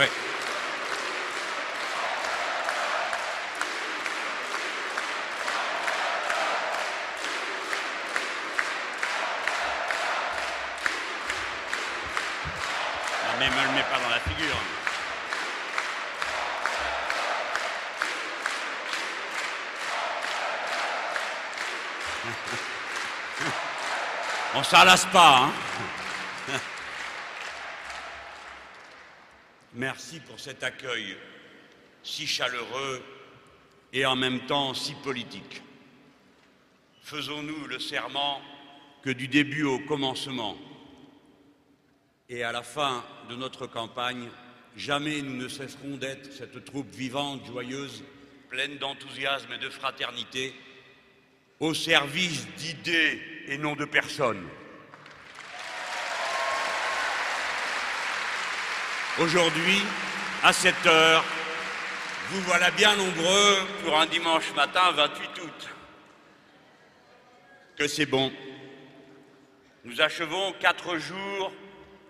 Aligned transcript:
Oui. 0.00 0.06
Non, 13.26 13.34
mais 13.38 13.50
me 13.50 13.50
le 13.50 13.56
mets 13.74 13.82
pas 13.82 13.98
dans 13.98 14.08
la 14.08 14.20
figure. 14.20 14.56
On 24.54 24.62
s'en 24.62 24.84
lasse 24.84 25.04
pas, 25.12 25.40
hein 25.42 25.52
Merci 29.92 30.20
pour 30.20 30.38
cet 30.38 30.62
accueil 30.62 31.16
si 32.04 32.24
chaleureux 32.24 33.02
et 33.92 34.06
en 34.06 34.14
même 34.14 34.38
temps 34.46 34.72
si 34.72 34.94
politique. 34.94 35.62
Faisons-nous 37.02 37.66
le 37.66 37.80
serment 37.80 38.40
que 39.02 39.10
du 39.10 39.26
début 39.26 39.64
au 39.64 39.80
commencement 39.80 40.56
et 42.28 42.44
à 42.44 42.52
la 42.52 42.62
fin 42.62 43.04
de 43.28 43.34
notre 43.34 43.66
campagne, 43.66 44.28
jamais 44.76 45.22
nous 45.22 45.34
ne 45.34 45.48
cesserons 45.48 45.96
d'être 45.96 46.32
cette 46.32 46.64
troupe 46.64 46.94
vivante, 46.94 47.44
joyeuse, 47.46 48.04
pleine 48.48 48.78
d'enthousiasme 48.78 49.52
et 49.54 49.58
de 49.58 49.70
fraternité, 49.70 50.54
au 51.58 51.74
service 51.74 52.46
d'idées 52.58 53.20
et 53.48 53.58
non 53.58 53.74
de 53.74 53.86
personnes. 53.86 54.46
Aujourd'hui, 59.20 59.82
à 60.42 60.50
cette 60.50 60.86
heure, 60.86 61.22
vous 62.30 62.40
voilà 62.40 62.70
bien 62.70 62.96
nombreux 62.96 63.56
pour 63.84 64.00
un 64.00 64.06
dimanche 64.06 64.50
matin 64.56 64.92
28 64.92 65.42
août. 65.42 65.68
Que 67.76 67.86
c'est 67.86 68.06
bon. 68.06 68.32
Nous 69.84 70.00
achevons 70.00 70.54
quatre 70.58 70.96
jours 70.96 71.52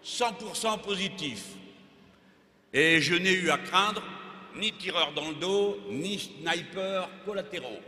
100% 0.04 0.82
positifs. 0.82 1.46
Et 2.72 3.00
je 3.00 3.16
n'ai 3.16 3.32
eu 3.32 3.50
à 3.50 3.58
craindre 3.58 4.04
ni 4.54 4.70
tireur 4.74 5.10
dans 5.10 5.30
le 5.30 5.34
dos, 5.34 5.80
ni 5.88 6.16
sniper 6.16 7.08
collatéraux. 7.26 7.80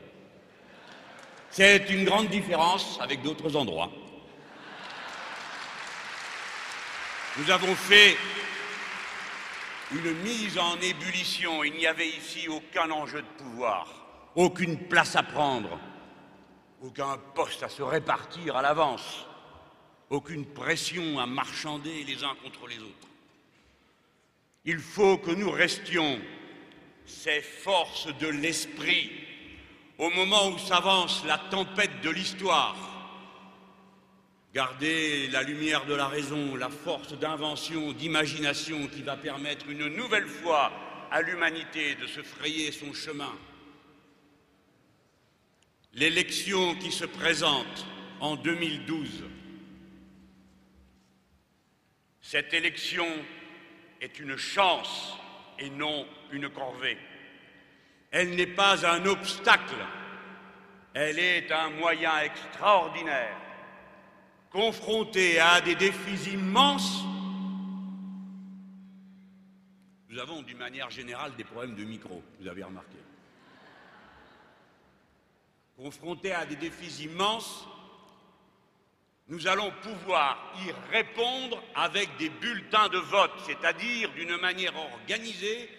C'est 1.48 1.88
une 1.90 2.04
grande 2.04 2.26
différence 2.26 2.98
avec 3.00 3.22
d'autres 3.22 3.54
endroits. 3.54 3.92
Nous 7.38 7.48
avons 7.52 7.76
fait 7.76 8.16
une 9.94 10.14
mise 10.22 10.58
en 10.58 10.78
ébullition. 10.80 11.64
Il 11.64 11.74
n'y 11.74 11.86
avait 11.86 12.08
ici 12.08 12.48
aucun 12.48 12.90
enjeu 12.90 13.22
de 13.22 13.42
pouvoir, 13.42 13.86
aucune 14.34 14.78
place 14.78 15.16
à 15.16 15.22
prendre, 15.22 15.78
aucun 16.80 17.18
poste 17.34 17.62
à 17.62 17.68
se 17.68 17.82
répartir 17.82 18.56
à 18.56 18.62
l'avance, 18.62 19.26
aucune 20.10 20.46
pression 20.46 21.18
à 21.18 21.26
marchander 21.26 22.04
les 22.04 22.24
uns 22.24 22.34
contre 22.42 22.66
les 22.66 22.78
autres. 22.78 23.08
Il 24.64 24.78
faut 24.78 25.18
que 25.18 25.32
nous 25.32 25.50
restions 25.50 26.20
ces 27.04 27.40
forces 27.40 28.08
de 28.18 28.28
l'esprit 28.28 29.10
au 29.98 30.10
moment 30.10 30.48
où 30.48 30.58
s'avance 30.58 31.24
la 31.24 31.38
tempête 31.38 32.00
de 32.02 32.10
l'histoire. 32.10 32.91
Garder 34.54 35.28
la 35.28 35.42
lumière 35.42 35.86
de 35.86 35.94
la 35.94 36.08
raison, 36.08 36.56
la 36.56 36.68
force 36.68 37.18
d'invention, 37.18 37.92
d'imagination 37.92 38.86
qui 38.88 39.02
va 39.02 39.16
permettre 39.16 39.66
une 39.70 39.86
nouvelle 39.88 40.28
fois 40.28 40.70
à 41.10 41.22
l'humanité 41.22 41.94
de 41.94 42.06
se 42.06 42.22
frayer 42.22 42.70
son 42.70 42.92
chemin. 42.92 43.32
L'élection 45.94 46.74
qui 46.76 46.92
se 46.92 47.06
présente 47.06 47.86
en 48.20 48.36
2012, 48.36 49.24
cette 52.20 52.52
élection 52.52 53.08
est 54.02 54.18
une 54.18 54.36
chance 54.36 55.16
et 55.58 55.70
non 55.70 56.06
une 56.30 56.50
corvée. 56.50 56.98
Elle 58.10 58.34
n'est 58.34 58.46
pas 58.46 58.86
un 58.86 59.06
obstacle, 59.06 59.86
elle 60.92 61.18
est 61.18 61.50
un 61.50 61.70
moyen 61.70 62.20
extraordinaire. 62.20 63.41
Confronté 64.52 65.40
à 65.40 65.62
des 65.62 65.74
défis 65.74 66.32
immenses, 66.34 67.02
nous 70.10 70.18
avons 70.18 70.42
d'une 70.42 70.58
manière 70.58 70.90
générale 70.90 71.34
des 71.36 71.44
problèmes 71.44 71.74
de 71.74 71.84
micro, 71.84 72.22
vous 72.38 72.46
avez 72.46 72.62
remarqué. 72.62 72.98
Confronté 75.78 76.34
à 76.34 76.44
des 76.44 76.56
défis 76.56 77.04
immenses, 77.04 77.66
nous 79.28 79.46
allons 79.46 79.72
pouvoir 79.82 80.52
y 80.66 80.94
répondre 80.94 81.62
avec 81.74 82.14
des 82.18 82.28
bulletins 82.28 82.90
de 82.90 82.98
vote, 82.98 83.32
c'est-à-dire 83.46 84.12
d'une 84.12 84.36
manière 84.36 84.76
organisée, 84.76 85.70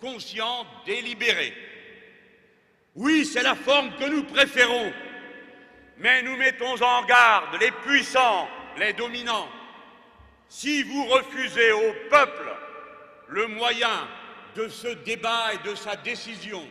consciente, 0.00 0.68
délibérée. 0.86 1.52
Oui, 2.94 3.24
c'est 3.24 3.42
la 3.42 3.56
forme 3.56 3.90
que 3.96 4.08
nous 4.08 4.22
préférons, 4.22 4.92
mais 6.00 6.22
nous 6.22 6.36
mettons 6.36 6.82
en 6.82 7.04
garde 7.04 7.60
les 7.60 7.70
puissants, 7.70 8.48
les 8.78 8.94
dominants. 8.94 9.48
Si 10.48 10.82
vous 10.82 11.04
refusez 11.04 11.72
au 11.72 11.92
peuple 12.08 12.50
le 13.28 13.46
moyen 13.46 14.08
de 14.56 14.66
ce 14.68 14.88
débat 14.88 15.54
et 15.54 15.68
de 15.68 15.74
sa 15.74 15.96
décision, 15.96 16.66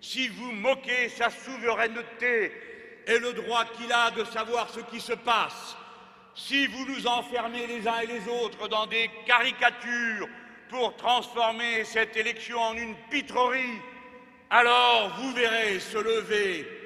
si 0.00 0.28
vous 0.28 0.52
moquez 0.52 1.08
sa 1.08 1.30
souveraineté 1.30 2.52
et 3.06 3.18
le 3.18 3.32
droit 3.32 3.64
qu'il 3.64 3.92
a 3.92 4.10
de 4.10 4.24
savoir 4.24 4.68
ce 4.70 4.80
qui 4.80 5.00
se 5.00 5.14
passe, 5.14 5.76
si 6.34 6.66
vous 6.66 6.84
nous 6.86 7.06
enfermez 7.06 7.66
les 7.66 7.88
uns 7.88 8.00
et 8.00 8.06
les 8.06 8.28
autres 8.28 8.68
dans 8.68 8.86
des 8.86 9.10
caricatures 9.26 10.28
pour 10.68 10.94
transformer 10.96 11.84
cette 11.84 12.16
élection 12.16 12.60
en 12.60 12.74
une 12.74 12.94
pitrerie, 13.10 13.80
alors 14.50 15.16
vous 15.18 15.32
verrez 15.32 15.80
se 15.80 15.98
lever 15.98 16.77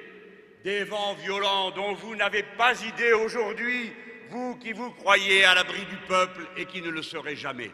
des 0.63 0.85
vents 0.85 1.13
violents 1.15 1.71
dont 1.71 1.93
vous 1.93 2.15
n'avez 2.15 2.43
pas 2.43 2.81
idée 2.81 3.11
aujourd'hui, 3.11 3.93
vous 4.29 4.55
qui 4.55 4.71
vous 4.71 4.91
croyez 4.91 5.43
à 5.43 5.53
l'abri 5.53 5.85
du 5.85 5.97
peuple 6.07 6.47
et 6.55 6.65
qui 6.65 6.81
ne 6.81 6.89
le 6.89 7.03
serez 7.03 7.35
jamais. 7.35 7.69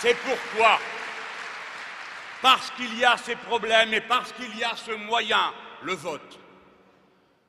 C'est 0.00 0.16
pourquoi, 0.16 0.78
parce 2.40 2.70
qu'il 2.72 2.98
y 2.98 3.04
a 3.04 3.16
ces 3.18 3.36
problèmes 3.36 3.92
et 3.92 4.00
parce 4.00 4.32
qu'il 4.32 4.56
y 4.56 4.64
a 4.64 4.74
ce 4.74 4.92
moyen, 4.92 5.52
le 5.82 5.92
vote, 5.92 6.38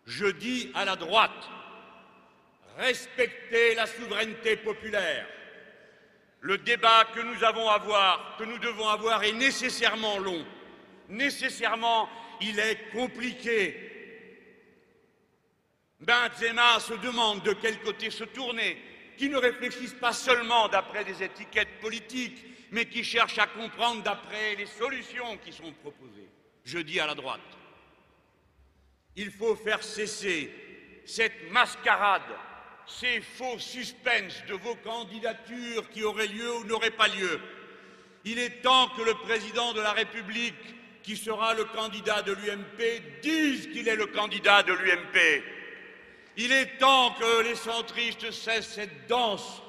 je 0.05 0.25
dis 0.25 0.71
à 0.75 0.83
la 0.83 0.95
droite, 0.95 1.49
respectez 2.77 3.75
la 3.75 3.85
souveraineté 3.85 4.57
populaire. 4.57 5.27
Le 6.41 6.57
débat 6.57 7.05
que 7.13 7.21
nous 7.21 7.43
avons 7.43 7.69
à 7.69 8.35
que 8.37 8.43
nous 8.43 8.57
devons 8.57 8.87
avoir 8.87 9.23
est 9.23 9.31
nécessairement 9.31 10.17
long. 10.17 10.43
Nécessairement, 11.07 12.09
il 12.41 12.59
est 12.59 12.89
compliqué. 12.91 13.87
Benzema 15.99 16.79
se 16.79 16.95
demande 16.95 17.43
de 17.43 17.53
quel 17.53 17.79
côté 17.81 18.09
se 18.09 18.23
tourner, 18.23 18.81
qui 19.17 19.29
ne 19.29 19.37
réfléchissent 19.37 19.93
pas 19.93 20.13
seulement 20.13 20.67
d'après 20.67 21.03
des 21.03 21.21
étiquettes 21.21 21.79
politiques, 21.79 22.43
mais 22.71 22.85
qui 22.85 23.03
cherchent 23.03 23.37
à 23.37 23.45
comprendre 23.45 24.01
d'après 24.01 24.55
les 24.55 24.65
solutions 24.65 25.37
qui 25.37 25.53
sont 25.53 25.71
proposées. 25.73 26.29
Je 26.65 26.79
dis 26.79 26.99
à 26.99 27.05
la 27.05 27.13
droite, 27.13 27.39
il 29.15 29.29
faut 29.29 29.55
faire 29.55 29.83
cesser 29.83 30.51
cette 31.05 31.51
mascarade 31.51 32.21
ces 32.99 33.21
faux 33.21 33.59
suspens 33.59 34.43
de 34.47 34.53
vos 34.55 34.75
candidatures 34.75 35.89
qui 35.89 36.03
auraient 36.03 36.27
lieu 36.27 36.55
ou 36.57 36.63
n'auraient 36.65 36.91
pas 36.91 37.07
lieu. 37.07 37.39
Il 38.25 38.37
est 38.37 38.61
temps 38.61 38.89
que 38.89 39.01
le 39.01 39.13
président 39.15 39.73
de 39.73 39.81
la 39.81 39.91
République, 39.91 41.01
qui 41.03 41.17
sera 41.17 41.53
le 41.55 41.65
candidat 41.65 42.21
de 42.21 42.33
l'UMP, 42.33 43.21
dise 43.21 43.67
qu'il 43.67 43.87
est 43.87 43.95
le 43.95 44.07
candidat 44.07 44.61
de 44.63 44.73
l'UMP. 44.73 45.43
Il 46.37 46.51
est 46.51 46.77
temps 46.77 47.15
que 47.19 47.43
les 47.43 47.55
centristes 47.55 48.31
cessent 48.31 48.73
cette 48.73 49.07
danse 49.07 49.61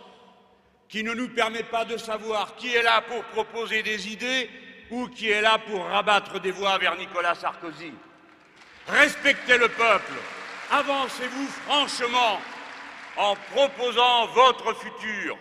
qui 0.88 1.02
ne 1.02 1.14
nous 1.14 1.28
permet 1.28 1.62
pas 1.62 1.84
de 1.84 1.96
savoir 1.96 2.54
qui 2.56 2.74
est 2.74 2.82
là 2.82 3.00
pour 3.02 3.24
proposer 3.24 3.82
des 3.82 4.12
idées 4.12 4.50
ou 4.90 5.08
qui 5.08 5.30
est 5.30 5.40
là 5.40 5.58
pour 5.58 5.86
rabattre 5.86 6.38
des 6.38 6.50
voix 6.50 6.76
vers 6.76 6.96
Nicolas 6.96 7.34
Sarkozy. 7.34 7.92
Respectez 8.86 9.56
le 9.56 9.68
peuple, 9.68 10.12
avancez-vous 10.70 11.46
franchement 11.64 12.40
en 13.16 13.34
proposant 13.52 14.26
votre 14.28 14.74
futur 14.74 15.38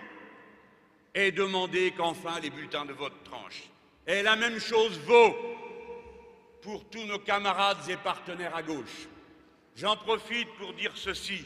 et 1.13 1.31
demandez 1.31 1.91
qu'enfin 1.91 2.39
les 2.39 2.49
bulletins 2.49 2.85
de 2.85 2.93
vote 2.93 3.23
tranchent. 3.23 3.69
Et 4.07 4.23
la 4.23 4.35
même 4.35 4.59
chose 4.59 4.99
vaut 5.01 5.35
pour 6.61 6.89
tous 6.89 7.05
nos 7.05 7.19
camarades 7.19 7.89
et 7.89 7.97
partenaires 7.97 8.55
à 8.55 8.63
gauche. 8.63 9.07
J'en 9.75 9.95
profite 9.95 10.49
pour 10.57 10.73
dire 10.73 10.91
ceci. 10.95 11.45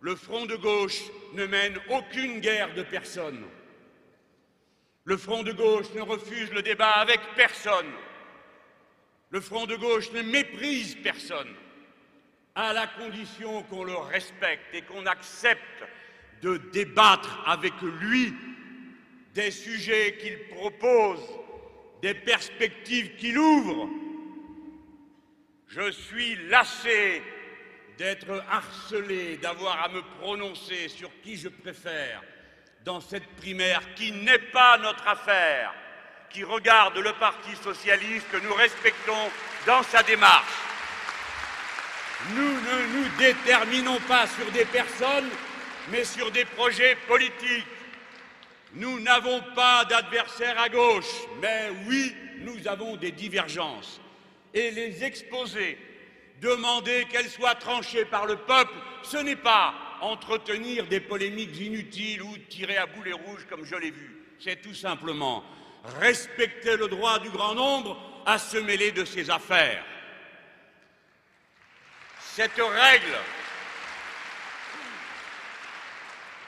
Le 0.00 0.14
front 0.14 0.46
de 0.46 0.56
gauche 0.56 1.02
ne 1.32 1.46
mène 1.46 1.78
aucune 1.90 2.40
guerre 2.40 2.74
de 2.74 2.82
personne. 2.82 3.44
Le 5.04 5.16
front 5.16 5.42
de 5.42 5.52
gauche 5.52 5.90
ne 5.94 6.02
refuse 6.02 6.52
le 6.52 6.62
débat 6.62 6.90
avec 6.90 7.20
personne. 7.34 7.90
Le 9.30 9.40
front 9.40 9.66
de 9.66 9.76
gauche 9.76 10.12
ne 10.12 10.22
méprise 10.22 10.96
personne, 11.02 11.54
à 12.58 12.72
la 12.72 12.88
condition 12.88 13.62
qu'on 13.62 13.84
le 13.84 13.94
respecte 13.94 14.74
et 14.74 14.82
qu'on 14.82 15.06
accepte 15.06 15.84
de 16.42 16.56
débattre 16.56 17.44
avec 17.46 17.72
lui 18.00 18.34
des 19.32 19.52
sujets 19.52 20.16
qu'il 20.20 20.56
propose, 20.56 21.20
des 22.02 22.14
perspectives 22.14 23.14
qu'il 23.14 23.38
ouvre. 23.38 23.88
Je 25.68 25.92
suis 25.92 26.34
lassé 26.48 27.22
d'être 27.96 28.42
harcelé, 28.50 29.36
d'avoir 29.36 29.84
à 29.84 29.88
me 29.90 30.02
prononcer 30.20 30.88
sur 30.88 31.10
qui 31.22 31.36
je 31.36 31.48
préfère 31.48 32.24
dans 32.84 33.00
cette 33.00 33.26
primaire 33.36 33.82
qui 33.94 34.10
n'est 34.10 34.38
pas 34.38 34.78
notre 34.78 35.06
affaire, 35.06 35.72
qui 36.28 36.42
regarde 36.42 36.98
le 36.98 37.12
Parti 37.12 37.54
socialiste 37.62 38.28
que 38.32 38.38
nous 38.38 38.54
respectons 38.54 39.30
dans 39.64 39.84
sa 39.84 40.02
démarche. 40.02 40.67
Nous 42.34 42.42
ne 42.42 42.96
nous 42.96 43.08
déterminons 43.16 44.00
pas 44.00 44.26
sur 44.26 44.50
des 44.50 44.64
personnes, 44.64 45.28
mais 45.90 46.04
sur 46.04 46.30
des 46.30 46.44
projets 46.44 46.96
politiques. 47.06 47.66
Nous 48.74 49.00
n'avons 49.00 49.40
pas 49.54 49.84
d'adversaire 49.84 50.60
à 50.60 50.68
gauche, 50.68 51.26
mais 51.40 51.70
oui, 51.86 52.14
nous 52.40 52.66
avons 52.66 52.96
des 52.96 53.12
divergences. 53.12 54.00
Et 54.52 54.70
les 54.72 55.04
exposer, 55.04 55.78
demander 56.40 57.06
qu'elles 57.10 57.30
soient 57.30 57.54
tranchées 57.54 58.04
par 58.04 58.26
le 58.26 58.36
peuple, 58.36 58.74
ce 59.02 59.16
n'est 59.18 59.36
pas 59.36 59.74
entretenir 60.00 60.86
des 60.86 61.00
polémiques 61.00 61.58
inutiles 61.58 62.22
ou 62.22 62.36
tirer 62.48 62.76
à 62.76 62.86
boulet 62.86 63.12
rouge 63.12 63.46
comme 63.48 63.64
je 63.64 63.76
l'ai 63.76 63.90
vu. 63.90 64.24
C'est 64.38 64.60
tout 64.60 64.74
simplement 64.74 65.44
respecter 66.00 66.76
le 66.76 66.88
droit 66.88 67.18
du 67.20 67.30
grand 67.30 67.54
nombre 67.54 67.96
à 68.26 68.38
se 68.38 68.58
mêler 68.58 68.92
de 68.92 69.04
ses 69.04 69.30
affaires. 69.30 69.84
Cette 72.38 72.60
règle, 72.60 73.18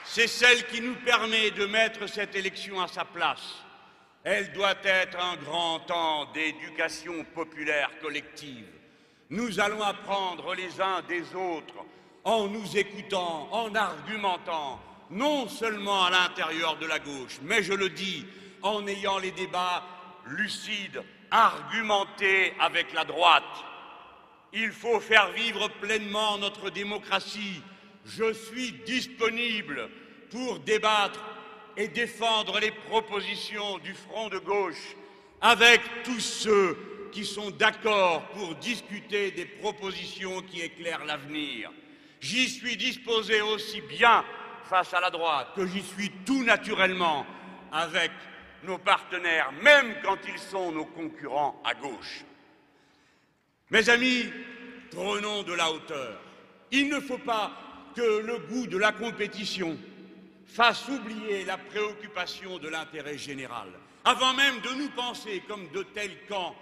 c'est 0.05 0.27
celle 0.27 0.65
qui 0.67 0.79
nous 0.79 0.95
permet 0.95 1.51
de 1.51 1.65
mettre 1.65 2.07
cette 2.07 2.33
élection 2.33 2.79
à 2.79 2.87
sa 2.87 3.03
place. 3.03 3.57
Elle 4.23 4.53
doit 4.53 4.77
être 4.85 5.19
un 5.19 5.35
grand 5.35 5.81
temps 5.81 6.31
d'éducation 6.31 7.25
populaire 7.35 7.91
collective. 8.01 8.69
Nous 9.31 9.59
allons 9.59 9.83
apprendre 9.83 10.55
les 10.55 10.79
uns 10.79 11.01
des 11.09 11.35
autres 11.35 11.83
en 12.23 12.47
nous 12.47 12.77
écoutant, 12.77 13.49
en 13.51 13.75
argumentant, 13.75 14.79
non 15.09 15.49
seulement 15.49 16.05
à 16.05 16.09
l'intérieur 16.09 16.77
de 16.77 16.85
la 16.85 16.99
gauche, 16.99 17.39
mais 17.41 17.63
je 17.63 17.73
le 17.73 17.89
dis, 17.89 18.25
en 18.61 18.87
ayant 18.87 19.19
les 19.19 19.31
débats 19.31 19.83
lucides, 20.25 21.03
argumentés 21.31 22.53
avec 22.61 22.93
la 22.93 23.03
droite. 23.03 23.43
Il 24.53 24.71
faut 24.71 24.99
faire 24.99 25.31
vivre 25.31 25.69
pleinement 25.79 26.37
notre 26.37 26.69
démocratie. 26.69 27.61
Je 28.05 28.33
suis 28.33 28.73
disponible 28.85 29.89
pour 30.29 30.59
débattre 30.59 31.23
et 31.77 31.87
défendre 31.87 32.59
les 32.59 32.71
propositions 32.71 33.77
du 33.77 33.93
Front 33.93 34.27
de 34.27 34.39
gauche 34.39 34.95
avec 35.39 35.81
tous 36.03 36.19
ceux 36.19 36.77
qui 37.11 37.25
sont 37.25 37.51
d'accord 37.51 38.27
pour 38.29 38.55
discuter 38.55 39.31
des 39.31 39.45
propositions 39.45 40.41
qui 40.41 40.61
éclairent 40.61 41.05
l'avenir. 41.05 41.71
J'y 42.19 42.49
suis 42.49 42.77
disposé 42.77 43.41
aussi 43.41 43.81
bien 43.81 44.23
face 44.65 44.93
à 44.93 44.99
la 44.99 45.09
droite 45.09 45.49
que 45.55 45.65
j'y 45.65 45.81
suis 45.81 46.11
tout 46.25 46.43
naturellement 46.43 47.25
avec 47.71 48.11
nos 48.63 48.77
partenaires, 48.77 49.51
même 49.63 49.95
quand 50.03 50.17
ils 50.27 50.39
sont 50.39 50.71
nos 50.71 50.85
concurrents 50.85 51.61
à 51.65 51.73
gauche. 51.73 52.23
Mes 53.71 53.87
amis, 53.87 54.25
prenons 54.91 55.43
de 55.43 55.53
la 55.53 55.71
hauteur. 55.71 56.19
Il 56.71 56.89
ne 56.89 56.99
faut 56.99 57.17
pas 57.17 57.53
que 57.95 58.19
le 58.19 58.37
goût 58.39 58.67
de 58.67 58.77
la 58.77 58.91
compétition 58.91 59.77
fasse 60.45 60.89
oublier 60.89 61.45
la 61.45 61.57
préoccupation 61.57 62.59
de 62.59 62.67
l'intérêt 62.67 63.17
général. 63.17 63.69
Avant 64.03 64.33
même 64.33 64.59
de 64.59 64.73
nous 64.77 64.89
penser 64.89 65.41
comme 65.47 65.71
de 65.71 65.83
tels 65.83 66.17
camps 66.27 66.53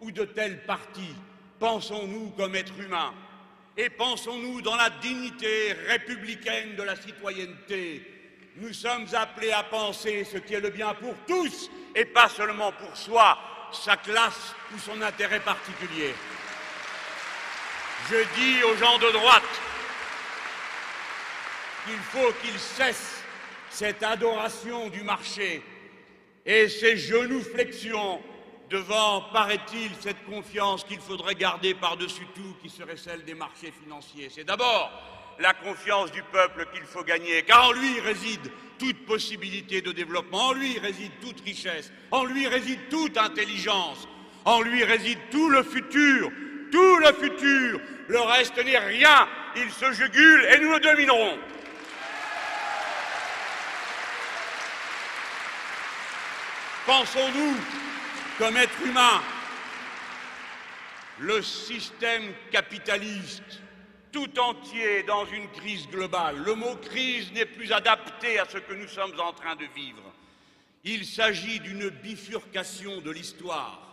ou 0.00 0.10
de 0.10 0.24
tels 0.24 0.64
partis, 0.64 1.14
pensons-nous 1.60 2.30
comme 2.30 2.56
êtres 2.56 2.80
humains 2.80 3.14
et 3.76 3.88
pensons-nous 3.88 4.60
dans 4.60 4.74
la 4.74 4.90
dignité 4.90 5.74
républicaine 5.86 6.74
de 6.74 6.82
la 6.82 6.96
citoyenneté. 6.96 8.04
Nous 8.56 8.72
sommes 8.72 9.06
appelés 9.12 9.52
à 9.52 9.62
penser 9.62 10.24
ce 10.24 10.38
qui 10.38 10.54
est 10.54 10.60
le 10.60 10.70
bien 10.70 10.92
pour 10.94 11.14
tous 11.28 11.70
et 11.94 12.04
pas 12.04 12.28
seulement 12.28 12.72
pour 12.72 12.96
soi, 12.96 13.38
sa 13.72 13.96
classe 13.96 14.56
ou 14.74 14.78
son 14.80 15.00
intérêt 15.02 15.38
particulier. 15.38 16.14
Je 18.10 18.16
dis 18.40 18.62
aux 18.62 18.74
gens 18.76 18.96
de 18.98 19.12
droite 19.12 19.42
qu'il 21.84 21.98
faut 21.98 22.32
qu'ils 22.42 22.58
cessent 22.58 23.22
cette 23.68 24.02
adoration 24.02 24.88
du 24.88 25.02
marché 25.02 25.62
et 26.46 26.70
ces 26.70 26.96
genoux-flexions 26.96 28.22
devant, 28.70 29.22
paraît-il, 29.32 29.90
cette 30.00 30.24
confiance 30.24 30.84
qu'il 30.84 31.00
faudrait 31.00 31.34
garder 31.34 31.74
par-dessus 31.74 32.26
tout, 32.34 32.56
qui 32.62 32.70
serait 32.70 32.96
celle 32.96 33.24
des 33.24 33.34
marchés 33.34 33.74
financiers. 33.82 34.30
C'est 34.34 34.44
d'abord 34.44 34.90
la 35.38 35.52
confiance 35.52 36.10
du 36.10 36.22
peuple 36.22 36.66
qu'il 36.72 36.84
faut 36.84 37.04
gagner, 37.04 37.42
car 37.42 37.68
en 37.68 37.72
lui 37.72 38.00
réside 38.00 38.50
toute 38.78 39.04
possibilité 39.04 39.82
de 39.82 39.92
développement, 39.92 40.48
en 40.48 40.52
lui 40.54 40.78
réside 40.78 41.12
toute 41.20 41.42
richesse, 41.42 41.92
en 42.10 42.24
lui 42.24 42.46
réside 42.46 42.88
toute 42.88 43.18
intelligence, 43.18 44.08
en 44.46 44.62
lui 44.62 44.82
réside 44.82 45.18
tout 45.30 45.50
le 45.50 45.62
futur, 45.62 46.30
tout 46.70 46.96
le 46.98 47.12
futur. 47.14 47.80
Le 48.08 48.20
reste 48.20 48.56
n'est 48.64 48.78
rien, 48.78 49.28
il 49.56 49.70
se 49.70 49.92
jugule 49.92 50.46
et 50.50 50.60
nous 50.60 50.72
le 50.72 50.80
dominerons. 50.80 51.38
Pensons-nous 56.86 57.56
comme 58.38 58.56
être 58.56 58.82
humain, 58.86 59.20
le 61.18 61.42
système 61.42 62.22
capitaliste 62.50 63.60
tout 64.10 64.38
entier 64.38 65.02
dans 65.02 65.26
une 65.26 65.48
crise 65.50 65.86
globale. 65.88 66.38
Le 66.38 66.54
mot 66.54 66.76
crise 66.76 67.30
n'est 67.32 67.44
plus 67.44 67.72
adapté 67.72 68.38
à 68.38 68.46
ce 68.48 68.58
que 68.58 68.72
nous 68.72 68.88
sommes 68.88 69.18
en 69.20 69.32
train 69.32 69.54
de 69.56 69.66
vivre. 69.76 70.02
Il 70.84 71.04
s'agit 71.04 71.60
d'une 71.60 71.90
bifurcation 71.90 73.00
de 73.02 73.10
l'histoire 73.10 73.87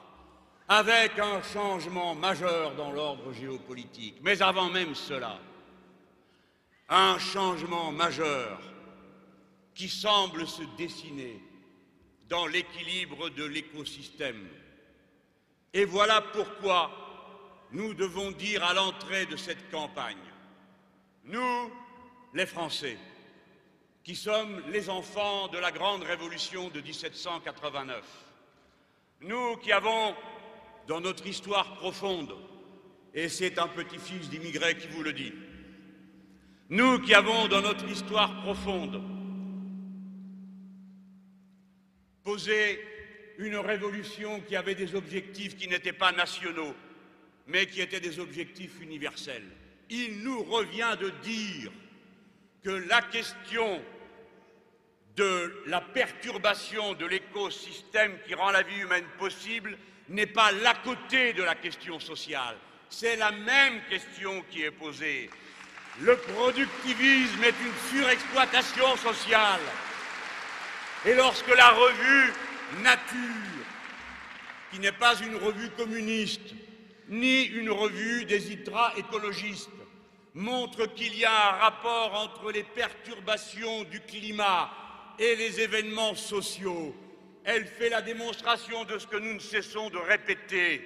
avec 0.67 1.19
un 1.19 1.41
changement 1.43 2.15
majeur 2.15 2.73
dans 2.75 2.91
l'ordre 2.91 3.31
géopolitique. 3.33 4.17
Mais 4.21 4.41
avant 4.41 4.69
même 4.69 4.95
cela, 4.95 5.39
un 6.89 7.17
changement 7.19 7.91
majeur 7.91 8.59
qui 9.73 9.89
semble 9.89 10.47
se 10.47 10.63
dessiner 10.77 11.41
dans 12.29 12.47
l'équilibre 12.47 13.29
de 13.29 13.43
l'écosystème. 13.43 14.47
Et 15.73 15.85
voilà 15.85 16.21
pourquoi 16.21 16.91
nous 17.71 17.93
devons 17.93 18.31
dire 18.31 18.63
à 18.63 18.73
l'entrée 18.73 19.25
de 19.25 19.35
cette 19.35 19.69
campagne, 19.69 20.15
nous, 21.25 21.71
les 22.33 22.45
Français, 22.45 22.97
qui 24.03 24.15
sommes 24.15 24.61
les 24.69 24.89
enfants 24.89 25.47
de 25.49 25.57
la 25.57 25.71
grande 25.71 26.03
révolution 26.03 26.69
de 26.69 26.79
1789, 26.79 28.03
nous 29.21 29.57
qui 29.57 29.71
avons 29.71 30.15
dans 30.87 31.01
notre 31.01 31.25
histoire 31.27 31.75
profonde, 31.75 32.35
et 33.13 33.29
c'est 33.29 33.57
un 33.59 33.67
petit-fils 33.67 34.29
d'immigrés 34.29 34.77
qui 34.77 34.87
vous 34.87 35.03
le 35.03 35.13
dit, 35.13 35.33
nous 36.69 36.99
qui 36.99 37.13
avons 37.13 37.47
dans 37.47 37.61
notre 37.61 37.87
histoire 37.87 38.41
profonde 38.41 39.01
poser 42.23 42.79
une 43.37 43.57
révolution 43.57 44.41
qui 44.41 44.55
avait 44.55 44.75
des 44.75 44.95
objectifs 44.95 45.55
qui 45.55 45.67
n'étaient 45.67 45.93
pas 45.93 46.11
nationaux, 46.11 46.73
mais 47.47 47.67
qui 47.67 47.81
étaient 47.81 47.99
des 47.99 48.19
objectifs 48.19 48.81
universels. 48.81 49.45
Il 49.89 50.23
nous 50.23 50.41
revient 50.43 50.97
de 50.99 51.09
dire 51.21 51.71
que 52.63 52.71
la 52.71 53.03
question 53.03 53.79
de 55.15 55.63
la 55.67 55.81
perturbation 55.81 56.93
de 56.93 57.05
l'écosystème 57.05 58.17
qui 58.25 58.33
rend 58.33 58.51
la 58.51 58.63
vie 58.63 58.81
humaine 58.81 59.05
possible 59.19 59.77
n'est 60.09 60.25
pas 60.27 60.51
l'à 60.51 60.75
côté 60.75 61.33
de 61.33 61.43
la 61.43 61.55
question 61.55 61.99
sociale. 61.99 62.57
C'est 62.89 63.15
la 63.15 63.31
même 63.31 63.81
question 63.89 64.43
qui 64.49 64.63
est 64.63 64.71
posée. 64.71 65.29
Le 66.01 66.17
productivisme 66.17 67.43
est 67.43 67.55
une 67.61 67.97
surexploitation 67.97 68.95
sociale. 68.97 69.61
Et 71.05 71.13
lorsque 71.13 71.55
la 71.55 71.69
revue 71.69 72.33
Nature, 72.81 73.65
qui 74.71 74.79
n'est 74.79 74.91
pas 74.91 75.15
une 75.19 75.35
revue 75.35 75.69
communiste, 75.71 76.53
ni 77.07 77.43
une 77.43 77.69
revue 77.69 78.25
des 78.25 78.51
ultra-écologistes, 78.51 79.69
montre 80.33 80.87
qu'il 80.87 81.15
y 81.17 81.23
a 81.23 81.49
un 81.49 81.57
rapport 81.57 82.13
entre 82.15 82.51
les 82.51 82.63
perturbations 82.63 83.83
du 83.83 84.01
climat 84.01 84.69
et 85.17 85.35
les 85.35 85.61
événements 85.61 86.15
sociaux. 86.15 86.93
Elle 87.45 87.65
fait 87.65 87.89
la 87.89 88.01
démonstration 88.01 88.83
de 88.85 88.97
ce 88.97 89.07
que 89.07 89.17
nous 89.17 89.33
ne 89.33 89.39
cessons 89.39 89.89
de 89.89 89.97
répéter. 89.97 90.81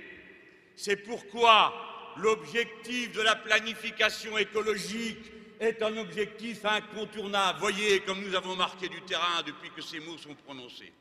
C'est 0.75 0.98
pourquoi 0.98 1.74
l'objectif 2.18 3.13
de 3.13 3.22
la 3.22 3.36
planification 3.36 4.38
écologique 4.38 5.32
est 5.60 5.82
un 5.82 5.96
objectif 5.98 6.66
incontournable. 6.66 7.60
Voyez 7.60 8.01
comme 8.01 8.22
nous 8.22 8.36
avons 8.36 8.56
marqué 8.56 8.89
du 8.89 9.01
terrain 9.01 9.42
depuis 9.46 9.70
que 9.72 9.82
ces 9.82 10.00
mots 10.00 10.18
sont 10.18 10.36
prononcés. 10.36 10.94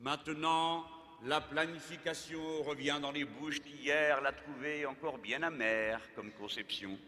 Maintenant, 0.00 0.86
la 1.24 1.40
planification 1.40 2.62
revient 2.62 2.98
dans 3.00 3.12
les 3.12 3.24
bouches 3.24 3.60
qui 3.60 3.72
hier 3.82 4.20
l'a 4.20 4.32
trouvée 4.32 4.84
encore 4.84 5.18
bien 5.18 5.42
amère 5.42 6.00
comme 6.14 6.30
conception. 6.32 6.98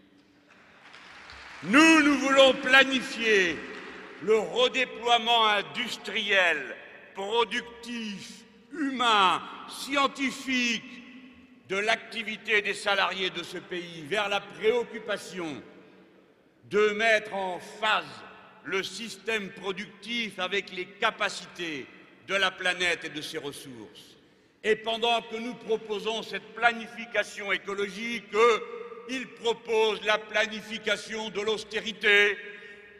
Nous, 1.65 2.03
nous 2.03 2.15
voulons 2.15 2.55
planifier 2.55 3.57
le 4.23 4.39
redéploiement 4.39 5.47
industriel, 5.49 6.77
productif, 7.19 8.45
humain, 8.73 9.43
scientifique 9.69 10.85
de 11.69 11.77
l'activité 11.77 12.63
des 12.63 12.75
salariés 12.75 13.31
de 13.31 13.43
ce 13.43 13.59
pays 13.59 14.05
vers 14.07 14.29
la 14.29 14.41
préoccupation 14.41 15.61
de 16.71 16.91
mettre 16.91 17.35
en 17.35 17.59
phase 17.59 18.05
le 18.65 18.85
système 18.85 19.51
productif 19.51 20.39
avec 20.39 20.73
les 20.73 20.85
capacités 20.85 21.87
de 22.29 22.35
la 22.37 22.53
planète 22.53 23.05
et 23.05 23.09
de 23.09 23.21
ses 23.21 23.39
ressources. 23.39 24.17
Et 24.63 24.77
pendant 24.77 25.21
que 25.23 25.37
nous 25.39 25.55
proposons 25.55 26.23
cette 26.23 26.55
planification 26.55 27.51
écologique, 27.51 28.33
ils 29.09 29.27
proposent 29.27 30.05
la 30.05 30.19
planification 30.19 31.31
de 31.31 31.41
l'austérité. 31.41 32.37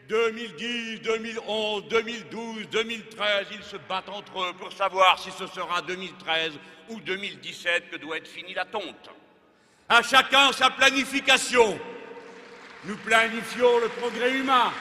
2010, 0.09 1.01
2011, 1.03 1.87
2012, 1.87 2.67
2013, 2.71 3.47
ils 3.51 3.63
se 3.63 3.77
battent 3.77 4.09
entre 4.09 4.41
eux 4.41 4.53
pour 4.57 4.73
savoir 4.73 5.19
si 5.19 5.29
ce 5.31 5.45
sera 5.45 5.83
2013 5.83 6.53
ou 6.89 6.99
2017 6.99 7.91
que 7.91 7.97
doit 7.97 8.17
être 8.17 8.27
finie 8.27 8.55
la 8.55 8.65
tonte. 8.65 9.11
À 9.87 10.01
chacun 10.01 10.51
sa 10.51 10.71
planification. 10.71 11.79
Nous 12.85 12.97
planifions 12.97 13.79
le 13.79 13.89
progrès 13.89 14.31
humain. 14.31 14.73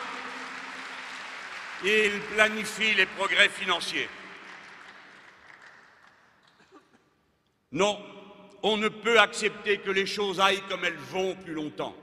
Ils 1.85 2.21
planifient 2.35 2.95
les 2.95 3.07
progrès 3.07 3.51
financiers. 3.51 4.09
Non, 7.71 8.01
on 8.63 8.79
ne 8.79 8.89
peut 8.89 9.21
accepter 9.21 9.79
que 9.79 9.91
les 9.91 10.07
choses 10.07 10.41
aillent 10.41 10.67
comme 10.71 10.87
elles 10.87 10.97
vont 10.97 11.35
plus 11.35 11.53
longtemps. 11.53 11.95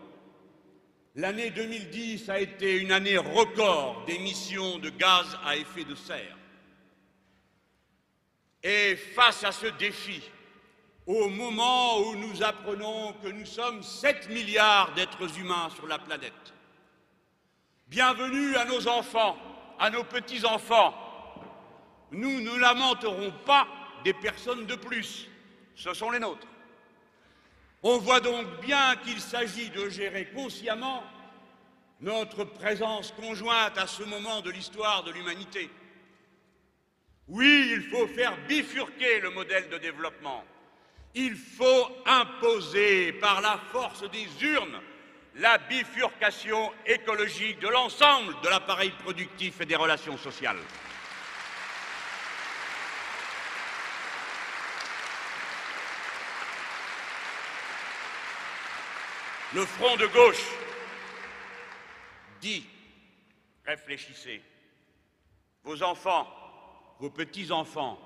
L'année 1.15 1.50
2010 1.50 2.29
a 2.29 2.39
été 2.39 2.77
une 2.77 2.91
année 2.91 3.17
record 3.17 4.03
d'émissions 4.05 4.79
de 4.79 4.89
gaz 4.89 5.38
à 5.45 5.55
effet 5.55 5.86
de 5.86 5.95
serre. 5.95 6.38
Et 8.62 8.95
face 8.95 9.43
à 9.45 9.51
ce 9.53 9.67
défi, 9.67 10.22
au 11.05 11.29
moment 11.29 12.00
où 12.00 12.15
nous 12.15 12.43
apprenons 12.43 13.13
que 13.24 13.29
nous 13.29 13.45
sommes 13.45 13.81
7 13.81 14.29
milliards 14.29 14.93
d'êtres 14.93 15.39
humains 15.39 15.69
sur 15.75 15.88
la 15.88 16.00
planète, 16.00 16.53
bienvenue 17.88 18.55
à 18.57 18.65
nos 18.65 18.88
enfants, 18.88 19.38
à 19.79 19.89
nos 19.89 20.03
petits-enfants, 20.03 20.93
nous 22.12 22.41
ne 22.41 22.57
lamenterons 22.57 23.31
pas 23.45 23.67
des 24.03 24.13
personnes 24.13 24.65
de 24.65 24.75
plus 24.75 25.29
ce 25.75 25.93
sont 25.93 26.10
les 26.10 26.19
nôtres. 26.19 26.48
On 27.88 28.00
voit 28.00 28.20
donc 28.20 28.48
bien 28.62 28.96
qu'il 29.04 29.22
s'agit 29.22 29.70
de 29.70 29.89
gérer 29.89 30.25
consciemment 30.34 31.04
notre 32.01 32.44
présence 32.44 33.12
conjointe 33.12 33.77
à 33.77 33.86
ce 33.86 34.01
moment 34.01 34.42
de 34.42 34.50
l'histoire 34.50 35.04
de 35.04 35.12
l'humanité. 35.12 35.70
Oui, 37.27 37.70
il 37.75 37.84
faut 37.84 38.08
faire 38.08 38.36
bifurquer 38.48 39.20
le 39.20 39.30
modèle 39.30 39.70
de 39.70 39.77
développement. 39.77 40.44
Il 41.13 41.36
faut 41.36 41.88
imposer 42.08 43.13
par 43.13 43.42
la 43.42 43.60
force 43.72 44.10
des 44.10 44.27
urnes 44.44 44.82
la 45.36 45.60
bifurcation 45.60 46.72
écologique 46.88 47.60
de 47.60 47.68
l'ensemble 47.68 48.34
de 48.42 48.50
l'appareil 48.50 48.94
productif 49.04 49.62
et 49.62 49.68
des 49.68 49.75
relations 49.75 50.18
sociales. 50.18 50.58
Le 59.53 59.65
front 59.65 59.95
de 59.97 60.07
gauche 60.07 60.45
dit, 62.41 62.65
réfléchissez, 63.65 64.41
vos 65.63 65.81
enfants, 65.83 66.27
vos 66.99 67.09
petits-enfants 67.09 67.99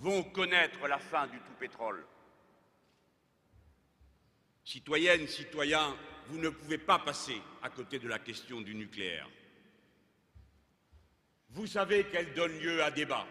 vont 0.00 0.22
connaître 0.22 0.86
la 0.86 0.98
fin 0.98 1.26
du 1.28 1.38
tout 1.38 1.54
pétrole. 1.58 2.04
Citoyennes, 4.64 5.26
citoyens, 5.26 5.96
vous 6.26 6.38
ne 6.38 6.48
pouvez 6.48 6.78
pas 6.78 6.98
passer 6.98 7.40
à 7.62 7.70
côté 7.70 7.98
de 7.98 8.08
la 8.08 8.18
question 8.18 8.60
du 8.60 8.74
nucléaire. 8.74 9.28
Vous 11.50 11.66
savez 11.66 12.04
qu'elle 12.04 12.34
donne 12.34 12.56
lieu 12.58 12.82
à 12.82 12.90
débat. 12.90 13.26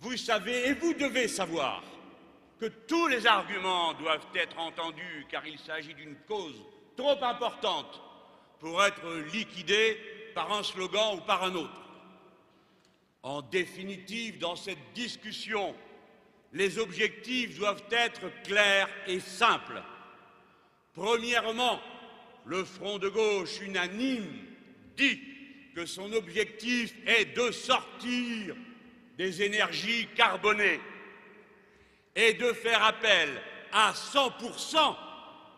Vous 0.00 0.16
savez 0.16 0.68
et 0.68 0.74
vous 0.74 0.94
devez 0.94 1.28
savoir 1.28 1.82
que 2.58 2.66
tous 2.66 3.06
les 3.06 3.26
arguments 3.26 3.94
doivent 3.94 4.26
être 4.34 4.58
entendus 4.58 5.26
car 5.30 5.46
il 5.46 5.58
s'agit 5.58 5.94
d'une 5.94 6.16
cause 6.26 6.62
trop 6.96 7.22
importante 7.22 8.02
pour 8.58 8.84
être 8.84 9.08
liquidée 9.32 9.96
par 10.34 10.52
un 10.52 10.62
slogan 10.62 11.16
ou 11.16 11.20
par 11.20 11.44
un 11.44 11.54
autre. 11.54 11.82
En 13.22 13.42
définitive, 13.42 14.38
dans 14.38 14.56
cette 14.56 14.92
discussion, 14.94 15.74
les 16.52 16.78
objectifs 16.78 17.58
doivent 17.58 17.84
être 17.90 18.30
clairs 18.42 18.88
et 19.06 19.20
simples. 19.20 19.82
Premièrement, 20.94 21.80
le 22.44 22.64
Front 22.64 22.98
de 22.98 23.08
gauche 23.08 23.60
unanime 23.60 24.26
dit 24.96 25.20
que 25.74 25.86
son 25.86 26.12
objectif 26.12 26.94
est 27.06 27.36
de 27.36 27.52
sortir 27.52 28.56
des 29.16 29.42
énergies 29.42 30.08
carbonées 30.16 30.80
et 32.18 32.34
de 32.34 32.52
faire 32.52 32.82
appel 32.82 33.30
à 33.72 33.92
100% 33.92 34.96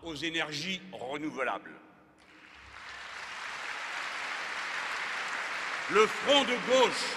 aux 0.02 0.14
énergies 0.14 0.82
renouvelables. 0.92 1.72
Le 5.90 6.06
front 6.06 6.44
de 6.44 6.54
gauche 6.70 7.16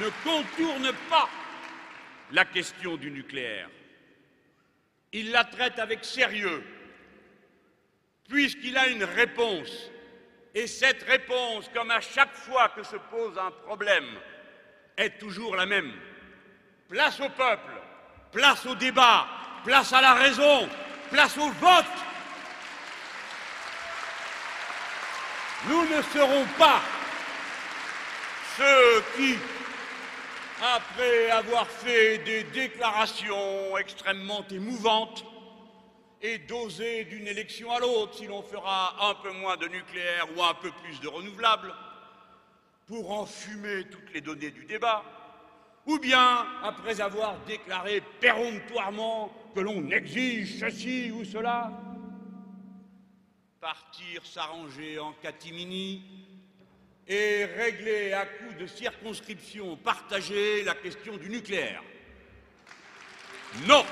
ne 0.00 0.08
contourne 0.22 0.92
pas 1.10 1.28
la 2.30 2.44
question 2.44 2.96
du 2.96 3.10
nucléaire. 3.10 3.68
Il 5.12 5.32
la 5.32 5.42
traite 5.42 5.80
avec 5.80 6.04
sérieux, 6.04 6.62
puisqu'il 8.28 8.78
a 8.78 8.86
une 8.86 9.02
réponse. 9.02 9.90
Et 10.54 10.68
cette 10.68 11.02
réponse, 11.02 11.68
comme 11.74 11.90
à 11.90 12.00
chaque 12.00 12.34
fois 12.34 12.68
que 12.68 12.84
se 12.84 12.96
pose 13.10 13.36
un 13.36 13.50
problème, 13.50 14.06
est 14.96 15.18
toujours 15.18 15.56
la 15.56 15.66
même. 15.66 15.92
Place 16.88 17.20
au 17.20 17.28
peuple, 17.30 17.79
place 18.32 18.66
au 18.66 18.74
débat, 18.74 19.26
place 19.64 19.92
à 19.92 20.00
la 20.00 20.14
raison, 20.14 20.68
place 21.10 21.36
au 21.38 21.50
vote. 21.50 21.84
Nous 25.68 25.84
ne 25.84 26.02
serons 26.02 26.46
pas 26.58 26.80
ceux 28.56 29.04
qui, 29.16 29.36
après 30.62 31.30
avoir 31.30 31.66
fait 31.66 32.18
des 32.18 32.44
déclarations 32.44 33.76
extrêmement 33.78 34.44
émouvantes, 34.50 35.24
et 36.22 36.38
d'oser 36.38 37.04
d'une 37.04 37.26
élection 37.26 37.72
à 37.72 37.78
l'autre 37.78 38.14
si 38.14 38.26
l'on 38.26 38.42
fera 38.42 39.08
un 39.08 39.14
peu 39.14 39.32
moins 39.32 39.56
de 39.56 39.66
nucléaire 39.68 40.26
ou 40.36 40.42
un 40.42 40.52
peu 40.54 40.70
plus 40.82 41.00
de 41.00 41.08
renouvelables, 41.08 41.74
pour 42.86 43.10
enfumer 43.12 43.84
toutes 43.84 44.12
les 44.12 44.20
données 44.20 44.50
du 44.50 44.64
débat, 44.64 45.02
ou 45.86 45.98
bien 45.98 46.46
après 46.62 47.00
avoir 47.00 47.38
déclaré 47.46 48.02
péremptoirement 48.20 49.32
que 49.54 49.60
l'on 49.60 49.90
exige 49.90 50.60
ceci 50.60 51.10
ou 51.10 51.24
cela, 51.24 51.72
partir 53.60 54.24
s'arranger 54.24 54.98
en 54.98 55.12
catimini 55.12 56.02
et 57.06 57.44
régler 57.44 58.12
à 58.12 58.24
coup 58.24 58.54
de 58.58 58.66
circonscription 58.66 59.76
partagée 59.76 60.62
la 60.64 60.74
question 60.74 61.16
du 61.16 61.28
nucléaire. 61.28 61.82
Non 63.66 63.84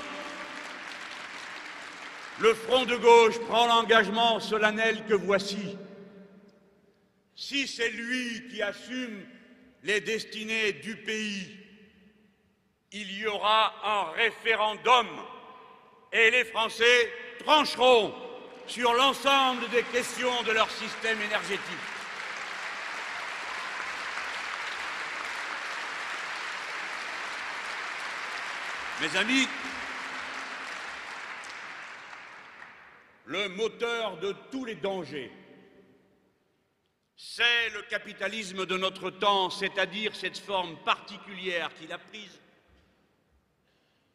Le 2.39 2.53
Front 2.53 2.85
de 2.85 2.95
gauche 2.95 3.37
prend 3.41 3.67
l'engagement 3.67 4.39
solennel 4.39 5.03
que 5.05 5.13
voici. 5.13 5.77
Si 7.35 7.67
c'est 7.67 7.89
lui 7.89 8.47
qui 8.49 8.61
assume 8.61 9.25
les 9.83 9.99
destinées 9.99 10.73
du 10.73 10.95
pays, 10.95 11.57
il 12.91 13.11
y 13.19 13.27
aura 13.27 13.73
un 13.83 14.11
référendum 14.11 15.07
et 16.11 16.31
les 16.31 16.45
Français 16.45 17.13
trancheront 17.39 18.13
sur 18.67 18.93
l'ensemble 18.93 19.67
des 19.69 19.83
questions 19.83 20.43
de 20.43 20.51
leur 20.51 20.69
système 20.71 21.21
énergétique. 21.21 21.63
Mes 29.01 29.17
amis, 29.17 29.47
le 33.25 33.47
moteur 33.49 34.17
de 34.17 34.35
tous 34.51 34.65
les 34.65 34.75
dangers, 34.75 35.31
c'est 37.15 37.69
le 37.69 37.81
capitalisme 37.83 38.65
de 38.65 38.77
notre 38.77 39.09
temps, 39.09 39.49
c'est-à-dire 39.49 40.15
cette 40.15 40.37
forme 40.37 40.75
particulière 40.77 41.73
qu'il 41.75 41.93
a 41.93 41.97
prise, 41.97 42.39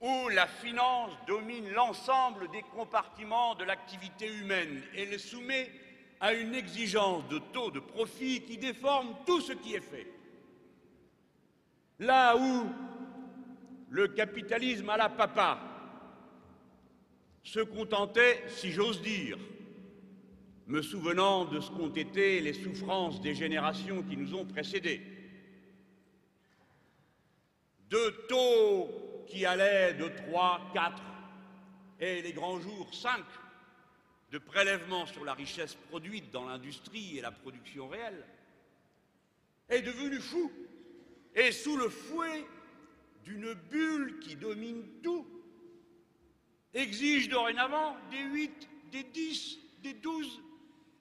où 0.00 0.28
la 0.28 0.46
finance 0.46 1.12
domine 1.26 1.70
l'ensemble 1.70 2.50
des 2.50 2.62
compartiments 2.62 3.54
de 3.54 3.64
l'activité 3.64 4.26
humaine 4.26 4.82
et 4.94 5.06
les 5.06 5.18
soumet 5.18 5.70
à 6.20 6.32
une 6.32 6.54
exigence 6.54 7.26
de 7.28 7.38
taux 7.52 7.70
de 7.70 7.80
profit 7.80 8.42
qui 8.42 8.58
déforme 8.58 9.14
tout 9.26 9.40
ce 9.40 9.52
qui 9.52 9.74
est 9.74 9.80
fait. 9.80 10.06
Là 11.98 12.36
où 12.36 12.66
le 13.90 14.08
capitalisme 14.08 14.90
à 14.90 14.96
la 14.96 15.08
papa 15.08 15.60
se 17.42 17.60
contentait, 17.60 18.42
si 18.48 18.72
j'ose 18.72 19.02
dire, 19.02 19.38
me 20.66 20.82
souvenant 20.82 21.44
de 21.44 21.60
ce 21.60 21.70
qu'ont 21.70 21.92
été 21.92 22.40
les 22.40 22.54
souffrances 22.54 23.20
des 23.20 23.34
générations 23.34 24.02
qui 24.02 24.16
nous 24.16 24.34
ont 24.34 24.46
précédés, 24.46 25.02
de 27.90 28.26
taux 28.28 29.03
qui 29.26 29.46
allaient 29.46 29.94
de 29.94 30.08
3, 30.08 30.70
4 30.74 31.02
et 32.00 32.22
les 32.22 32.32
grands 32.32 32.60
jours 32.60 32.92
5 32.92 33.22
de 34.30 34.38
prélèvements 34.38 35.06
sur 35.06 35.24
la 35.24 35.34
richesse 35.34 35.76
produite 35.88 36.30
dans 36.30 36.44
l'industrie 36.44 37.18
et 37.18 37.20
la 37.20 37.30
production 37.30 37.88
réelle, 37.88 38.26
est 39.68 39.82
devenu 39.82 40.18
fou 40.18 40.50
et 41.34 41.52
sous 41.52 41.76
le 41.76 41.88
fouet 41.88 42.44
d'une 43.24 43.54
bulle 43.54 44.18
qui 44.20 44.36
domine 44.36 44.84
tout, 45.02 45.26
exige 46.74 47.28
dorénavant 47.28 47.96
des 48.10 48.20
8, 48.20 48.68
des 48.90 49.04
10, 49.04 49.58
des 49.82 49.94
12, 49.94 50.42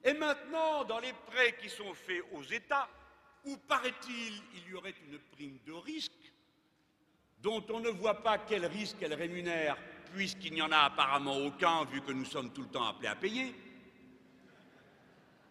et 0.04 0.14
maintenant 0.14 0.84
dans 0.84 1.00
les 1.00 1.12
prêts 1.26 1.56
qui 1.60 1.68
sont 1.68 1.92
faits 1.94 2.22
aux 2.32 2.42
États, 2.44 2.88
où 3.44 3.56
paraît-il 3.68 4.34
il 4.54 4.70
y 4.70 4.74
aurait 4.74 4.94
une 5.08 5.18
prime 5.18 5.58
de 5.66 5.72
risque, 5.72 6.12
dont 7.42 7.64
on 7.70 7.80
ne 7.80 7.90
voit 7.90 8.22
pas 8.22 8.38
quel 8.38 8.66
risque 8.66 8.96
elle 9.02 9.14
rémunère, 9.14 9.76
puisqu'il 10.14 10.54
n'y 10.54 10.62
en 10.62 10.72
a 10.72 10.78
apparemment 10.78 11.36
aucun, 11.36 11.84
vu 11.84 12.00
que 12.00 12.12
nous 12.12 12.24
sommes 12.24 12.52
tout 12.52 12.62
le 12.62 12.68
temps 12.68 12.86
appelés 12.86 13.08
à 13.08 13.16
payer, 13.16 13.54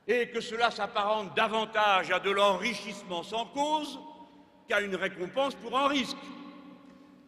et 0.08 0.30
que 0.30 0.42
cela 0.42 0.72
s'apparente 0.72 1.36
davantage 1.36 2.12
à 2.12 2.20
de 2.20 2.32
l'enrichissement 2.32 3.24
sans 3.24 3.46
cause 3.48 4.00
qu'à 4.68 4.82
une 4.82 4.96
récompense 4.96 5.56
pour 5.56 5.78
un 5.78 5.88
risque. 5.88 6.18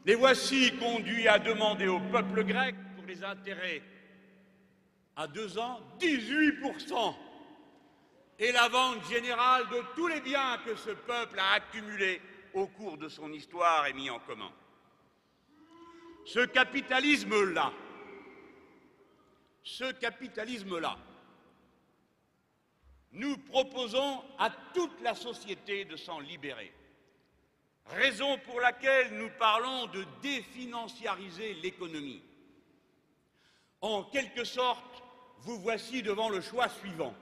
Les 0.06 0.16
voici 0.16 0.72
conduits 0.78 1.28
à 1.28 1.40
demander 1.40 1.88
au 1.88 2.00
peuple 2.00 2.44
grec, 2.44 2.76
pour 2.96 3.06
les 3.06 3.24
intérêts 3.24 3.82
à 5.16 5.28
deux 5.28 5.58
ans, 5.58 5.80
18%, 6.00 7.16
et 8.40 8.52
la 8.52 8.68
vente 8.68 9.08
générale 9.10 9.64
de 9.70 9.82
tous 9.96 10.08
les 10.08 10.20
biens 10.20 10.60
que 10.66 10.76
ce 10.76 10.90
peuple 10.90 11.40
a 11.40 11.54
accumulés 11.54 12.22
au 12.56 12.68
cours 12.68 12.98
de 12.98 13.10
son 13.10 13.32
histoire 13.34 13.86
est 13.86 13.94
mis 13.94 14.10
en 14.10 14.20
commun. 14.20 14.52
Ce 16.26 16.40
capitalisme-là, 16.46 17.72
ce 19.64 19.92
capitalisme-là, 19.92 20.98
nous 23.12 23.38
proposons 23.38 24.24
à 24.40 24.50
toute 24.74 25.00
la 25.02 25.14
société 25.16 25.86
de 25.86 25.96
s'en 25.96 26.20
libérer. 26.20 26.74
Raison 27.88 28.40
pour 28.40 28.60
laquelle 28.60 29.16
nous 29.18 29.30
parlons 29.38 29.86
de 29.88 30.06
définanciariser 30.22 31.54
l'économie. 31.56 32.24
En 33.82 34.04
quelque 34.04 34.44
sorte, 34.44 35.04
vous 35.42 35.60
voici 35.60 36.02
devant 36.02 36.30
le 36.30 36.42
choix 36.42 36.70
suivant. 36.70 37.14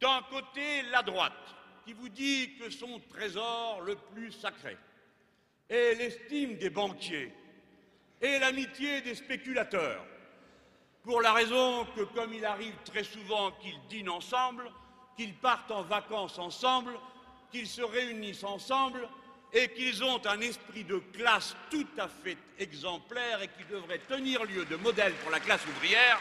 D'un 0.00 0.22
côté, 0.30 0.82
la 0.90 1.02
droite, 1.02 1.32
qui 1.84 1.92
vous 1.92 2.08
dit 2.08 2.56
que 2.58 2.70
son 2.70 3.00
trésor 3.10 3.82
le 3.82 3.96
plus 4.14 4.32
sacré 4.32 4.76
est 5.68 5.94
l'estime 5.94 6.56
des 6.56 6.70
banquiers 6.70 7.32
et 8.20 8.38
l'amitié 8.38 9.00
des 9.02 9.14
spéculateurs, 9.14 10.04
pour 11.02 11.20
la 11.20 11.32
raison 11.32 11.86
que, 11.96 12.02
comme 12.02 12.32
il 12.32 12.44
arrive 12.44 12.74
très 12.84 13.04
souvent 13.04 13.52
qu'ils 13.52 13.78
dînent 13.88 14.08
ensemble, 14.08 14.70
qu'ils 15.16 15.34
partent 15.34 15.70
en 15.70 15.82
vacances 15.82 16.38
ensemble, 16.38 16.98
qu'ils 17.50 17.66
se 17.66 17.82
réunissent 17.82 18.44
ensemble 18.44 19.06
et 19.52 19.68
qu'ils 19.68 20.02
ont 20.02 20.26
un 20.26 20.40
esprit 20.40 20.84
de 20.84 20.98
classe 21.12 21.54
tout 21.70 21.86
à 21.98 22.08
fait 22.08 22.38
exemplaire 22.58 23.42
et 23.42 23.48
qui 23.48 23.64
devrait 23.70 24.00
tenir 24.08 24.44
lieu 24.44 24.64
de 24.64 24.76
modèle 24.76 25.12
pour 25.22 25.30
la 25.30 25.40
classe 25.40 25.64
ouvrière. 25.66 26.18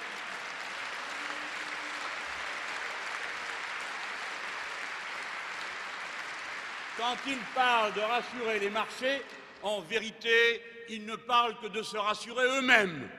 Quand 6.97 7.15
ils 7.27 7.39
parlent 7.55 7.93
de 7.93 8.01
rassurer 8.01 8.59
les 8.59 8.69
marchés, 8.69 9.21
en 9.63 9.81
vérité, 9.81 10.61
ils 10.89 11.05
ne 11.05 11.15
parlent 11.15 11.57
que 11.59 11.67
de 11.67 11.81
se 11.81 11.97
rassurer 11.97 12.45
eux-mêmes. 12.57 13.09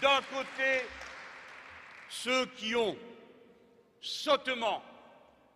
D'un 0.00 0.20
côté, 0.32 0.86
ceux 2.08 2.46
qui 2.46 2.74
ont 2.74 2.96
sottement 4.00 4.82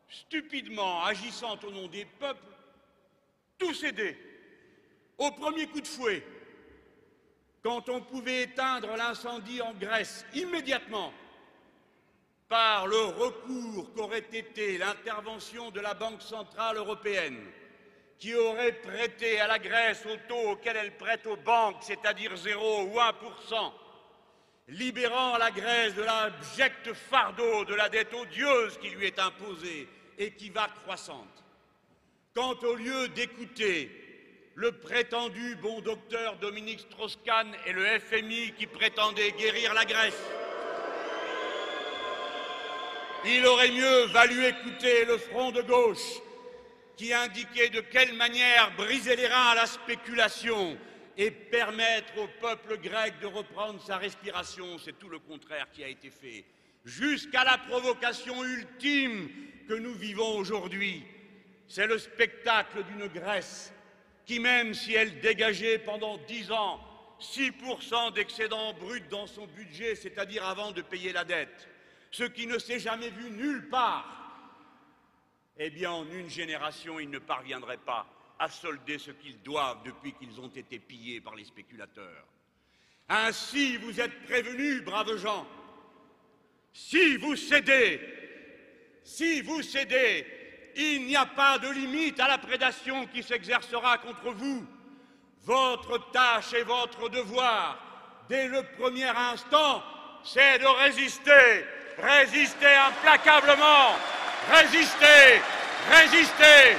stupidement 0.08 1.04
agissant 1.04 1.58
au 1.62 1.70
nom 1.70 1.86
des 1.86 2.04
peuples, 2.04 2.42
tout 3.58 3.74
cédé 3.74 4.18
au 5.18 5.30
premier 5.30 5.66
coup 5.66 5.80
de 5.80 5.86
fouet, 5.86 6.24
quand 7.62 7.88
on 7.88 8.00
pouvait 8.00 8.42
éteindre 8.42 8.96
l'incendie 8.96 9.60
en 9.60 9.74
Grèce 9.74 10.24
immédiatement 10.34 11.12
par 12.50 12.88
le 12.88 13.00
recours 13.00 13.94
qu'aurait 13.94 14.26
été 14.32 14.76
l'intervention 14.76 15.70
de 15.70 15.78
la 15.78 15.94
Banque 15.94 16.20
centrale 16.20 16.78
européenne, 16.78 17.40
qui 18.18 18.34
aurait 18.34 18.72
prêté 18.72 19.40
à 19.40 19.46
la 19.46 19.60
Grèce 19.60 20.04
au 20.04 20.16
taux 20.28 20.50
auquel 20.50 20.76
elle 20.76 20.96
prête 20.96 21.26
aux 21.28 21.36
banques, 21.36 21.82
c'est-à-dire 21.82 22.36
0 22.36 22.82
ou 22.82 22.98
1% 22.98 23.72
libérant 24.70 25.38
la 25.38 25.52
Grèce 25.52 25.94
de 25.94 26.02
l'abject 26.02 26.92
fardeau 26.92 27.64
de 27.64 27.74
la 27.74 27.88
dette 27.88 28.12
odieuse 28.12 28.78
qui 28.78 28.90
lui 28.90 29.06
est 29.06 29.18
imposée 29.18 29.88
et 30.18 30.32
qui 30.32 30.50
va 30.50 30.68
croissante. 30.82 31.44
Quand 32.34 32.62
au 32.64 32.74
lieu 32.74 33.08
d'écouter 33.08 33.90
le 34.56 34.72
prétendu 34.72 35.56
bon 35.56 35.80
docteur 35.80 36.36
Dominique 36.36 36.80
Strauss-Kahn 36.80 37.48
et 37.66 37.72
le 37.72 37.84
FMI 38.00 38.54
qui 38.58 38.66
prétendait 38.66 39.32
guérir 39.32 39.72
la 39.72 39.84
Grèce, 39.84 40.20
il 43.24 43.46
aurait 43.46 43.70
mieux 43.70 44.06
valu 44.06 44.46
écouter 44.46 45.04
le 45.04 45.18
front 45.18 45.50
de 45.50 45.62
gauche 45.62 46.20
qui 46.96 47.12
indiquait 47.12 47.70
de 47.70 47.80
quelle 47.80 48.14
manière 48.14 48.72
briser 48.76 49.16
les 49.16 49.26
reins 49.26 49.50
à 49.50 49.54
la 49.54 49.66
spéculation 49.66 50.76
et 51.16 51.30
permettre 51.30 52.18
au 52.18 52.28
peuple 52.40 52.78
grec 52.78 53.14
de 53.20 53.26
reprendre 53.26 53.82
sa 53.82 53.96
respiration. 53.96 54.78
C'est 54.78 54.98
tout 54.98 55.08
le 55.08 55.18
contraire 55.18 55.66
qui 55.72 55.84
a 55.84 55.88
été 55.88 56.10
fait. 56.10 56.44
Jusqu'à 56.84 57.44
la 57.44 57.58
provocation 57.58 58.42
ultime 58.44 59.28
que 59.68 59.74
nous 59.74 59.94
vivons 59.94 60.36
aujourd'hui. 60.36 61.04
C'est 61.68 61.86
le 61.86 61.98
spectacle 61.98 62.82
d'une 62.84 63.06
Grèce 63.06 63.72
qui, 64.26 64.40
même 64.40 64.74
si 64.74 64.94
elle 64.94 65.20
dégageait 65.20 65.78
pendant 65.78 66.18
dix 66.26 66.50
ans 66.50 66.80
6% 67.20 68.14
d'excédent 68.14 68.72
brut 68.74 69.08
dans 69.08 69.26
son 69.26 69.46
budget, 69.46 69.94
c'est-à-dire 69.94 70.44
avant 70.44 70.72
de 70.72 70.82
payer 70.82 71.12
la 71.12 71.24
dette, 71.24 71.68
ce 72.10 72.24
qui 72.24 72.46
ne 72.46 72.58
s'est 72.58 72.80
jamais 72.80 73.10
vu 73.10 73.30
nulle 73.30 73.68
part, 73.68 74.16
eh 75.56 75.70
bien, 75.70 75.90
en 75.90 76.10
une 76.10 76.28
génération, 76.28 76.98
ils 76.98 77.10
ne 77.10 77.18
parviendraient 77.18 77.76
pas 77.76 78.06
à 78.38 78.48
solder 78.48 78.98
ce 78.98 79.10
qu'ils 79.10 79.42
doivent 79.42 79.82
depuis 79.84 80.12
qu'ils 80.14 80.40
ont 80.40 80.48
été 80.48 80.78
pillés 80.78 81.20
par 81.20 81.34
les 81.34 81.44
spéculateurs. 81.44 82.26
Ainsi, 83.08 83.76
vous 83.76 84.00
êtes 84.00 84.24
prévenus, 84.24 84.82
braves 84.82 85.16
gens. 85.16 85.46
Si 86.72 87.16
vous 87.16 87.36
cédez, 87.36 88.00
si 89.02 89.42
vous 89.42 89.62
cédez, 89.62 90.26
il 90.76 91.06
n'y 91.06 91.16
a 91.16 91.26
pas 91.26 91.58
de 91.58 91.68
limite 91.68 92.20
à 92.20 92.28
la 92.28 92.38
prédation 92.38 93.06
qui 93.08 93.22
s'exercera 93.22 93.98
contre 93.98 94.30
vous. 94.30 94.66
Votre 95.42 96.10
tâche 96.12 96.54
et 96.54 96.62
votre 96.62 97.08
devoir, 97.08 98.24
dès 98.28 98.46
le 98.46 98.62
premier 98.78 99.08
instant, 99.08 99.82
c'est 100.22 100.58
de 100.58 100.66
résister, 100.66 101.66
Résistez 102.02 102.74
implacablement. 102.88 103.94
Résistez. 104.50 105.42
Résistez. 105.90 106.76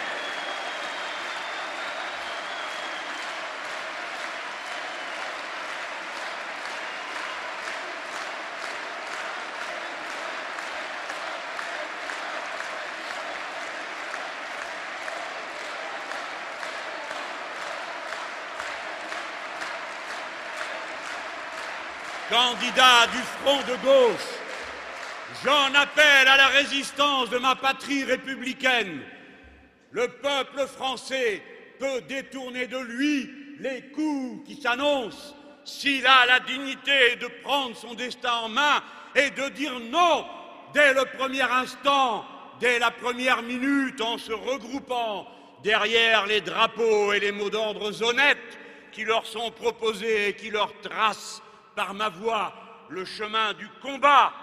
Candidat 22.29 23.07
du 23.11 23.17
front 23.43 23.61
de 23.67 23.75
gauche, 23.83 24.40
j'en 25.43 25.73
appelle 25.73 26.27
à 26.27 26.37
la 26.37 26.47
résistance 26.47 27.29
de 27.29 27.37
ma 27.37 27.55
patrie 27.55 28.03
républicaine. 28.03 29.01
Le 29.91 30.07
peuple 30.07 30.67
français 30.67 31.41
peut 31.79 32.01
détourner 32.01 32.67
de 32.67 32.77
lui 32.77 33.29
les 33.59 33.81
coups 33.91 34.47
qui 34.47 34.61
s'annoncent 34.61 35.35
s'il 35.65 36.05
a 36.05 36.25
la 36.25 36.39
dignité 36.39 37.15
de 37.17 37.27
prendre 37.43 37.75
son 37.75 37.93
destin 37.93 38.33
en 38.43 38.49
main 38.49 38.81
et 39.15 39.29
de 39.31 39.49
dire 39.49 39.79
non 39.79 40.25
dès 40.73 40.93
le 40.93 41.05
premier 41.17 41.41
instant, 41.41 42.25
dès 42.59 42.79
la 42.79 42.91
première 42.91 43.41
minute, 43.41 44.01
en 44.01 44.17
se 44.17 44.31
regroupant 44.31 45.27
derrière 45.63 46.25
les 46.25 46.41
drapeaux 46.41 47.13
et 47.13 47.19
les 47.19 47.31
mots 47.31 47.49
d'ordre 47.49 47.91
honnêtes 48.03 48.59
qui 48.91 49.03
leur 49.03 49.25
sont 49.25 49.51
proposés 49.51 50.29
et 50.29 50.33
qui 50.33 50.49
leur 50.49 50.73
tracent 50.81 51.41
par 51.75 51.93
ma 51.93 52.09
voix 52.09 52.53
le 52.89 53.05
chemin 53.05 53.53
du 53.53 53.67
combat 53.81 54.33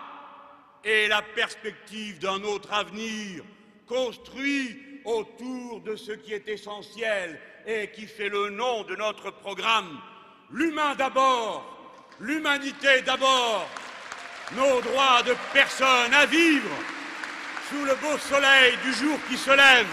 et 0.84 1.08
la 1.08 1.22
perspective 1.22 2.18
d'un 2.18 2.42
autre 2.42 2.72
avenir 2.72 3.42
construit 3.86 5.00
autour 5.04 5.80
de 5.80 5.96
ce 5.96 6.12
qui 6.12 6.34
est 6.34 6.48
essentiel 6.48 7.40
et 7.66 7.90
qui 7.90 8.06
fait 8.06 8.28
le 8.28 8.50
nom 8.50 8.84
de 8.84 8.96
notre 8.96 9.30
programme. 9.30 10.00
L'humain 10.50 10.94
d'abord, 10.94 11.64
l'humanité 12.20 13.02
d'abord, 13.02 13.68
nos 14.52 14.80
droits 14.80 15.22
de 15.22 15.34
personne 15.52 16.14
à 16.14 16.26
vivre 16.26 16.70
sous 17.68 17.84
le 17.84 17.94
beau 17.96 18.16
soleil 18.18 18.76
du 18.84 18.92
jour 18.94 19.18
qui 19.28 19.36
se 19.36 19.50
lève, 19.50 19.86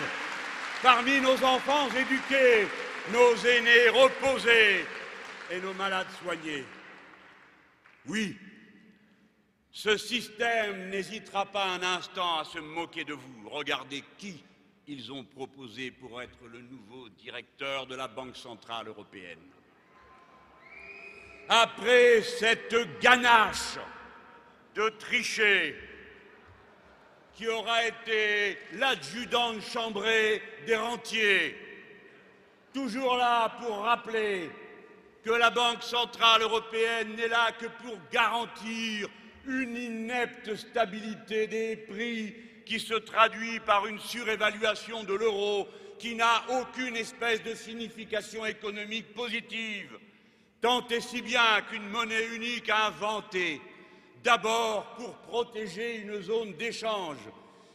parmi 0.81 1.19
nos 1.19 1.43
enfants 1.43 1.89
éduqués, 1.89 2.67
nos 3.11 3.35
aînés 3.45 3.89
reposés 3.89 4.85
et 5.51 5.59
nos 5.59 5.73
malades 5.73 6.07
soignés. 6.23 6.65
Oui, 8.07 8.37
ce 9.75 9.97
système 9.97 10.89
n'hésitera 10.89 11.45
pas 11.45 11.65
un 11.65 11.83
instant 11.83 12.39
à 12.39 12.45
se 12.45 12.59
moquer 12.59 13.03
de 13.03 13.13
vous. 13.13 13.49
Regardez 13.49 14.05
qui 14.17 14.41
ils 14.88 15.11
ont 15.11 15.25
proposé 15.25 15.91
pour 15.91 16.21
être 16.21 16.45
le 16.49 16.61
nouveau 16.61 17.09
directeur 17.09 17.85
de 17.85 17.93
la 17.93 18.07
Banque 18.07 18.38
centrale 18.38 18.88
européenne. 18.88 19.51
Après 21.49 22.21
cette 22.21 22.73
ganache 23.01 23.77
de 24.75 24.88
tricher 24.97 25.75
qui 27.33 27.49
aura 27.49 27.85
été 27.85 28.57
l'adjudant 28.75 29.59
chambré 29.59 30.41
des 30.65 30.77
rentiers, 30.77 31.57
toujours 32.73 33.17
là 33.17 33.49
pour 33.59 33.79
rappeler 33.79 34.49
que 35.21 35.31
la 35.31 35.49
Banque 35.49 35.83
centrale 35.83 36.43
européenne 36.43 37.15
n'est 37.15 37.27
là 37.27 37.51
que 37.51 37.65
pour 37.65 37.97
garantir 38.09 39.09
une 39.47 39.77
inepte 39.77 40.55
stabilité 40.55 41.47
des 41.47 41.75
prix 41.75 42.36
qui 42.65 42.79
se 42.79 42.95
traduit 42.95 43.60
par 43.60 43.86
une 43.88 43.99
surévaluation 43.99 45.03
de 45.03 45.13
l'euro 45.13 45.67
qui 45.99 46.15
n'a 46.15 46.43
aucune 46.60 46.95
espèce 46.95 47.41
de 47.43 47.53
signification 47.53 48.45
économique 48.45 49.13
positive, 49.13 49.97
tant 50.62 50.88
et 50.88 50.99
si 50.99 51.21
bien 51.21 51.62
qu'une 51.69 51.88
monnaie 51.89 52.27
unique 52.36 52.69
a 52.69 52.88
inventé, 52.88 53.62
d'abord 54.23 54.95
pour 54.97 55.15
protéger 55.17 55.97
une 55.97 56.21
zone 56.21 56.53
d'échange, 56.53 57.17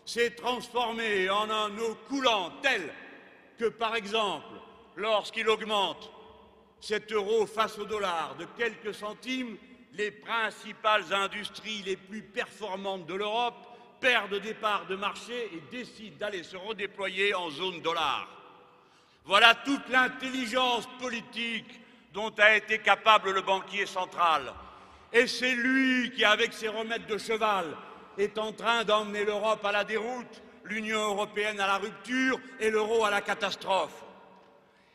s'est 0.05 0.31
transformée 0.31 1.31
en 1.31 1.49
un 1.49 1.79
eau 1.79 1.97
coulant 2.09 2.53
tel 2.63 2.93
que, 3.59 3.67
par 3.67 3.95
exemple, 3.95 4.55
lorsqu'il 4.97 5.49
augmente 5.49 6.11
cet 6.81 7.13
euro 7.13 7.47
face 7.47 7.79
au 7.79 7.85
dollar 7.85 8.35
de 8.37 8.47
quelques 8.57 8.95
centimes, 8.95 9.57
les 10.01 10.11
principales 10.11 11.13
industries 11.13 11.83
les 11.85 11.97
plus 11.97 12.23
performantes 12.23 13.05
de 13.05 13.15
l'Europe 13.15 13.67
perdent 14.01 14.41
des 14.41 14.55
parts 14.55 14.87
de 14.87 14.97
marché 14.97 15.51
et 15.53 15.63
décident 15.71 16.17
d'aller 16.19 16.43
se 16.43 16.57
redéployer 16.57 17.35
en 17.35 17.51
zone 17.51 17.83
dollar. 17.83 18.27
Voilà 19.27 19.55
toute 19.55 19.87
l'intelligence 19.91 20.89
politique 20.99 21.81
dont 22.15 22.33
a 22.39 22.57
été 22.57 22.79
capable 22.79 23.33
le 23.33 23.43
banquier 23.43 23.85
central. 23.85 24.55
Et 25.13 25.27
c'est 25.27 25.53
lui 25.53 26.11
qui, 26.13 26.25
avec 26.25 26.55
ses 26.55 26.69
remèdes 26.69 27.07
de 27.07 27.19
cheval, 27.19 27.67
est 28.17 28.39
en 28.39 28.53
train 28.53 28.85
d'emmener 28.85 29.27
l'Europe 29.27 29.65
à 29.67 29.73
la 29.73 29.85
déroute, 29.85 30.43
l'Union 30.65 31.11
européenne 31.11 31.61
à 31.61 31.67
la 31.67 31.77
rupture 31.77 32.41
et 32.59 32.71
l'euro 32.71 33.05
à 33.05 33.11
la 33.11 33.21
catastrophe. 33.21 34.03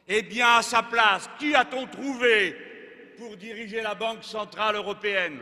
Eh 0.08 0.24
bien, 0.24 0.56
à 0.56 0.62
sa 0.64 0.82
place, 0.82 1.30
qui 1.38 1.54
a-t-on 1.54 1.86
trouvé 1.86 2.75
pour 3.18 3.38
diriger 3.38 3.82
la 3.82 3.96
Banque 3.96 4.24
centrale 4.24 4.76
européenne. 4.76 5.40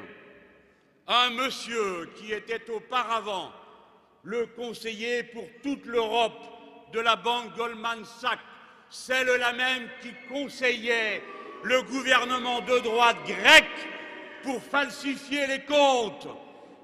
Un 1.08 1.32
monsieur 1.32 2.12
qui 2.16 2.32
était 2.32 2.70
auparavant 2.70 3.52
le 4.24 4.46
conseiller 4.48 5.24
pour 5.24 5.48
toute 5.62 5.86
l'Europe 5.86 6.42
de 6.94 7.00
la 7.00 7.16
banque 7.16 7.56
Goldman 7.58 8.06
Sachs, 8.06 8.40
celle-là 8.90 9.54
même 9.54 9.90
qui 10.02 10.14
conseillait 10.30 11.22
le 11.64 11.82
gouvernement 11.84 12.62
de 12.62 12.80
droite 12.80 13.18
grec 13.26 13.66
pour 14.44 14.62
falsifier 14.62 15.48
les 15.48 15.64
comptes, 15.64 16.28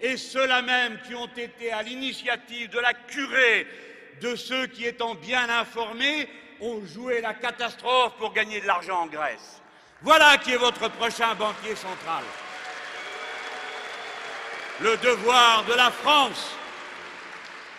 et 0.02 0.17
ceux-là 0.17 0.62
même 0.62 0.99
qui 1.06 1.15
ont 1.15 1.28
été 1.28 1.71
à 1.71 1.84
l'initiative 1.84 2.69
de 2.69 2.80
la 2.80 2.93
curée 2.93 3.67
de 4.21 4.36
ceux 4.36 4.67
qui, 4.67 4.86
étant 4.86 5.15
bien 5.15 5.49
informés, 5.49 6.28
ont 6.62 6.84
joué 6.86 7.21
la 7.21 7.34
catastrophe 7.34 8.15
pour 8.17 8.34
gagner 8.34 8.60
de 8.60 8.67
l'argent 8.67 9.04
en 9.04 9.08
Grèce. 9.08 9.62
Voilà 10.02 10.38
qui 10.38 10.54
est 10.54 10.58
votre 10.58 10.90
prochain 10.92 11.36
banquier 11.36 11.76
central. 11.76 12.24
Le 14.82 14.96
devoir 14.98 15.66
de 15.66 15.74
la 15.74 15.92
France 15.92 16.56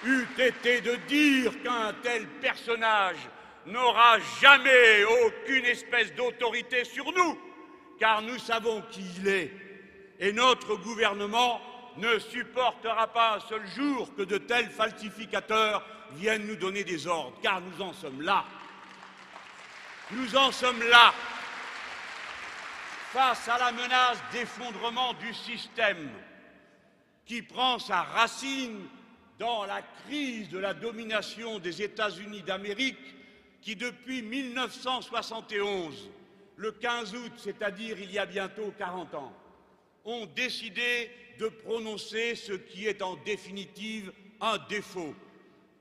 eût 0.04 0.26
été 0.38 0.83
de 0.83 0.96
dire 1.09 1.52
qu'un 1.62 1.94
tel 2.02 2.26
personnage 2.26 3.16
n'aura 3.64 4.18
jamais 4.40 5.04
aucune 5.04 5.64
espèce 5.64 6.14
d'autorité 6.14 6.85
sur 6.85 7.11
nous, 7.12 7.38
car 7.98 8.20
nous 8.20 8.38
savons 8.38 8.83
qui 8.90 9.02
il 9.18 9.28
est, 9.28 9.50
et 10.18 10.33
notre 10.33 10.76
gouvernement 10.76 11.61
ne 11.96 12.18
supportera 12.18 13.06
pas 13.06 13.37
un 13.37 13.40
seul 13.48 13.66
jour 13.66 14.14
que 14.14 14.22
de 14.22 14.37
tels 14.37 14.70
falsificateurs 14.70 15.85
viennent 16.12 16.46
nous 16.46 16.56
donner 16.56 16.85
des 16.85 17.06
ordres, 17.06 17.38
car 17.42 17.62
nous 17.62 17.83
en 17.83 17.94
sommes 17.94 18.20
là. 18.20 18.44
Nous 20.11 20.37
en 20.37 20.50
sommes 20.52 20.83
là, 20.83 21.14
face 23.12 23.48
à 23.48 23.58
la 23.58 23.72
menace 23.72 24.18
d'effondrement 24.32 25.14
du 25.14 25.34
système 25.34 26.10
qui 27.26 27.42
prend 27.42 27.80
sa 27.80 28.02
racine 28.02 28.86
dans 29.36 29.64
la 29.64 29.82
crise 29.82 30.48
de 30.48 30.58
la 30.58 30.74
domination 30.74 31.58
des 31.58 31.82
États-Unis 31.82 32.42
d'Amérique 32.42 33.16
qui, 33.62 33.74
depuis 33.74 34.22
1971, 34.22 36.08
le 36.56 36.70
15 36.70 37.14
août, 37.16 37.32
c'est-à-dire 37.36 37.98
il 37.98 38.12
y 38.12 38.18
a 38.18 38.26
bientôt 38.26 38.72
40 38.78 39.14
ans, 39.16 39.32
ont 40.04 40.26
décidé 40.26 41.10
de 41.40 41.48
prononcer 41.48 42.36
ce 42.36 42.52
qui 42.52 42.86
est 42.86 43.02
en 43.02 43.16
définitive 43.16 44.12
un 44.40 44.58
défaut, 44.68 45.16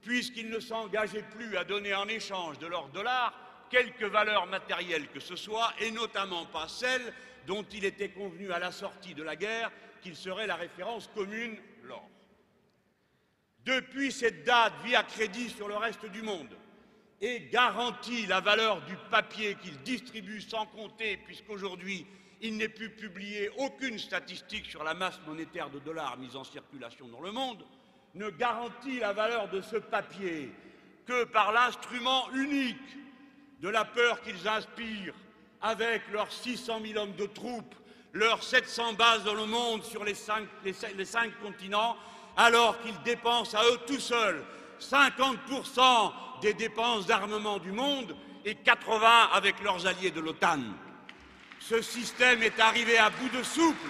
puisqu'ils 0.02 0.50
ne 0.50 0.60
s'engageaient 0.60 1.26
plus 1.38 1.58
à 1.58 1.64
donner 1.64 1.94
en 1.94 2.08
échange 2.08 2.58
de 2.58 2.66
leurs 2.66 2.88
dollars 2.88 3.49
quelque 3.70 4.06
valeur 4.06 4.48
matérielle 4.48 5.08
que 5.10 5.20
ce 5.20 5.36
soit, 5.36 5.74
et 5.80 5.92
notamment 5.92 6.46
pas 6.46 6.68
celle 6.68 7.14
dont 7.48 7.64
il 7.74 7.86
était 7.86 8.10
convenu 8.10 8.52
à 8.52 8.60
la 8.60 8.72
sortie 8.72 9.14
de 9.14 9.24
la 9.24 9.36
guerre 9.36 9.72
qu'il 10.02 10.16
serait 10.16 10.48
la 10.48 10.56
référence 10.56 11.10
commune, 11.14 11.58
l'or. 11.84 12.08
Depuis 13.66 14.12
cette 14.12 14.44
date, 14.44 14.74
vit 14.84 14.96
à 14.96 15.04
crédit 15.04 15.50
sur 15.50 15.68
le 15.68 15.76
reste 15.76 16.06
du 16.06 16.22
monde 16.22 16.58
et 17.22 17.50
garantit 17.52 18.26
la 18.28 18.40
valeur 18.40 18.82
du 18.86 18.96
papier 19.12 19.56
qu'il 19.56 19.78
distribue 19.80 20.42
sans 20.42 20.66
compter, 20.68 21.18
puisqu'aujourd'hui, 21.18 22.08
il 22.42 22.56
n'est 22.56 22.70
plus 22.70 22.90
publié 22.90 23.50
aucune 23.58 24.00
statistique 24.00 24.66
sur 24.66 24.84
la 24.84 24.94
masse 24.94 25.20
monétaire 25.28 25.70
de 25.70 25.80
dollars 25.80 26.18
mise 26.18 26.36
en 26.38 26.46
circulation 26.46 27.08
dans 27.10 27.20
le 27.20 27.32
monde, 27.32 27.66
ne 28.16 28.30
garantit 28.30 29.00
la 29.00 29.12
valeur 29.12 29.50
de 29.50 29.62
ce 29.62 29.76
papier 29.76 30.50
que 31.06 31.26
par 31.26 31.52
l'instrument 31.52 32.32
unique 32.34 32.78
de 33.62 33.70
la 33.70 33.86
peur 33.86 34.22
qu'ils 34.22 34.48
inspirent 34.48 35.14
avec 35.62 36.04
leurs 36.12 36.32
600 36.32 36.80
000 36.86 37.00
hommes 37.00 37.16
de 37.16 37.26
troupes, 37.26 37.76
leurs 38.14 38.44
700 38.44 38.94
bases 38.94 39.24
dans 39.24 39.34
le 39.34 39.46
monde 39.46 39.84
sur 39.84 40.04
les 40.04 40.16
cinq, 40.16 40.48
continents, 41.44 41.98
alors 42.38 42.80
qu'ils 42.82 43.00
dépensent 43.04 43.58
à 43.58 43.64
eux 43.66 43.80
tout 43.86 44.00
seuls 44.00 44.44
50% 44.80 46.12
des 46.42 46.54
dépenses 46.54 47.06
d'armement 47.06 47.60
du 47.60 47.72
monde 47.72 48.16
et 48.46 48.56
80 48.56 49.30
avec 49.34 49.62
leurs 49.62 49.86
alliés 49.86 50.12
de 50.12 50.22
l'OTAN. 50.22 50.60
Ce 51.60 51.82
système 51.82 52.42
est 52.42 52.58
arrivé 52.60 52.98
à 52.98 53.10
bout 53.10 53.30
de 53.38 53.44
souple 53.44 53.90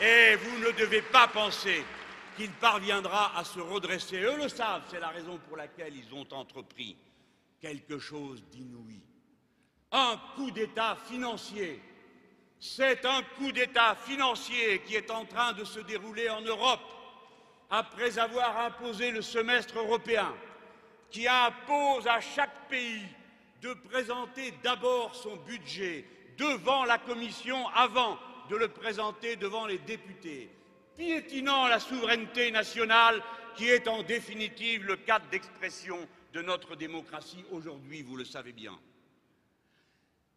et 0.00 0.36
vous 0.36 0.58
ne 0.58 0.70
devez 0.72 1.00
pas 1.00 1.26
penser 1.26 1.82
qu'il 2.36 2.50
parviendra 2.50 3.32
à 3.36 3.44
se 3.44 3.58
redresser. 3.58 4.20
Eux 4.20 4.36
le 4.36 4.48
savent, 4.48 4.82
c'est 4.90 5.00
la 5.00 5.08
raison 5.08 5.38
pour 5.48 5.56
laquelle 5.56 5.94
ils 5.96 6.14
ont 6.14 6.26
entrepris 6.30 6.96
quelque 7.60 7.98
chose 7.98 8.42
d'inouï. 8.50 9.02
Un 9.90 10.20
coup 10.36 10.50
d'État 10.50 10.96
financier 11.08 11.80
C'est 12.60 13.04
un 13.04 13.22
coup 13.36 13.52
d'État 13.52 13.94
financier 13.94 14.80
qui 14.80 14.96
est 14.96 15.10
en 15.10 15.24
train 15.24 15.52
de 15.52 15.64
se 15.64 15.78
dérouler 15.80 16.28
en 16.28 16.40
Europe 16.40 16.80
après 17.70 18.18
avoir 18.18 18.58
imposé 18.58 19.10
le 19.10 19.22
semestre 19.22 19.78
européen, 19.78 20.34
qui 21.10 21.28
impose 21.28 22.06
à 22.06 22.20
chaque 22.20 22.68
pays 22.68 23.06
de 23.62 23.72
présenter 23.74 24.52
d'abord 24.62 25.14
son 25.14 25.36
budget 25.36 26.04
devant 26.36 26.84
la 26.84 26.98
Commission 26.98 27.68
avant 27.68 28.18
de 28.48 28.56
le 28.56 28.68
présenter 28.68 29.36
devant 29.36 29.66
les 29.66 29.78
députés, 29.78 30.50
piétinant 30.96 31.66
la 31.66 31.78
souveraineté 31.78 32.50
nationale 32.50 33.22
qui 33.54 33.68
est 33.68 33.86
en 33.86 34.02
définitive 34.02 34.84
le 34.84 34.96
cadre 34.96 35.28
d'expression 35.30 35.98
de 36.32 36.42
notre 36.42 36.76
démocratie 36.76 37.44
aujourd'hui, 37.50 38.02
vous 38.02 38.16
le 38.16 38.24
savez 38.24 38.52
bien. 38.52 38.78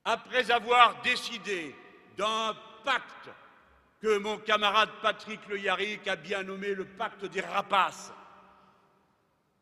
Après 0.06 0.50
avoir 0.50 1.02
décidé 1.02 1.76
d'un 2.18 2.56
pacte 2.84 3.30
que 4.02 4.18
mon 4.18 4.38
camarade 4.40 4.90
Patrick 5.02 5.40
Le 5.48 5.60
Yarrick 5.60 6.08
a 6.08 6.16
bien 6.16 6.44
nommé 6.44 6.74
le 6.74 6.86
pacte 6.86 7.26
des 7.26 7.42
rapaces, 7.42 8.12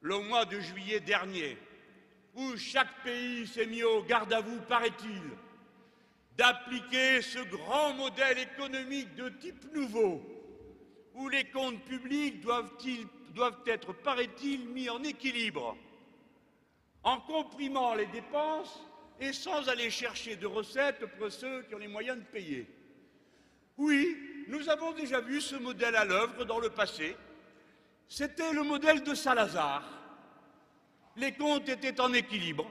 le 0.02 0.18
mois 0.20 0.46
de 0.46 0.60
juillet 0.60 1.02
dernier, 1.02 1.58
où 2.36 2.56
chaque 2.56 3.04
pays 3.04 3.46
s'est 3.48 3.65
mis 3.65 3.84
au 3.84 4.02
garde 4.04 4.32
à 4.32 4.39
vous, 4.39 4.62
paraît-il, 4.62 5.22
d'appliquer 6.38 7.22
ce 7.22 7.39
grand 7.39 7.94
modèle 7.96 8.39
économique 8.39 9.13
de 9.15 9.28
type 9.28 9.74
nouveau, 9.74 10.24
où 11.15 11.28
les 11.28 11.50
comptes 11.50 11.84
publics 11.84 12.39
doivent, 12.39 12.72
doivent 13.32 13.60
être, 13.65 13.92
paraît-il, 13.92 14.70
mis 14.70 14.89
en 14.89 15.04
équilibre, 15.04 15.76
en 17.04 17.20
comprimant 17.22 17.96
les 17.96 18.08
dépenses 18.08 18.82
et 19.20 19.34
sans 19.34 19.68
aller 19.70 19.90
chercher 19.90 20.36
de 20.36 20.48
recettes 20.48 21.06
pour 21.18 21.32
ceux 21.32 21.64
qui 21.64 21.76
ont 21.76 21.80
les 21.80 21.88
moyens 21.88 22.18
de 22.18 22.24
payer. 22.24 22.68
Oui, 23.78 24.18
nous 24.48 24.70
avons 24.70 24.92
déjà 24.94 25.22
vu 25.22 25.42
ce 25.42 25.56
modèle 25.56 25.96
à 25.96 26.06
l'œuvre 26.06 26.46
dans 26.46 26.60
le 26.60 26.70
passé. 26.70 27.16
C'était 28.08 28.54
le 28.54 28.64
modèle 28.64 29.04
de 29.04 29.14
Salazar. 29.14 29.84
Les 31.16 31.34
comptes 31.34 31.70
étaient 31.70 32.00
en 32.02 32.14
équilibre. 32.14 32.70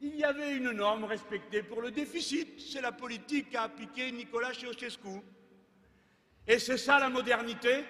Il 0.00 0.14
y 0.16 0.24
avait 0.24 0.54
une 0.54 0.70
norme 0.70 1.04
respectée 1.04 1.62
pour 1.62 1.82
le 1.82 1.90
déficit. 1.90 2.60
C'est 2.60 2.80
la 2.80 2.92
politique 2.92 3.50
qu'a 3.50 3.64
appliquée 3.64 4.12
Nicolas 4.12 4.52
Ceausescu. 4.52 5.20
Et 6.46 6.58
c'est 6.58 6.78
ça 6.78 6.98
la 6.98 7.08
modernité 7.08 7.84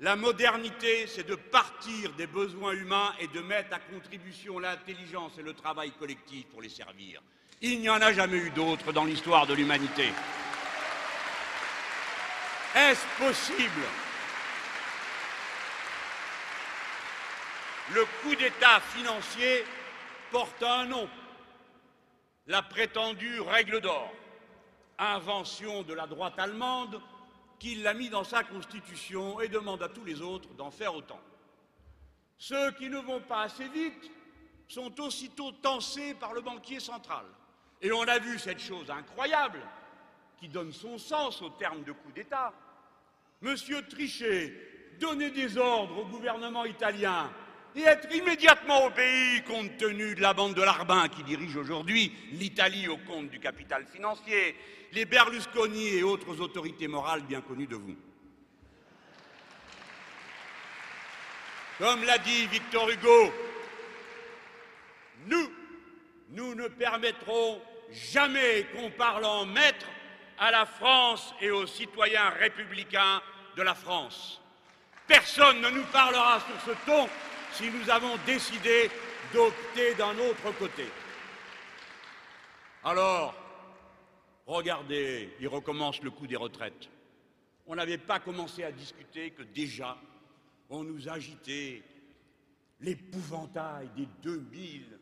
la 0.00 0.14
modernité, 0.16 1.06
c'est 1.06 1.26
de 1.26 1.34
partir 1.34 2.12
des 2.12 2.26
besoins 2.26 2.72
humains 2.72 3.14
et 3.18 3.28
de 3.28 3.40
mettre 3.40 3.74
à 3.74 3.78
contribution 3.78 4.58
l'intelligence 4.58 5.38
et 5.38 5.42
le 5.42 5.54
travail 5.54 5.92
collectif 5.92 6.46
pour 6.48 6.60
les 6.60 6.68
servir. 6.68 7.22
Il 7.62 7.80
n'y 7.80 7.88
en 7.88 8.02
a 8.02 8.12
jamais 8.12 8.36
eu 8.36 8.50
d'autres 8.50 8.92
dans 8.92 9.04
l'histoire 9.04 9.46
de 9.46 9.54
l'humanité. 9.54 10.10
Est-ce 12.74 13.06
possible? 13.18 13.82
Le 17.94 18.04
coup 18.20 18.34
d'État 18.34 18.80
financier 18.94 19.64
porte 20.30 20.62
un 20.62 20.84
nom, 20.84 21.08
la 22.48 22.60
prétendue 22.60 23.40
règle 23.40 23.80
d'or, 23.80 24.12
invention 24.98 25.82
de 25.84 25.94
la 25.94 26.06
droite 26.06 26.38
allemande 26.38 27.00
qu'il 27.58 27.82
l'a 27.82 27.94
mis 27.94 28.08
dans 28.08 28.24
sa 28.24 28.44
constitution 28.44 29.40
et 29.40 29.48
demande 29.48 29.82
à 29.82 29.88
tous 29.88 30.04
les 30.04 30.20
autres 30.20 30.52
d'en 30.54 30.70
faire 30.70 30.94
autant. 30.94 31.20
Ceux 32.38 32.72
qui 32.72 32.88
ne 32.88 32.98
vont 32.98 33.20
pas 33.20 33.42
assez 33.42 33.68
vite 33.68 34.10
sont 34.68 35.00
aussitôt 35.00 35.52
tensés 35.52 36.14
par 36.14 36.34
le 36.34 36.40
banquier 36.40 36.80
central. 36.80 37.24
Et 37.80 37.92
on 37.92 38.02
a 38.02 38.18
vu 38.18 38.38
cette 38.38 38.60
chose 38.60 38.90
incroyable 38.90 39.60
qui 40.38 40.48
donne 40.48 40.72
son 40.72 40.98
sens 40.98 41.40
au 41.42 41.50
terme 41.50 41.82
de 41.84 41.92
coup 41.92 42.12
d'État. 42.12 42.52
Monsieur 43.40 43.86
Trichet 43.86 44.52
donner 44.98 45.30
des 45.30 45.56
ordres 45.56 45.98
au 45.98 46.06
gouvernement 46.06 46.64
italien 46.64 47.30
et 47.76 47.82
être 47.82 48.10
immédiatement 48.14 48.86
au 48.86 48.90
pays 48.90 49.42
compte 49.42 49.76
tenu 49.76 50.14
de 50.14 50.22
la 50.22 50.32
bande 50.32 50.54
de 50.54 50.62
Larbin 50.62 51.08
qui 51.08 51.22
dirige 51.22 51.56
aujourd'hui 51.56 52.10
l'Italie 52.32 52.88
au 52.88 52.96
compte 52.96 53.28
du 53.28 53.38
capital 53.38 53.84
financier, 53.86 54.56
les 54.92 55.04
Berlusconi 55.04 55.88
et 55.88 56.02
autres 56.02 56.40
autorités 56.40 56.88
morales 56.88 57.22
bien 57.22 57.42
connues 57.42 57.66
de 57.66 57.76
vous. 57.76 57.96
Comme 61.78 62.04
l'a 62.04 62.16
dit 62.16 62.46
Victor 62.46 62.88
Hugo, 62.88 63.32
nous, 65.26 65.52
nous 66.30 66.54
ne 66.54 66.68
permettrons 66.68 67.60
jamais 67.92 68.66
qu'on 68.74 68.90
parle 68.90 69.26
en 69.26 69.44
maître 69.44 69.86
à 70.38 70.50
la 70.50 70.64
France 70.64 71.34
et 71.42 71.50
aux 71.50 71.66
citoyens 71.66 72.30
républicains 72.30 73.20
de 73.54 73.62
la 73.62 73.74
France. 73.74 74.40
Personne 75.06 75.60
ne 75.60 75.68
nous 75.68 75.84
parlera 75.84 76.40
sur 76.40 76.72
ce 76.72 76.86
ton 76.86 77.08
si 77.56 77.70
nous 77.70 77.88
avons 77.88 78.16
décidé 78.26 78.90
d'opter 79.32 79.94
d'un 79.94 80.16
autre 80.18 80.52
côté. 80.58 80.84
Alors, 82.84 83.34
regardez, 84.46 85.34
il 85.40 85.48
recommence 85.48 86.02
le 86.02 86.10
coup 86.10 86.26
des 86.26 86.36
retraites. 86.36 86.90
On 87.66 87.74
n'avait 87.74 87.96
pas 87.96 88.20
commencé 88.20 88.62
à 88.62 88.70
discuter 88.70 89.30
que 89.30 89.42
déjà 89.42 89.96
on 90.68 90.84
nous 90.84 91.08
agitait 91.08 91.82
l'épouvantail 92.80 93.88
des 93.96 94.06
2000 94.22 94.98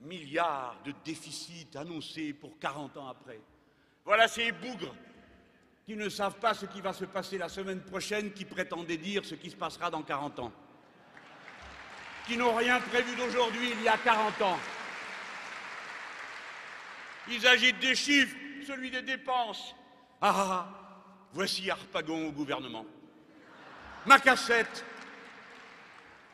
milliards 0.00 0.80
de 0.86 0.94
déficit 1.04 1.76
annoncés 1.76 2.32
pour 2.32 2.58
40 2.58 2.96
ans 2.96 3.08
après. 3.08 3.40
Voilà 4.06 4.28
ces 4.28 4.50
bougres 4.52 4.94
qui 5.84 5.94
ne 5.94 6.08
savent 6.08 6.38
pas 6.38 6.54
ce 6.54 6.64
qui 6.64 6.80
va 6.80 6.94
se 6.94 7.04
passer 7.04 7.36
la 7.36 7.50
semaine 7.50 7.82
prochaine, 7.82 8.32
qui 8.32 8.46
prétendaient 8.46 8.96
dire 8.96 9.26
ce 9.26 9.34
qui 9.34 9.50
se 9.50 9.56
passera 9.56 9.90
dans 9.90 10.02
40 10.02 10.38
ans 10.38 10.52
qui 12.28 12.36
n'ont 12.36 12.54
rien 12.54 12.78
prévu 12.78 13.16
d'aujourd'hui 13.16 13.70
il 13.72 13.82
y 13.82 13.88
a 13.88 13.96
40 13.96 14.42
ans. 14.42 14.58
Ils 17.30 17.46
agitent 17.46 17.80
des 17.80 17.94
chiffres, 17.94 18.36
celui 18.66 18.90
des 18.90 19.00
dépenses. 19.00 19.74
Ah, 20.20 20.34
ah, 20.36 20.46
ah 20.50 20.68
voici 21.32 21.70
Harpagon 21.70 22.28
au 22.28 22.32
gouvernement. 22.32 22.84
Ma 24.04 24.18
cassette. 24.18 24.84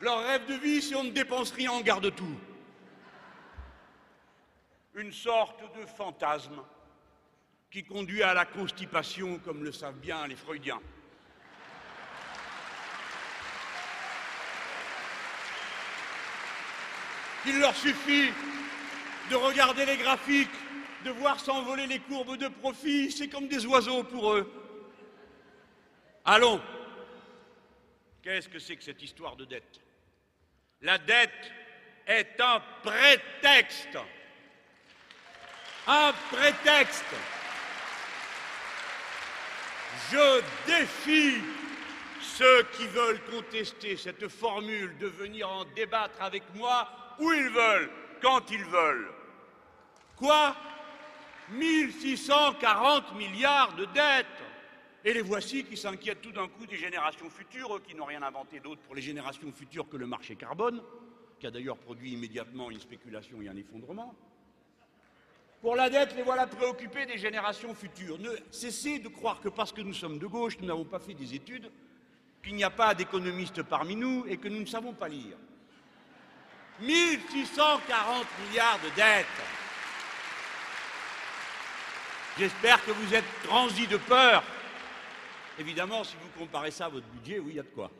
Leur 0.00 0.26
rêve 0.26 0.46
de 0.46 0.54
vie, 0.54 0.82
si 0.82 0.94
on 0.96 1.04
ne 1.04 1.10
dépense 1.10 1.52
rien, 1.52 1.70
on 1.70 1.80
garde 1.80 2.12
tout. 2.14 2.38
Une 4.96 5.12
sorte 5.12 5.62
de 5.78 5.86
fantasme 5.86 6.60
qui 7.70 7.84
conduit 7.84 8.22
à 8.22 8.34
la 8.34 8.44
constipation, 8.44 9.38
comme 9.38 9.62
le 9.62 9.72
savent 9.72 9.98
bien 9.98 10.26
les 10.26 10.36
Freudiens. 10.36 10.80
Il 17.46 17.58
leur 17.58 17.76
suffit 17.76 18.32
de 19.30 19.36
regarder 19.36 19.84
les 19.84 19.96
graphiques, 19.96 20.48
de 21.04 21.10
voir 21.10 21.38
s'envoler 21.38 21.86
les 21.86 21.98
courbes 21.98 22.36
de 22.36 22.48
profit. 22.48 23.10
C'est 23.10 23.28
comme 23.28 23.48
des 23.48 23.66
oiseaux 23.66 24.02
pour 24.04 24.32
eux. 24.32 24.50
Allons. 26.24 26.60
Qu'est-ce 28.22 28.48
que 28.48 28.58
c'est 28.58 28.76
que 28.76 28.84
cette 28.84 29.02
histoire 29.02 29.36
de 29.36 29.44
dette? 29.44 29.80
La 30.80 30.96
dette 30.96 31.52
est 32.06 32.40
un 32.40 32.62
prétexte. 32.82 33.98
Un 35.86 36.12
prétexte. 36.30 37.04
Je 40.10 40.42
défie 40.66 41.42
ceux 42.22 42.62
qui 42.76 42.86
veulent 42.86 43.22
contester 43.30 43.96
cette 43.98 44.28
formule 44.28 44.96
de 44.98 45.06
venir 45.06 45.48
en 45.48 45.64
débattre 45.66 46.20
avec 46.22 46.42
moi 46.54 47.03
où 47.20 47.32
ils 47.32 47.48
veulent, 47.48 47.90
quand 48.22 48.50
ils 48.50 48.64
veulent. 48.64 49.08
Quoi? 50.16 50.56
1640 51.50 53.14
milliards 53.16 53.74
de 53.74 53.84
dettes 53.86 54.26
Et 55.04 55.12
les 55.12 55.20
voici 55.20 55.64
qui 55.64 55.76
s'inquiètent 55.76 56.22
tout 56.22 56.32
d'un 56.32 56.48
coup 56.48 56.66
des 56.66 56.76
générations 56.76 57.28
futures, 57.28 57.82
qui 57.82 57.94
n'ont 57.94 58.06
rien 58.06 58.22
inventé 58.22 58.60
d'autre 58.60 58.80
pour 58.82 58.94
les 58.94 59.02
générations 59.02 59.52
futures 59.52 59.88
que 59.88 59.96
le 59.96 60.06
marché 60.06 60.36
carbone, 60.36 60.82
qui 61.38 61.46
a 61.46 61.50
d'ailleurs 61.50 61.76
produit 61.76 62.12
immédiatement 62.12 62.70
une 62.70 62.80
spéculation 62.80 63.42
et 63.42 63.48
un 63.48 63.56
effondrement. 63.56 64.14
Pour 65.60 65.76
la 65.76 65.88
dette, 65.88 66.14
les 66.16 66.22
voilà 66.22 66.46
préoccupés 66.46 67.06
des 67.06 67.18
générations 67.18 67.74
futures. 67.74 68.18
Ne 68.18 68.30
cessez 68.50 68.98
de 68.98 69.08
croire 69.08 69.40
que 69.40 69.48
parce 69.48 69.72
que 69.72 69.80
nous 69.80 69.94
sommes 69.94 70.18
de 70.18 70.26
gauche, 70.26 70.58
nous 70.60 70.66
n'avons 70.66 70.84
pas 70.84 70.98
fait 70.98 71.14
des 71.14 71.34
études, 71.34 71.70
qu'il 72.42 72.54
n'y 72.54 72.64
a 72.64 72.70
pas 72.70 72.94
d'économistes 72.94 73.62
parmi 73.62 73.96
nous 73.96 74.26
et 74.26 74.36
que 74.36 74.48
nous 74.48 74.60
ne 74.60 74.66
savons 74.66 74.92
pas 74.92 75.08
lire. 75.08 75.36
1640 76.80 78.26
milliards 78.46 78.80
de 78.80 78.88
dettes. 78.96 79.26
J'espère 82.38 82.84
que 82.84 82.90
vous 82.90 83.14
êtes 83.14 83.24
transi 83.44 83.86
de 83.86 83.96
peur. 83.96 84.42
Évidemment, 85.58 86.02
si 86.02 86.16
vous 86.16 86.28
comparez 86.38 86.72
ça 86.72 86.86
à 86.86 86.88
votre 86.88 87.06
budget, 87.06 87.38
oui, 87.38 87.52
il 87.52 87.56
y 87.56 87.60
a 87.60 87.62
de 87.62 87.68
quoi. 87.68 87.90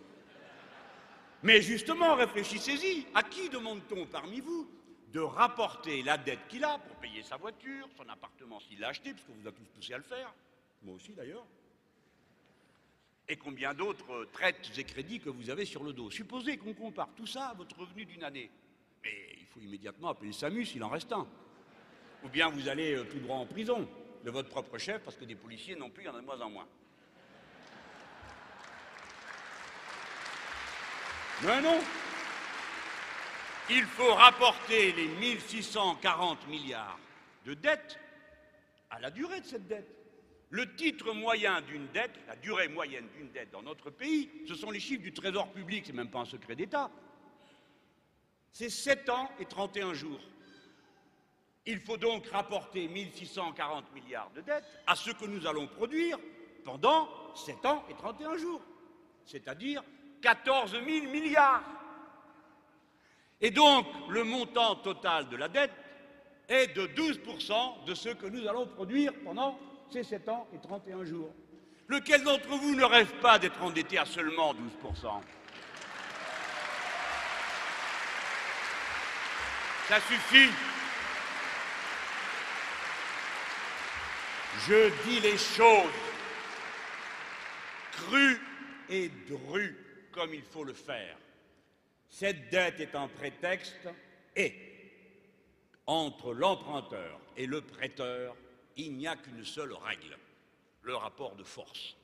Mais 1.44 1.62
justement, 1.62 2.16
réfléchissez-y. 2.16 3.06
À 3.14 3.22
qui 3.22 3.48
demande-t-on 3.48 4.06
parmi 4.06 4.40
vous 4.40 4.68
de 5.12 5.20
rapporter 5.20 6.02
la 6.02 6.18
dette 6.18 6.48
qu'il 6.48 6.64
a 6.64 6.78
pour 6.78 6.96
payer 6.96 7.22
sa 7.22 7.36
voiture, 7.36 7.88
son 7.96 8.08
appartement 8.08 8.58
s'il 8.58 8.80
l'a 8.80 8.88
acheté, 8.88 9.12
puisqu'on 9.12 9.34
vous 9.34 9.46
a 9.46 9.52
tous 9.52 9.66
poussé 9.72 9.94
à 9.94 9.98
le 9.98 10.02
faire, 10.02 10.34
moi 10.82 10.96
aussi 10.96 11.12
d'ailleurs, 11.12 11.46
et 13.28 13.36
combien 13.36 13.72
d'autres 13.72 14.26
traites 14.32 14.72
et 14.76 14.84
crédits 14.84 15.20
que 15.20 15.30
vous 15.30 15.50
avez 15.50 15.64
sur 15.64 15.84
le 15.84 15.92
dos. 15.92 16.10
Supposez 16.10 16.56
qu'on 16.56 16.74
compare 16.74 17.08
tout 17.16 17.26
ça 17.26 17.48
à 17.48 17.54
votre 17.54 17.78
revenu 17.78 18.04
d'une 18.04 18.24
année. 18.24 18.50
Mais 19.04 19.28
il 19.38 19.46
faut 19.46 19.60
immédiatement 19.60 20.08
appeler 20.08 20.28
le 20.28 20.32
SAMU 20.34 20.64
s'il 20.64 20.82
en 20.82 20.88
reste 20.88 21.12
un. 21.12 21.26
Ou 22.24 22.28
bien 22.28 22.48
vous 22.48 22.68
allez 22.68 22.94
euh, 22.94 23.04
tout 23.04 23.18
droit 23.18 23.36
en 23.36 23.46
prison 23.46 23.86
de 24.24 24.30
votre 24.30 24.48
propre 24.48 24.78
chef, 24.78 25.02
parce 25.02 25.16
que 25.16 25.24
des 25.24 25.34
policiers 25.34 25.76
non 25.76 25.90
plus, 25.90 26.04
il 26.04 26.06
y 26.06 26.08
en 26.08 26.14
a 26.14 26.20
de 26.20 26.26
moins 26.26 26.40
en 26.40 26.50
moins. 26.50 26.66
Mais 31.42 31.60
non 31.60 31.78
Il 33.68 33.82
faut 33.84 34.14
rapporter 34.14 34.92
les 34.92 35.08
1640 35.08 36.48
milliards 36.48 36.98
de 37.44 37.54
dettes 37.54 37.98
à 38.90 39.00
la 39.00 39.10
durée 39.10 39.40
de 39.40 39.46
cette 39.46 39.66
dette. 39.66 39.94
Le 40.50 40.74
titre 40.76 41.12
moyen 41.12 41.60
d'une 41.62 41.88
dette, 41.88 42.18
la 42.28 42.36
durée 42.36 42.68
moyenne 42.68 43.08
d'une 43.16 43.30
dette 43.32 43.50
dans 43.50 43.62
notre 43.62 43.90
pays, 43.90 44.30
ce 44.46 44.54
sont 44.54 44.70
les 44.70 44.80
chiffres 44.80 45.02
du 45.02 45.12
Trésor 45.12 45.52
public, 45.52 45.84
c'est 45.84 45.92
même 45.92 46.10
pas 46.10 46.20
un 46.20 46.24
secret 46.24 46.54
d'État. 46.54 46.90
C'est 48.54 48.70
7 48.70 49.10
ans 49.10 49.28
et 49.40 49.46
31 49.46 49.94
jours. 49.94 50.20
Il 51.66 51.80
faut 51.80 51.96
donc 51.96 52.28
rapporter 52.28 52.86
1640 52.86 53.92
milliards 53.92 54.30
de 54.32 54.42
dettes 54.42 54.64
à 54.86 54.94
ce 54.94 55.10
que 55.10 55.24
nous 55.24 55.44
allons 55.44 55.66
produire 55.66 56.16
pendant 56.64 57.08
7 57.34 57.66
ans 57.66 57.84
et 57.90 57.94
31 57.94 58.36
jours, 58.36 58.62
c'est-à-dire 59.24 59.82
14 60.22 60.70
000 60.70 60.84
milliards. 61.10 61.64
Et 63.40 63.50
donc, 63.50 63.86
le 64.08 64.22
montant 64.22 64.76
total 64.76 65.28
de 65.28 65.36
la 65.36 65.48
dette 65.48 65.72
est 66.48 66.68
de 66.76 66.86
12% 66.86 67.84
de 67.86 67.94
ce 67.94 68.10
que 68.10 68.26
nous 68.26 68.46
allons 68.46 68.66
produire 68.66 69.12
pendant 69.24 69.58
ces 69.90 70.04
7 70.04 70.28
ans 70.28 70.46
et 70.54 70.60
31 70.60 71.04
jours. 71.04 71.34
Lequel 71.88 72.22
d'entre 72.22 72.50
vous 72.50 72.76
ne 72.76 72.84
rêve 72.84 73.14
pas 73.20 73.40
d'être 73.40 73.60
endetté 73.60 73.98
à 73.98 74.04
seulement 74.04 74.54
12% 74.54 75.20
Ça 79.88 80.00
suffit. 80.00 80.50
Je 84.66 84.90
dis 85.04 85.20
les 85.20 85.36
choses 85.36 85.90
crues 87.92 88.40
et 88.88 89.10
drues 89.28 89.76
comme 90.12 90.32
il 90.32 90.42
faut 90.42 90.64
le 90.64 90.72
faire. 90.72 91.16
Cette 92.08 92.48
dette 92.50 92.80
est 92.80 92.94
un 92.94 93.08
prétexte 93.08 93.88
et 94.36 94.54
entre 95.86 96.32
l'emprunteur 96.32 97.20
et 97.36 97.46
le 97.46 97.60
prêteur, 97.60 98.36
il 98.76 98.96
n'y 98.96 99.06
a 99.06 99.16
qu'une 99.16 99.44
seule 99.44 99.72
règle, 99.72 100.16
le 100.82 100.96
rapport 100.96 101.34
de 101.36 101.44
force. 101.44 101.96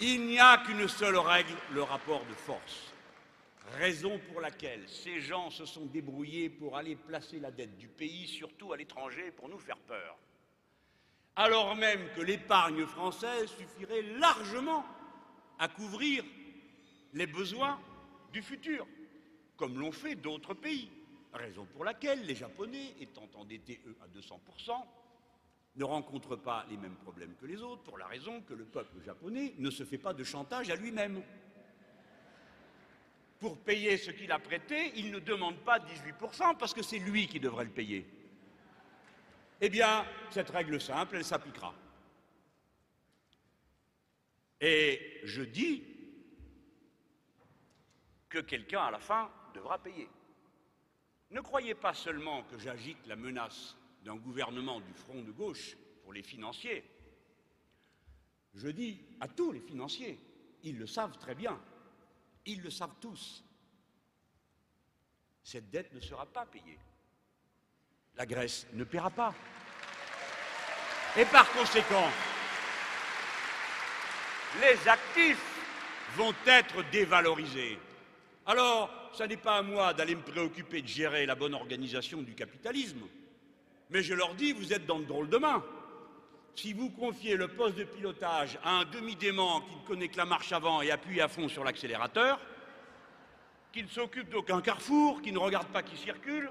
Il 0.00 0.26
n'y 0.26 0.38
a 0.38 0.58
qu'une 0.58 0.88
seule 0.88 1.18
règle, 1.18 1.54
le 1.72 1.82
rapport 1.82 2.24
de 2.24 2.34
force. 2.34 2.92
Raison 3.72 4.20
pour 4.30 4.40
laquelle 4.40 4.88
ces 4.88 5.20
gens 5.20 5.50
se 5.50 5.66
sont 5.66 5.86
débrouillés 5.86 6.48
pour 6.48 6.76
aller 6.76 6.96
placer 6.96 7.40
la 7.40 7.50
dette 7.50 7.76
du 7.76 7.88
pays, 7.88 8.26
surtout 8.26 8.72
à 8.72 8.76
l'étranger, 8.76 9.32
pour 9.32 9.48
nous 9.48 9.58
faire 9.58 9.78
peur. 9.78 10.16
Alors 11.34 11.76
même 11.76 12.08
que 12.14 12.22
l'épargne 12.22 12.86
française 12.86 13.50
suffirait 13.50 14.02
largement 14.18 14.84
à 15.58 15.68
couvrir 15.68 16.24
les 17.12 17.26
besoins 17.26 17.78
du 18.32 18.40
futur, 18.40 18.86
comme 19.56 19.78
l'ont 19.78 19.92
fait 19.92 20.14
d'autres 20.14 20.54
pays. 20.54 20.90
Raison 21.32 21.66
pour 21.66 21.84
laquelle 21.84 22.24
les 22.24 22.34
Japonais, 22.34 22.94
étant 23.00 23.28
endettés, 23.34 23.80
eux, 23.86 23.96
à 24.02 24.08
200%, 24.08 24.72
ne 25.76 25.84
rencontrent 25.84 26.36
pas 26.36 26.64
les 26.70 26.76
mêmes 26.76 26.96
problèmes 26.96 27.34
que 27.38 27.46
les 27.46 27.60
autres, 27.60 27.82
pour 27.82 27.98
la 27.98 28.06
raison 28.06 28.40
que 28.40 28.54
le 28.54 28.64
peuple 28.64 29.02
japonais 29.04 29.54
ne 29.58 29.70
se 29.70 29.84
fait 29.84 29.98
pas 29.98 30.14
de 30.14 30.24
chantage 30.24 30.70
à 30.70 30.76
lui-même. 30.76 31.22
Pour 33.46 33.58
payer 33.58 33.96
ce 33.96 34.10
qu'il 34.10 34.32
a 34.32 34.40
prêté, 34.40 34.90
il 34.96 35.12
ne 35.12 35.20
demande 35.20 35.54
pas 35.58 35.78
18%, 35.78 36.56
parce 36.56 36.74
que 36.74 36.82
c'est 36.82 36.98
lui 36.98 37.28
qui 37.28 37.38
devrait 37.38 37.62
le 37.62 37.70
payer. 37.70 38.04
Eh 39.60 39.68
bien, 39.68 40.04
cette 40.30 40.50
règle 40.50 40.80
simple, 40.80 41.14
elle 41.14 41.24
s'appliquera. 41.24 41.72
Et 44.60 45.20
je 45.22 45.42
dis 45.42 45.84
que 48.28 48.40
quelqu'un, 48.40 48.80
à 48.80 48.90
la 48.90 48.98
fin, 48.98 49.30
devra 49.54 49.80
payer. 49.80 50.08
Ne 51.30 51.40
croyez 51.40 51.76
pas 51.76 51.94
seulement 51.94 52.42
que 52.50 52.58
j'agite 52.58 53.06
la 53.06 53.14
menace 53.14 53.76
d'un 54.02 54.16
gouvernement 54.16 54.80
du 54.80 54.92
front 54.92 55.22
de 55.22 55.30
gauche 55.30 55.76
pour 56.02 56.12
les 56.12 56.24
financiers. 56.24 56.82
Je 58.54 58.66
dis 58.66 59.04
à 59.20 59.28
tous 59.28 59.52
les 59.52 59.60
financiers, 59.60 60.18
ils 60.64 60.76
le 60.76 60.88
savent 60.88 61.16
très 61.18 61.36
bien, 61.36 61.60
ils 62.46 62.62
le 62.62 62.70
savent 62.70 62.94
tous, 63.00 63.44
cette 65.42 65.70
dette 65.70 65.92
ne 65.92 66.00
sera 66.00 66.26
pas 66.26 66.46
payée. 66.46 66.78
La 68.16 68.26
Grèce 68.26 68.66
ne 68.72 68.84
paiera 68.84 69.10
pas. 69.10 69.34
Et 71.16 71.24
par 71.26 71.50
conséquent, 71.52 72.08
les 74.60 74.88
actifs 74.88 75.60
vont 76.16 76.34
être 76.46 76.82
dévalorisés. 76.90 77.78
Alors, 78.46 78.90
ce 79.12 79.24
n'est 79.24 79.36
pas 79.36 79.58
à 79.58 79.62
moi 79.62 79.92
d'aller 79.92 80.14
me 80.14 80.22
préoccuper 80.22 80.82
de 80.82 80.88
gérer 80.88 81.26
la 81.26 81.34
bonne 81.34 81.54
organisation 81.54 82.22
du 82.22 82.34
capitalisme, 82.34 83.06
mais 83.90 84.02
je 84.02 84.14
leur 84.14 84.34
dis, 84.34 84.52
vous 84.52 84.72
êtes 84.72 84.86
dans 84.86 84.98
le 84.98 85.04
drôle 85.04 85.28
de 85.28 85.38
main. 85.38 85.64
Si 86.56 86.72
vous 86.72 86.88
confiez 86.88 87.36
le 87.36 87.48
poste 87.48 87.76
de 87.76 87.84
pilotage 87.84 88.58
à 88.64 88.78
un 88.78 88.84
demi-dément 88.86 89.60
qui 89.60 89.76
ne 89.76 89.86
connaît 89.86 90.08
que 90.08 90.16
la 90.16 90.24
marche 90.24 90.52
avant 90.52 90.80
et 90.80 90.90
appuie 90.90 91.20
à 91.20 91.28
fond 91.28 91.48
sur 91.48 91.62
l'accélérateur, 91.64 92.40
qui 93.72 93.82
ne 93.82 93.88
s'occupe 93.88 94.30
d'aucun 94.30 94.62
carrefour, 94.62 95.20
qui 95.20 95.32
ne 95.32 95.38
regarde 95.38 95.68
pas 95.68 95.82
qui 95.82 95.98
circule, 95.98 96.50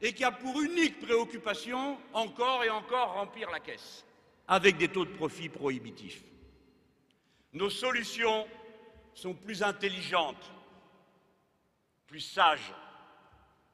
et 0.00 0.14
qui 0.14 0.24
a 0.24 0.32
pour 0.32 0.58
unique 0.62 0.98
préoccupation 1.00 1.98
encore 2.14 2.64
et 2.64 2.70
encore 2.70 3.12
remplir 3.12 3.50
la 3.50 3.60
caisse, 3.60 4.06
avec 4.48 4.78
des 4.78 4.88
taux 4.88 5.04
de 5.04 5.10
profit 5.10 5.50
prohibitifs. 5.50 6.22
Nos 7.52 7.68
solutions 7.68 8.46
sont 9.12 9.34
plus 9.34 9.62
intelligentes, 9.62 10.50
plus 12.06 12.20
sages, 12.20 12.72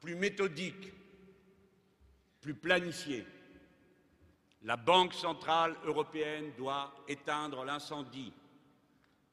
plus 0.01 0.16
méthodiques, 0.16 0.92
plus 2.40 2.55
planifiées. 2.55 3.24
La 4.62 4.77
Banque 4.77 5.14
centrale 5.14 5.77
européenne 5.85 6.53
doit 6.57 6.92
éteindre 7.07 7.64
l'incendie 7.64 8.33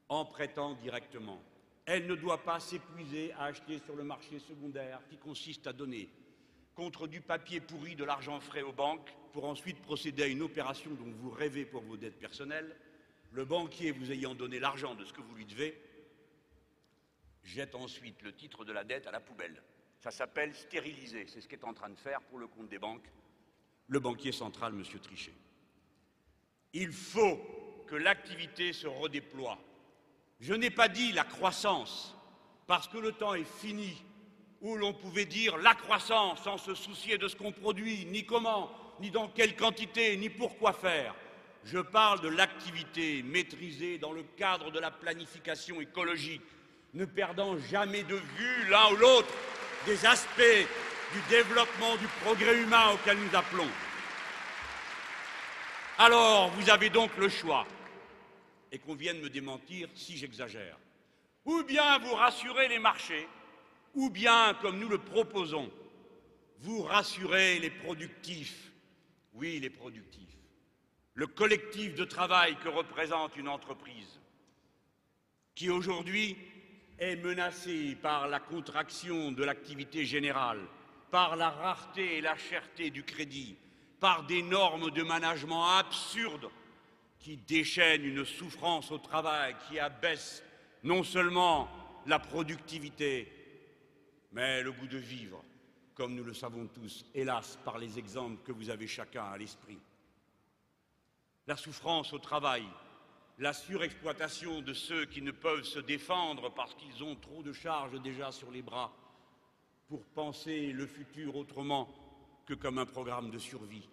en 0.07 0.25
prêtant 0.25 0.73
directement. 0.75 1.41
Elle 1.85 2.07
ne 2.07 2.15
doit 2.15 2.43
pas 2.43 2.59
s'épuiser 2.59 3.33
à 3.33 3.45
acheter 3.45 3.79
sur 3.79 3.95
le 3.95 4.03
marché 4.03 4.39
secondaire 4.39 5.01
qui 5.09 5.17
consiste 5.17 5.67
à 5.67 5.73
donner 5.73 6.09
contre 6.75 7.07
du 7.07 7.21
papier 7.21 7.61
pourri 7.61 7.95
de 7.95 8.03
l'argent 8.03 8.39
frais 8.39 8.61
aux 8.61 8.73
banques 8.73 9.09
pour 9.31 9.45
ensuite 9.45 9.81
procéder 9.81 10.23
à 10.23 10.27
une 10.27 10.41
opération 10.41 10.91
dont 10.91 11.11
vous 11.21 11.29
rêvez 11.29 11.65
pour 11.65 11.81
vos 11.81 11.97
dettes 11.97 12.19
personnelles 12.19 12.75
le 13.31 13.45
banquier 13.45 13.91
vous 13.91 14.11
ayant 14.11 14.33
donné 14.33 14.59
l'argent 14.59 14.95
de 14.95 15.03
ce 15.03 15.11
que 15.11 15.21
vous 15.21 15.35
lui 15.35 15.45
devez, 15.45 15.77
jette 17.43 17.75
ensuite 17.75 18.21
le 18.21 18.33
titre 18.33 18.63
de 18.63 18.71
la 18.71 18.85
dette 18.85 19.07
à 19.07 19.11
la 19.11 19.19
poubelle. 19.19 19.61
Ça 19.99 20.09
s'appelle 20.09 20.55
stériliser. 20.55 21.25
C'est 21.27 21.41
ce 21.41 21.47
qu'est 21.47 21.63
en 21.65 21.73
train 21.73 21.89
de 21.89 21.97
faire 21.97 22.21
pour 22.21 22.39
le 22.39 22.47
compte 22.47 22.69
des 22.69 22.79
banques 22.79 23.11
le 23.87 23.99
banquier 23.99 24.31
central, 24.31 24.73
M. 24.73 24.83
Trichet. 24.99 25.33
Il 26.73 26.91
faut 26.91 27.39
que 27.87 27.95
l'activité 27.95 28.73
se 28.73 28.87
redéploie. 28.87 29.57
Je 30.39 30.53
n'ai 30.53 30.69
pas 30.69 30.87
dit 30.87 31.11
la 31.11 31.23
croissance, 31.23 32.15
parce 32.67 32.87
que 32.87 32.97
le 32.97 33.11
temps 33.11 33.33
est 33.33 33.47
fini 33.59 34.03
où 34.61 34.75
l'on 34.75 34.93
pouvait 34.93 35.25
dire 35.25 35.57
la 35.57 35.75
croissance 35.75 36.43
sans 36.43 36.57
se 36.57 36.73
soucier 36.73 37.17
de 37.17 37.27
ce 37.27 37.35
qu'on 37.35 37.51
produit, 37.51 38.05
ni 38.05 38.25
comment, 38.25 38.71
ni 38.99 39.11
dans 39.11 39.27
quelle 39.27 39.55
quantité, 39.55 40.17
ni 40.17 40.29
pourquoi 40.29 40.73
faire. 40.73 41.15
Je 41.63 41.79
parle 41.79 42.21
de 42.21 42.27
l'activité 42.27 43.23
maîtrisée 43.23 43.97
dans 43.97 44.11
le 44.11 44.23
cadre 44.37 44.71
de 44.71 44.79
la 44.79 44.91
planification 44.91 45.81
écologique, 45.81 46.41
ne 46.93 47.05
perdant 47.05 47.57
jamais 47.57 48.03
de 48.03 48.15
vue 48.15 48.69
l'un 48.69 48.91
ou 48.91 48.95
l'autre 48.95 49.33
des 49.85 50.05
aspects 50.05 50.67
du 51.15 51.21
développement 51.29 51.95
du 51.95 52.07
progrès 52.23 52.61
humain 52.61 52.91
auquel 52.93 53.17
nous 53.17 53.35
appelons. 53.35 53.69
Alors, 55.97 56.49
vous 56.51 56.69
avez 56.69 56.89
donc 56.89 57.15
le 57.17 57.29
choix, 57.29 57.65
et 58.71 58.79
qu'on 58.79 58.95
vienne 58.95 59.21
me 59.21 59.29
démentir 59.29 59.87
si 59.95 60.17
j'exagère. 60.17 60.77
Ou 61.45 61.63
bien 61.63 61.99
vous 61.99 62.13
rassurez 62.13 62.67
les 62.67 62.79
marchés, 62.79 63.27
ou 63.93 64.09
bien, 64.09 64.53
comme 64.61 64.77
nous 64.77 64.89
le 64.89 64.97
proposons, 64.97 65.71
vous 66.59 66.81
rassurez 66.83 67.59
les 67.59 67.69
productifs. 67.69 68.71
Oui, 69.33 69.59
les 69.59 69.69
productifs 69.69 70.35
le 71.15 71.27
collectif 71.27 71.95
de 71.95 72.03
travail 72.03 72.57
que 72.57 72.67
représente 72.69 73.37
une 73.37 73.47
entreprise, 73.47 74.19
qui 75.55 75.69
aujourd'hui 75.69 76.37
est 76.99 77.15
menacé 77.15 77.95
par 78.01 78.27
la 78.27 78.41
contraction 78.41 79.31
de 79.31 79.43
l'activité 79.43 80.05
générale 80.05 80.59
par 81.11 81.35
la 81.35 81.49
rareté 81.49 82.17
et 82.17 82.21
la 82.21 82.37
cherté 82.37 82.89
du 82.89 83.03
crédit, 83.03 83.57
par 83.99 84.23
des 84.23 84.41
normes 84.41 84.91
de 84.91 85.03
management 85.03 85.65
absurdes 85.77 86.49
qui 87.19 87.37
déchaînent 87.37 88.05
une 88.05 88.25
souffrance 88.25 88.91
au 88.91 88.97
travail, 88.97 89.55
qui 89.67 89.79
abaisse 89.79 90.43
non 90.83 91.03
seulement 91.03 91.69
la 92.05 92.19
productivité, 92.19 93.31
mais 94.31 94.61
le 94.61 94.71
goût 94.71 94.87
de 94.87 94.97
vivre, 94.97 95.43
comme 95.95 96.13
nous 96.13 96.23
le 96.23 96.33
savons 96.33 96.67
tous, 96.67 97.05
hélas, 97.15 97.57
par 97.65 97.77
les 97.77 97.97
exemples 97.97 98.43
que 98.43 98.51
vous 98.51 98.69
avez 98.69 98.87
chacun 98.87 99.23
à 99.23 99.37
l'esprit. 99.37 99.79
La 101.47 101.57
souffrance 101.57 102.13
au 102.13 102.19
travail, 102.19 102.65
la 103.39 103.53
surexploitation 103.53 104.61
de 104.61 104.73
ceux 104.73 105.05
qui 105.05 105.21
ne 105.21 105.31
peuvent 105.31 105.63
se 105.63 105.79
défendre 105.79 106.53
parce 106.53 106.75
qu'ils 106.75 107.03
ont 107.03 107.15
trop 107.15 107.43
de 107.43 107.53
charges 107.53 107.99
déjà 108.01 108.31
sur 108.31 108.51
les 108.51 108.61
bras 108.61 108.93
pour 109.87 110.03
penser 110.05 110.71
le 110.71 110.87
futur 110.87 111.35
autrement 111.35 111.87
que 112.45 112.53
comme 112.53 112.77
un 112.77 112.85
programme 112.85 113.31
de 113.31 113.37
survie. 113.37 113.87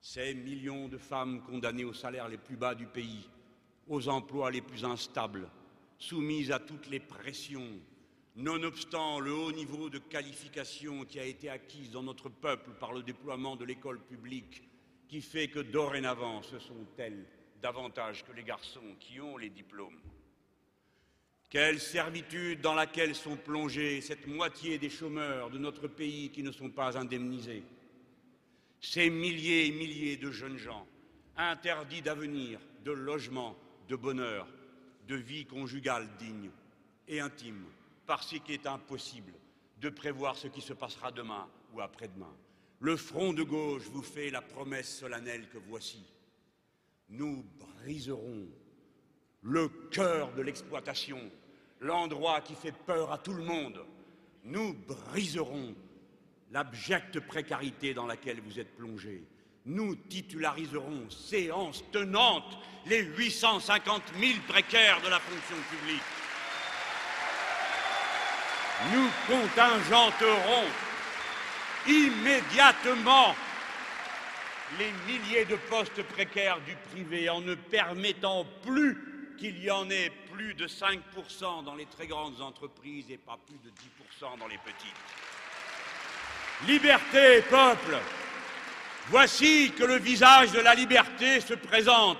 Ces 0.00 0.34
millions 0.34 0.88
de 0.88 0.98
femmes 0.98 1.42
condamnées 1.42 1.84
aux 1.84 1.92
salaires 1.92 2.28
les 2.28 2.38
plus 2.38 2.56
bas 2.56 2.74
du 2.74 2.86
pays, 2.86 3.28
aux 3.88 4.08
emplois 4.08 4.50
les 4.50 4.60
plus 4.60 4.84
instables, 4.84 5.48
soumises 5.98 6.52
à 6.52 6.58
toutes 6.58 6.88
les 6.88 7.00
pressions, 7.00 7.80
nonobstant 8.36 9.18
le 9.18 9.32
haut 9.32 9.52
niveau 9.52 9.88
de 9.90 9.98
qualification 9.98 11.04
qui 11.04 11.18
a 11.18 11.24
été 11.24 11.48
acquis 11.48 11.88
dans 11.88 12.02
notre 12.02 12.28
peuple 12.28 12.70
par 12.78 12.92
le 12.92 13.02
déploiement 13.02 13.56
de 13.56 13.64
l'école 13.64 14.00
publique, 14.00 14.62
qui 15.08 15.22
fait 15.22 15.48
que 15.48 15.60
dorénavant 15.60 16.42
ce 16.42 16.58
sont 16.58 16.86
elles 16.98 17.26
davantage 17.62 18.24
que 18.24 18.32
les 18.32 18.44
garçons 18.44 18.94
qui 19.00 19.20
ont 19.20 19.36
les 19.36 19.50
diplômes. 19.50 19.98
Quelle 21.48 21.78
servitude 21.78 22.60
dans 22.60 22.74
laquelle 22.74 23.14
sont 23.14 23.36
plongés 23.36 24.00
cette 24.00 24.26
moitié 24.26 24.78
des 24.78 24.90
chômeurs 24.90 25.50
de 25.50 25.58
notre 25.58 25.86
pays 25.86 26.30
qui 26.30 26.42
ne 26.42 26.50
sont 26.50 26.70
pas 26.70 26.98
indemnisés. 26.98 27.62
Ces 28.80 29.10
milliers 29.10 29.66
et 29.66 29.72
milliers 29.72 30.16
de 30.16 30.30
jeunes 30.30 30.58
gens 30.58 30.86
interdits 31.36 32.02
d'avenir, 32.02 32.58
de 32.84 32.92
logement, 32.92 33.56
de 33.88 33.96
bonheur, 33.96 34.48
de 35.06 35.14
vie 35.14 35.46
conjugale 35.46 36.08
digne 36.18 36.50
et 37.06 37.20
intime, 37.20 37.64
parce 38.06 38.38
qu'il 38.40 38.54
est 38.54 38.66
impossible 38.66 39.32
de 39.80 39.88
prévoir 39.88 40.36
ce 40.36 40.48
qui 40.48 40.60
se 40.60 40.72
passera 40.72 41.12
demain 41.12 41.48
ou 41.72 41.80
après-demain. 41.80 42.34
Le 42.80 42.96
front 42.96 43.32
de 43.32 43.42
gauche 43.42 43.84
vous 43.92 44.02
fait 44.02 44.30
la 44.30 44.42
promesse 44.42 44.98
solennelle 44.98 45.48
que 45.48 45.58
voici. 45.58 46.04
Nous 47.08 47.44
briserons 47.58 48.48
le 49.46 49.68
cœur 49.92 50.32
de 50.32 50.42
l'exploitation, 50.42 51.20
l'endroit 51.80 52.40
qui 52.40 52.54
fait 52.54 52.74
peur 52.84 53.12
à 53.12 53.18
tout 53.18 53.32
le 53.32 53.44
monde. 53.44 53.84
Nous 54.44 54.74
briserons 54.74 55.74
l'abjecte 56.50 57.20
précarité 57.20 57.94
dans 57.94 58.06
laquelle 58.06 58.40
vous 58.40 58.58
êtes 58.58 58.76
plongés. 58.76 59.22
Nous 59.64 59.94
titulariserons 59.94 61.08
séance 61.10 61.84
tenante 61.92 62.58
les 62.86 63.02
850 63.02 64.02
000 64.18 64.32
précaires 64.48 65.00
de 65.02 65.08
la 65.08 65.20
fonction 65.20 65.56
publique. 65.70 66.02
Nous 68.92 69.08
contingenterons 69.28 70.64
immédiatement 71.86 73.34
les 74.78 74.92
milliers 75.06 75.44
de 75.44 75.56
postes 75.70 76.02
précaires 76.02 76.58
du 76.66 76.74
privé 76.90 77.28
en 77.30 77.40
ne 77.40 77.54
permettant 77.54 78.44
plus 78.62 79.15
qu'il 79.36 79.62
y 79.62 79.70
en 79.70 79.88
ait 79.90 80.10
plus 80.32 80.54
de 80.54 80.66
5% 80.66 81.64
dans 81.64 81.74
les 81.74 81.86
très 81.86 82.06
grandes 82.06 82.40
entreprises 82.40 83.10
et 83.10 83.18
pas 83.18 83.38
plus 83.46 83.58
de 83.58 83.70
10% 83.70 84.38
dans 84.38 84.46
les 84.46 84.58
petites. 84.58 84.94
Liberté, 86.66 87.42
peuple, 87.42 87.98
voici 89.08 89.72
que 89.78 89.84
le 89.84 89.98
visage 89.98 90.52
de 90.52 90.60
la 90.60 90.74
liberté 90.74 91.40
se 91.40 91.54
présente. 91.54 92.18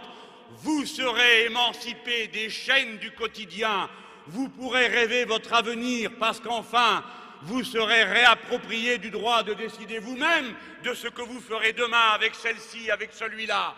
Vous 0.59 0.85
serez 0.85 1.47
émancipés 1.47 2.29
des 2.29 2.51
chaînes 2.51 2.99
du 2.99 3.11
quotidien. 3.12 3.89
Vous 4.27 4.49
pourrez 4.49 4.87
rêver 4.87 5.25
votre 5.25 5.55
avenir 5.55 6.11
parce 6.19 6.41
qu'enfin, 6.41 7.03
vous 7.43 7.64
serez 7.64 8.05
réapproprié 8.05 8.99
du 8.99 9.11
droit 9.11 9.43
de 9.43 9.55
décider 9.55 9.99
vous-même 9.99 10.55
de 10.83 10.95
ce 10.95 11.09
que 11.09 11.23
vous 11.23 11.41
ferez 11.41 11.73
demain 11.73 12.11
avec 12.12 12.35
celle-ci, 12.35 12.91
avec 12.91 13.12
celui-là, 13.12 13.75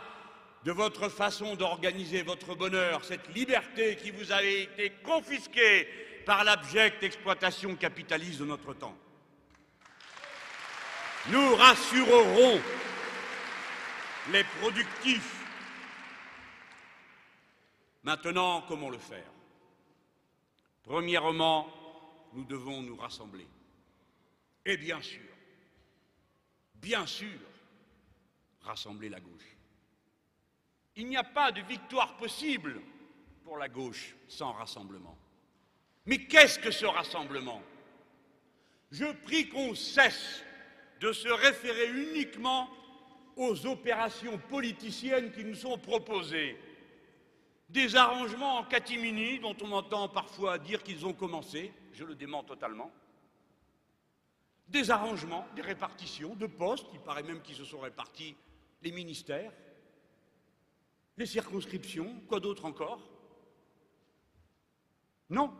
de 0.68 0.72
votre 0.74 1.08
façon 1.08 1.56
d'organiser 1.56 2.20
votre 2.20 2.54
bonheur, 2.54 3.02
cette 3.02 3.34
liberté 3.34 3.96
qui 3.96 4.10
vous 4.10 4.32
a 4.32 4.42
été 4.42 4.90
confisquée 5.02 5.88
par 6.26 6.44
l'abjecte 6.44 7.02
exploitation 7.02 7.74
capitaliste 7.74 8.40
de 8.40 8.44
notre 8.44 8.74
temps. 8.74 8.94
Nous 11.30 11.54
rassurerons 11.54 12.60
les 14.30 14.44
productifs. 14.60 15.42
Maintenant, 18.02 18.60
comment 18.68 18.90
le 18.90 18.98
faire? 18.98 19.32
Premièrement, 20.82 21.66
nous 22.34 22.44
devons 22.44 22.82
nous 22.82 22.96
rassembler. 22.96 23.46
Et 24.66 24.76
bien 24.76 25.00
sûr, 25.00 25.32
bien 26.74 27.06
sûr, 27.06 27.40
rassembler 28.60 29.08
la 29.08 29.20
gauche. 29.20 29.57
Il 30.98 31.06
n'y 31.06 31.16
a 31.16 31.22
pas 31.22 31.52
de 31.52 31.60
victoire 31.60 32.16
possible 32.16 32.82
pour 33.44 33.56
la 33.56 33.68
gauche 33.68 34.16
sans 34.26 34.50
rassemblement. 34.50 35.16
Mais 36.06 36.26
qu'est-ce 36.26 36.58
que 36.58 36.72
ce 36.72 36.86
rassemblement? 36.86 37.62
Je 38.90 39.04
prie 39.22 39.48
qu'on 39.48 39.76
cesse 39.76 40.42
de 41.00 41.12
se 41.12 41.28
référer 41.28 41.88
uniquement 41.90 42.68
aux 43.36 43.64
opérations 43.66 44.38
politiciennes 44.38 45.30
qui 45.30 45.44
nous 45.44 45.54
sont 45.54 45.78
proposées. 45.78 46.58
Des 47.68 47.94
arrangements 47.94 48.56
en 48.56 48.64
catimini 48.64 49.38
dont 49.38 49.56
on 49.62 49.70
entend 49.70 50.08
parfois 50.08 50.58
dire 50.58 50.82
qu'ils 50.82 51.06
ont 51.06 51.12
commencé, 51.12 51.72
je 51.92 52.04
le 52.04 52.16
dément 52.16 52.42
totalement. 52.42 52.90
Des 54.66 54.90
arrangements, 54.90 55.46
des 55.54 55.62
répartitions 55.62 56.34
de 56.34 56.46
postes, 56.46 56.86
il 56.92 57.00
paraît 57.00 57.22
même 57.22 57.40
qu'ils 57.40 57.54
se 57.54 57.64
sont 57.64 57.78
répartis 57.78 58.34
les 58.82 58.90
ministères, 58.90 59.52
les 61.18 61.26
circonscriptions, 61.26 62.14
quoi 62.28 62.38
d'autre 62.38 62.64
encore? 62.64 63.00
Non. 65.28 65.52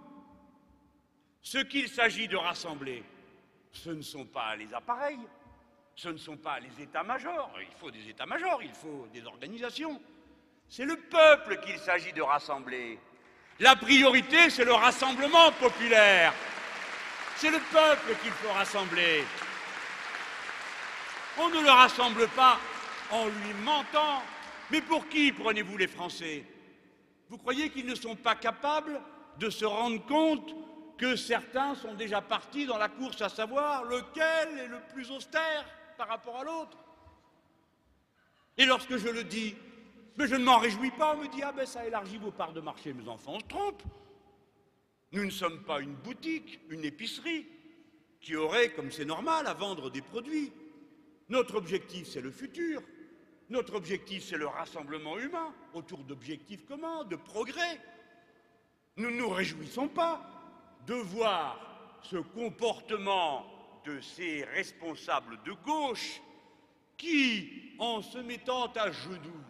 Ce 1.42 1.58
qu'il 1.58 1.88
s'agit 1.88 2.28
de 2.28 2.36
rassembler, 2.36 3.02
ce 3.72 3.90
ne 3.90 4.02
sont 4.02 4.24
pas 4.24 4.54
les 4.54 4.72
appareils, 4.72 5.18
ce 5.96 6.10
ne 6.10 6.16
sont 6.16 6.36
pas 6.36 6.60
les 6.60 6.82
états-majors, 6.82 7.52
il 7.60 7.74
faut 7.76 7.90
des 7.90 8.08
états-majors, 8.08 8.62
il 8.62 8.72
faut 8.72 9.08
des 9.12 9.24
organisations. 9.26 10.00
C'est 10.68 10.84
le 10.84 10.96
peuple 10.96 11.58
qu'il 11.60 11.78
s'agit 11.78 12.12
de 12.12 12.22
rassembler. 12.22 12.98
La 13.58 13.74
priorité, 13.74 14.50
c'est 14.50 14.64
le 14.64 14.74
rassemblement 14.74 15.50
populaire. 15.52 16.32
C'est 17.36 17.50
le 17.50 17.58
peuple 17.72 18.14
qu'il 18.22 18.30
faut 18.30 18.52
rassembler. 18.52 19.24
On 21.36 21.48
ne 21.48 21.60
le 21.60 21.70
rassemble 21.70 22.28
pas 22.28 22.60
en 23.10 23.26
lui 23.26 23.54
mentant. 23.64 24.22
Mais 24.70 24.80
pour 24.82 25.08
qui 25.08 25.32
prenez-vous 25.32 25.76
les 25.76 25.86
Français? 25.86 26.44
Vous 27.28 27.38
croyez 27.38 27.70
qu'ils 27.70 27.86
ne 27.86 27.94
sont 27.94 28.16
pas 28.16 28.34
capables 28.34 29.00
de 29.38 29.50
se 29.50 29.64
rendre 29.64 30.04
compte 30.06 30.54
que 30.96 31.16
certains 31.16 31.74
sont 31.74 31.94
déjà 31.94 32.20
partis 32.20 32.66
dans 32.66 32.78
la 32.78 32.88
course 32.88 33.20
à 33.22 33.28
savoir 33.28 33.84
lequel 33.84 34.58
est 34.58 34.68
le 34.68 34.80
plus 34.92 35.10
austère 35.10 35.64
par 35.96 36.08
rapport 36.08 36.38
à 36.38 36.44
l'autre? 36.44 36.78
Et 38.56 38.66
lorsque 38.66 38.96
je 38.96 39.08
le 39.08 39.24
dis, 39.24 39.54
mais 40.16 40.26
je 40.26 40.34
ne 40.34 40.44
m'en 40.44 40.58
réjouis 40.58 40.90
pas, 40.90 41.14
on 41.14 41.22
me 41.22 41.28
dit, 41.28 41.42
ah 41.42 41.52
ben 41.52 41.64
ça 41.64 41.86
élargit 41.86 42.18
vos 42.18 42.32
parts 42.32 42.52
de 42.52 42.60
marché, 42.60 42.92
mes 42.92 43.08
enfants, 43.08 43.34
on 43.36 43.40
se 43.40 43.46
trompe. 43.46 43.82
Nous 45.12 45.24
ne 45.24 45.30
sommes 45.30 45.62
pas 45.62 45.80
une 45.80 45.94
boutique, 45.94 46.60
une 46.68 46.84
épicerie, 46.84 47.46
qui 48.20 48.34
aurait, 48.34 48.72
comme 48.72 48.90
c'est 48.90 49.04
normal, 49.04 49.46
à 49.46 49.54
vendre 49.54 49.90
des 49.90 50.02
produits. 50.02 50.52
Notre 51.28 51.54
objectif, 51.54 52.08
c'est 52.08 52.20
le 52.20 52.32
futur. 52.32 52.82
Notre 53.50 53.76
objectif, 53.76 54.24
c'est 54.24 54.36
le 54.36 54.46
rassemblement 54.46 55.18
humain 55.18 55.54
autour 55.72 56.00
d'objectifs 56.00 56.66
communs, 56.66 57.04
de 57.04 57.16
progrès. 57.16 57.80
Nous 58.96 59.10
ne 59.10 59.16
nous 59.16 59.30
réjouissons 59.30 59.88
pas 59.88 60.20
de 60.86 60.94
voir 60.94 61.58
ce 62.02 62.16
comportement 62.16 63.46
de 63.84 64.00
ces 64.00 64.44
responsables 64.44 65.38
de 65.44 65.52
gauche 65.64 66.20
qui, 66.98 67.72
en 67.78 68.02
se 68.02 68.18
mettant 68.18 68.66
à 68.72 68.90
genoux, 68.90 69.44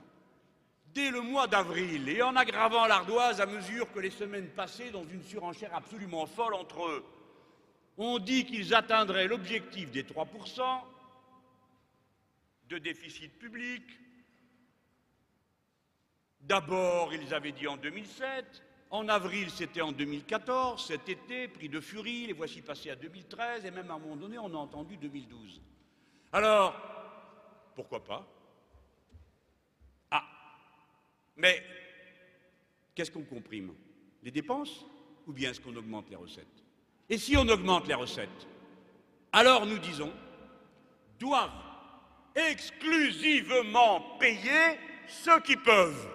dès 0.94 1.10
le 1.10 1.20
mois 1.20 1.46
d'avril 1.46 2.08
et 2.08 2.22
en 2.22 2.36
aggravant 2.36 2.86
l'ardoise 2.86 3.40
à 3.40 3.46
mesure 3.46 3.90
que 3.92 4.00
les 4.00 4.10
semaines 4.10 4.48
passaient 4.50 4.90
dans 4.90 5.04
une 5.04 5.22
surenchère 5.22 5.74
absolument 5.74 6.26
folle 6.26 6.54
entre 6.54 6.86
eux. 6.86 7.04
On 7.96 8.18
dit 8.20 8.44
qu'ils 8.44 8.74
atteindraient 8.74 9.26
l'objectif 9.26 9.90
des 9.90 10.04
3% 10.04 10.26
de 12.68 12.78
déficit 12.78 13.32
public. 13.38 13.82
D'abord, 16.40 17.12
ils 17.14 17.34
avaient 17.34 17.52
dit 17.52 17.66
en 17.66 17.76
2007, 17.76 18.64
En 18.90 19.08
avril, 19.08 19.50
c'était 19.50 19.82
en 19.82 19.92
2014, 19.92 20.86
cet 20.86 21.10
été, 21.10 21.46
prix 21.48 21.68
de 21.68 21.78
furie, 21.78 22.26
les 22.26 22.32
voici 22.32 22.62
passés 22.62 22.88
à 22.88 22.96
2013, 22.96 23.66
et 23.66 23.70
même 23.70 23.90
à 23.90 23.94
un 23.94 23.98
moment 23.98 24.16
donné, 24.16 24.38
on 24.38 24.46
a 24.46 24.56
entendu 24.56 24.96
2012. 24.96 25.60
Alors, 26.32 26.74
pourquoi 27.74 28.02
pas? 28.02 28.26
Ah, 30.10 30.24
mais 31.36 31.62
qu'est-ce 32.94 33.10
qu'on 33.10 33.24
comprime? 33.24 33.74
Les 34.22 34.30
dépenses 34.30 34.86
ou 35.26 35.34
bien 35.34 35.50
est-ce 35.50 35.60
qu'on 35.60 35.76
augmente 35.76 36.08
les 36.08 36.16
recettes? 36.16 36.46
Et 37.10 37.18
si 37.18 37.36
on 37.36 37.46
augmente 37.46 37.86
les 37.86 37.94
recettes, 37.94 38.48
alors 39.32 39.66
nous 39.66 39.78
disons, 39.78 40.12
doivent 41.18 41.67
exclusivement 42.50 44.00
payer 44.20 44.78
ceux 45.08 45.40
qui 45.40 45.56
peuvent, 45.56 46.06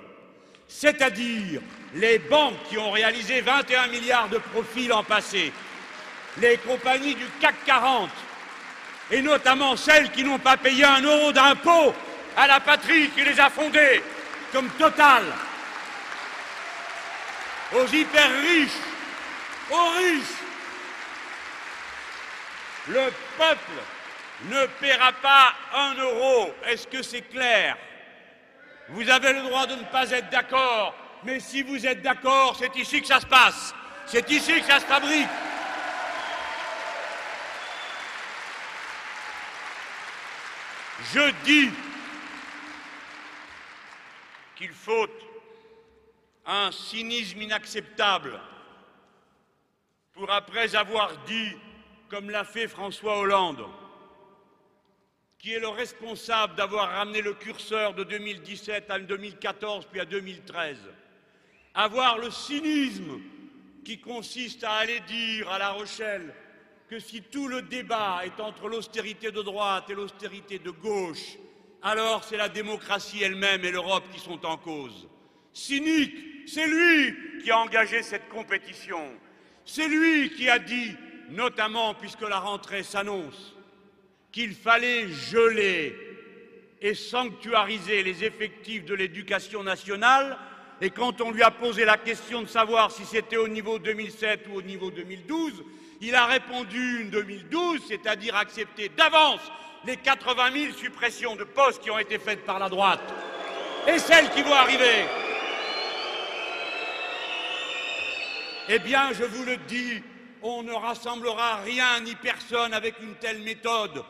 c'est-à-dire 0.67 1.61
les 1.95 2.19
banques 2.19 2.61
qui 2.69 2.77
ont 2.77 2.91
réalisé 2.91 3.41
21 3.41 3.87
milliards 3.87 4.29
de 4.29 4.37
profits 4.37 4.87
l'an 4.87 5.03
passé, 5.03 5.51
les 6.39 6.57
compagnies 6.57 7.15
du 7.15 7.25
CAC 7.39 7.55
40, 7.65 8.09
et 9.11 9.21
notamment 9.21 9.75
celles 9.75 10.11
qui 10.11 10.23
n'ont 10.23 10.39
pas 10.39 10.57
payé 10.57 10.83
un 10.85 11.01
euro 11.01 11.31
d'impôt 11.31 11.93
à 12.35 12.47
la 12.47 12.59
patrie 12.59 13.09
qui 13.09 13.23
les 13.23 13.39
a 13.39 13.49
fondées, 13.49 14.01
comme 14.51 14.69
Total, 14.69 15.23
aux 17.73 17.87
hyper 17.87 18.29
riches, 18.41 18.69
aux 19.69 19.89
riches. 19.97 20.39
Le 22.87 23.11
peuple 23.37 23.81
ne 24.49 24.65
paiera 24.79 25.11
pas 25.13 25.53
un 25.73 25.93
euro. 25.95 26.53
Est-ce 26.65 26.87
que 26.87 27.01
c'est 27.01 27.21
clair? 27.21 27.77
Vous 28.89 29.09
avez 29.09 29.33
le 29.33 29.41
droit 29.43 29.65
de 29.65 29.75
ne 29.75 29.83
pas 29.85 30.09
être 30.11 30.29
d'accord, 30.29 30.95
mais 31.23 31.39
si 31.39 31.63
vous 31.63 31.85
êtes 31.85 32.01
d'accord, 32.01 32.55
c'est 32.57 32.75
ici 32.75 33.01
que 33.01 33.07
ça 33.07 33.19
se 33.19 33.25
passe. 33.25 33.73
C'est 34.05 34.29
ici 34.29 34.59
que 34.59 34.65
ça 34.65 34.79
se 34.79 34.85
fabrique. 34.85 35.29
Je 41.13 41.31
dis 41.43 41.69
qu'il 44.55 44.71
faut 44.71 45.07
un 46.45 46.71
cynisme 46.71 47.41
inacceptable 47.41 48.39
pour, 50.13 50.31
après 50.31 50.75
avoir 50.75 51.15
dit, 51.25 51.57
comme 52.09 52.29
l'a 52.29 52.43
fait 52.43 52.67
François 52.67 53.17
Hollande, 53.17 53.65
qui 55.43 55.51
est 55.51 55.59
le 55.59 55.67
responsable 55.67 56.55
d'avoir 56.55 56.89
ramené 56.89 57.21
le 57.21 57.33
curseur 57.33 57.93
de 57.93 58.05
2017 58.05 58.89
à 58.89 58.97
2014 58.97 59.87
puis 59.91 59.99
à 59.99 60.05
2013, 60.05 60.77
avoir 61.73 62.17
le 62.17 62.31
cynisme 62.31 63.19
qui 63.83 63.99
consiste 63.99 64.63
à 64.63 64.71
aller 64.71 65.01
dire 65.01 65.49
à 65.49 65.59
La 65.59 65.71
Rochelle 65.71 66.33
que 66.87 66.97
si 66.97 67.23
tout 67.23 67.49
le 67.49 67.61
débat 67.61 68.21
est 68.23 68.39
entre 68.39 68.69
l'austérité 68.69 69.31
de 69.31 69.41
droite 69.41 69.89
et 69.89 69.95
l'austérité 69.95 70.59
de 70.59 70.71
gauche, 70.71 71.37
alors 71.81 72.23
c'est 72.23 72.37
la 72.37 72.47
démocratie 72.47 73.21
elle-même 73.21 73.65
et 73.65 73.71
l'Europe 73.71 74.05
qui 74.13 74.21
sont 74.21 74.45
en 74.45 74.55
cause. 74.55 75.09
Cynique, 75.51 76.47
c'est 76.47 76.67
lui 76.67 77.41
qui 77.43 77.51
a 77.51 77.57
engagé 77.57 78.01
cette 78.01 78.29
compétition. 78.29 79.11
C'est 79.65 79.89
lui 79.89 80.29
qui 80.29 80.47
a 80.47 80.57
dit, 80.57 80.95
notamment 81.31 81.95
puisque 81.95 82.21
la 82.21 82.39
rentrée 82.39 82.83
s'annonce, 82.83 83.52
qu'il 84.33 84.55
fallait 84.55 85.07
geler 85.07 85.95
et 86.81 86.95
sanctuariser 86.95 88.03
les 88.03 88.25
effectifs 88.25 88.83
de 88.83 88.95
l'éducation 88.95 89.63
nationale. 89.63 90.37
Et 90.81 90.89
quand 90.89 91.21
on 91.21 91.31
lui 91.31 91.43
a 91.43 91.51
posé 91.51 91.85
la 91.85 91.97
question 91.97 92.41
de 92.41 92.47
savoir 92.47 92.91
si 92.91 93.05
c'était 93.05 93.37
au 93.37 93.47
niveau 93.47 93.79
2007 93.79 94.47
ou 94.51 94.57
au 94.57 94.61
niveau 94.61 94.91
2012, 94.91 95.63
il 96.01 96.15
a 96.15 96.25
répondu 96.25 97.05
2012, 97.05 97.79
c'est-à-dire 97.87 98.35
accepter 98.35 98.89
d'avance 98.89 99.39
les 99.85 99.97
80 99.97 100.51
000 100.51 100.73
suppressions 100.73 101.35
de 101.35 101.43
postes 101.43 101.81
qui 101.81 101.91
ont 101.91 101.99
été 101.99 102.17
faites 102.17 102.43
par 102.43 102.59
la 102.59 102.67
droite 102.67 103.13
et 103.87 103.99
celles 103.99 104.29
qui 104.31 104.41
vont 104.41 104.53
arriver. 104.53 105.05
Eh 108.69 108.79
bien, 108.79 109.11
je 109.13 109.23
vous 109.23 109.45
le 109.45 109.57
dis, 109.67 110.01
on 110.41 110.63
ne 110.63 110.73
rassemblera 110.73 111.57
rien 111.57 111.99
ni 112.01 112.15
personne 112.15 112.73
avec 112.73 112.95
une 113.01 113.15
telle 113.15 113.41
méthode. 113.41 114.03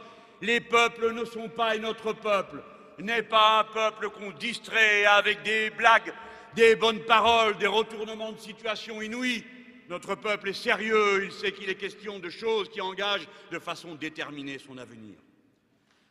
Les 0.43 0.59
peuples 0.59 1.13
ne 1.13 1.23
sont 1.23 1.47
pas, 1.47 1.73
et 1.73 1.79
notre 1.79 2.11
peuple 2.11 2.61
n'est 2.99 3.23
pas 3.23 3.61
un 3.61 3.63
peuple 3.63 4.09
qu'on 4.09 4.31
distrait 4.31 5.05
avec 5.05 5.41
des 5.43 5.69
blagues, 5.69 6.13
des 6.53 6.75
bonnes 6.75 6.99
paroles, 7.05 7.57
des 7.57 7.67
retournements 7.67 8.33
de 8.33 8.37
situation 8.39 9.01
inouïs. 9.01 9.45
Notre 9.87 10.15
peuple 10.15 10.49
est 10.49 10.61
sérieux, 10.61 11.23
il 11.23 11.31
sait 11.31 11.53
qu'il 11.53 11.69
est 11.69 11.75
question 11.75 12.19
de 12.19 12.29
choses 12.29 12.67
qui 12.67 12.81
engagent 12.81 13.29
de 13.51 13.59
façon 13.59 13.95
déterminée 13.95 14.59
son 14.59 14.77
avenir. 14.77 15.15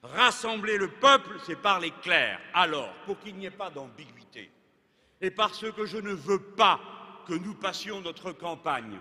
Rassembler 0.02 0.78
le 0.78 0.88
peuple, 0.88 1.36
c'est 1.44 1.60
parler 1.60 1.92
clair. 2.02 2.40
Alors, 2.54 2.94
pour 3.04 3.20
qu'il 3.20 3.36
n'y 3.36 3.44
ait 3.44 3.50
pas 3.50 3.68
d'ambiguïté, 3.68 4.50
et 5.20 5.30
parce 5.30 5.70
que 5.72 5.84
je 5.84 5.98
ne 5.98 6.12
veux 6.14 6.40
pas 6.40 6.80
que 7.28 7.34
nous 7.34 7.54
passions 7.54 8.00
notre 8.00 8.32
campagne 8.32 8.96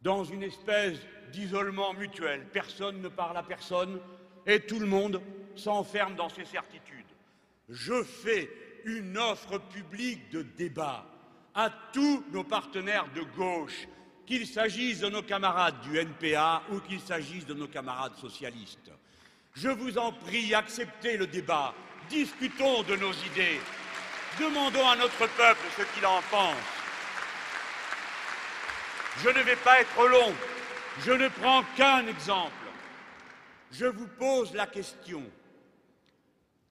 dans 0.00 0.22
une 0.22 0.44
espèce 0.44 1.00
d'isolement 1.30 1.94
mutuel. 1.94 2.46
Personne 2.52 3.00
ne 3.00 3.08
parle 3.08 3.36
à 3.36 3.42
personne 3.42 4.00
et 4.46 4.60
tout 4.60 4.78
le 4.78 4.86
monde 4.86 5.20
s'enferme 5.56 6.14
dans 6.14 6.28
ses 6.28 6.44
certitudes. 6.44 7.06
Je 7.68 8.02
fais 8.02 8.50
une 8.84 9.16
offre 9.16 9.58
publique 9.58 10.30
de 10.30 10.42
débat 10.42 11.04
à 11.54 11.70
tous 11.92 12.24
nos 12.32 12.44
partenaires 12.44 13.08
de 13.14 13.22
gauche, 13.36 13.86
qu'il 14.26 14.46
s'agisse 14.46 15.00
de 15.00 15.08
nos 15.08 15.22
camarades 15.22 15.80
du 15.82 15.98
NPA 15.98 16.62
ou 16.70 16.80
qu'il 16.80 17.00
s'agisse 17.00 17.46
de 17.46 17.54
nos 17.54 17.66
camarades 17.66 18.16
socialistes. 18.16 18.90
Je 19.54 19.68
vous 19.68 19.98
en 19.98 20.12
prie, 20.12 20.54
acceptez 20.54 21.16
le 21.16 21.26
débat, 21.26 21.74
discutons 22.08 22.84
de 22.84 22.94
nos 22.96 23.12
idées, 23.12 23.58
Demandons 24.38 24.88
à 24.88 24.96
notre 24.96 25.26
peuple 25.26 25.60
ce 25.76 25.82
qu'il 25.94 26.06
en 26.06 26.22
pense. 26.30 26.54
Je 29.22 29.28
ne 29.28 29.42
vais 29.42 29.56
pas 29.56 29.80
être 29.80 30.06
long. 30.06 30.32
Je 30.98 31.12
ne 31.12 31.28
prends 31.28 31.62
qu'un 31.76 32.06
exemple. 32.06 32.52
Je 33.72 33.86
vous 33.86 34.08
pose 34.08 34.52
la 34.54 34.66
question. 34.66 35.22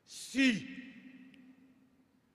Si 0.05 0.67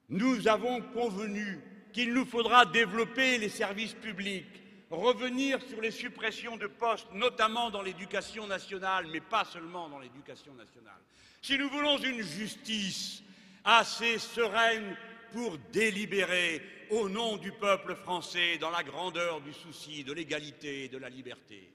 nous 0.09 0.47
avons 0.47 0.81
convenu 0.81 1.59
qu'il 1.93 2.13
nous 2.13 2.25
faudra 2.25 2.65
développer 2.65 3.37
les 3.37 3.49
services 3.49 3.93
publics, 3.93 4.61
revenir 4.89 5.61
sur 5.61 5.81
les 5.81 5.91
suppressions 5.91 6.57
de 6.57 6.67
postes, 6.67 7.07
notamment 7.13 7.69
dans 7.69 7.81
l'éducation 7.81 8.47
nationale, 8.47 9.07
mais 9.11 9.21
pas 9.21 9.45
seulement 9.45 9.89
dans 9.89 9.99
l'éducation 9.99 10.53
nationale, 10.53 10.99
si 11.41 11.57
nous 11.57 11.69
voulons 11.69 11.97
une 11.99 12.21
justice 12.21 13.23
assez 13.63 14.17
sereine 14.19 14.97
pour 15.31 15.57
délibérer 15.71 16.61
au 16.91 17.09
nom 17.09 17.37
du 17.37 17.51
peuple 17.51 17.95
français 17.95 18.57
dans 18.57 18.69
la 18.69 18.83
grandeur 18.83 19.41
du 19.41 19.53
souci 19.53 20.03
de 20.03 20.13
l'égalité 20.13 20.85
et 20.85 20.89
de 20.89 20.97
la 20.97 21.09
liberté. 21.09 21.74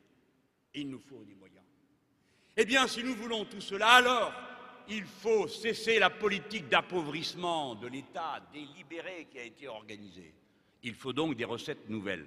Il 0.74 0.90
nous 0.90 1.00
faut 1.00 1.24
des 1.24 1.34
moyens. 1.34 1.64
Eh 2.56 2.64
bien, 2.64 2.86
si 2.86 3.02
nous 3.02 3.14
voulons 3.14 3.44
tout 3.44 3.60
cela, 3.60 3.88
alors 3.88 4.32
il 4.88 5.04
faut 5.04 5.48
cesser 5.48 5.98
la 5.98 6.10
politique 6.10 6.68
d'appauvrissement 6.68 7.74
de 7.74 7.86
l'État 7.86 8.40
délibéré 8.52 9.28
qui 9.30 9.38
a 9.38 9.44
été 9.44 9.68
organisée. 9.68 10.34
Il 10.82 10.94
faut 10.94 11.12
donc 11.12 11.36
des 11.36 11.44
recettes 11.44 11.88
nouvelles. 11.88 12.26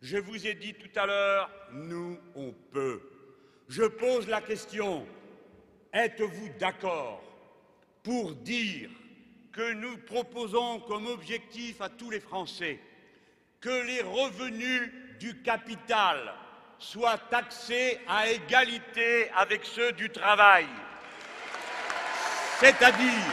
Je 0.00 0.16
vous 0.16 0.46
ai 0.46 0.54
dit 0.54 0.74
tout 0.74 0.98
à 0.98 1.06
l'heure, 1.06 1.50
nous, 1.72 2.18
on 2.34 2.52
peut. 2.72 3.02
Je 3.68 3.84
pose 3.84 4.28
la 4.28 4.40
question, 4.40 5.06
êtes-vous 5.92 6.48
d'accord 6.58 7.22
pour 8.02 8.34
dire 8.34 8.90
que 9.52 9.72
nous 9.74 9.98
proposons 9.98 10.80
comme 10.80 11.06
objectif 11.06 11.80
à 11.80 11.88
tous 11.88 12.10
les 12.10 12.20
Français 12.20 12.80
que 13.60 13.86
les 13.86 14.00
revenus 14.02 14.90
du 15.20 15.40
capital 15.42 16.34
soient 16.82 17.18
taxés 17.30 18.00
à 18.08 18.28
égalité 18.28 19.30
avec 19.36 19.64
ceux 19.64 19.92
du 19.92 20.10
travail. 20.10 20.66
C'est-à-dire, 22.58 23.32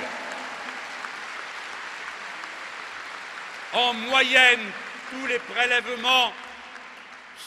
en 3.74 3.94
moyenne, 3.94 4.60
tous 5.10 5.26
les 5.26 5.40
prélèvements 5.40 6.32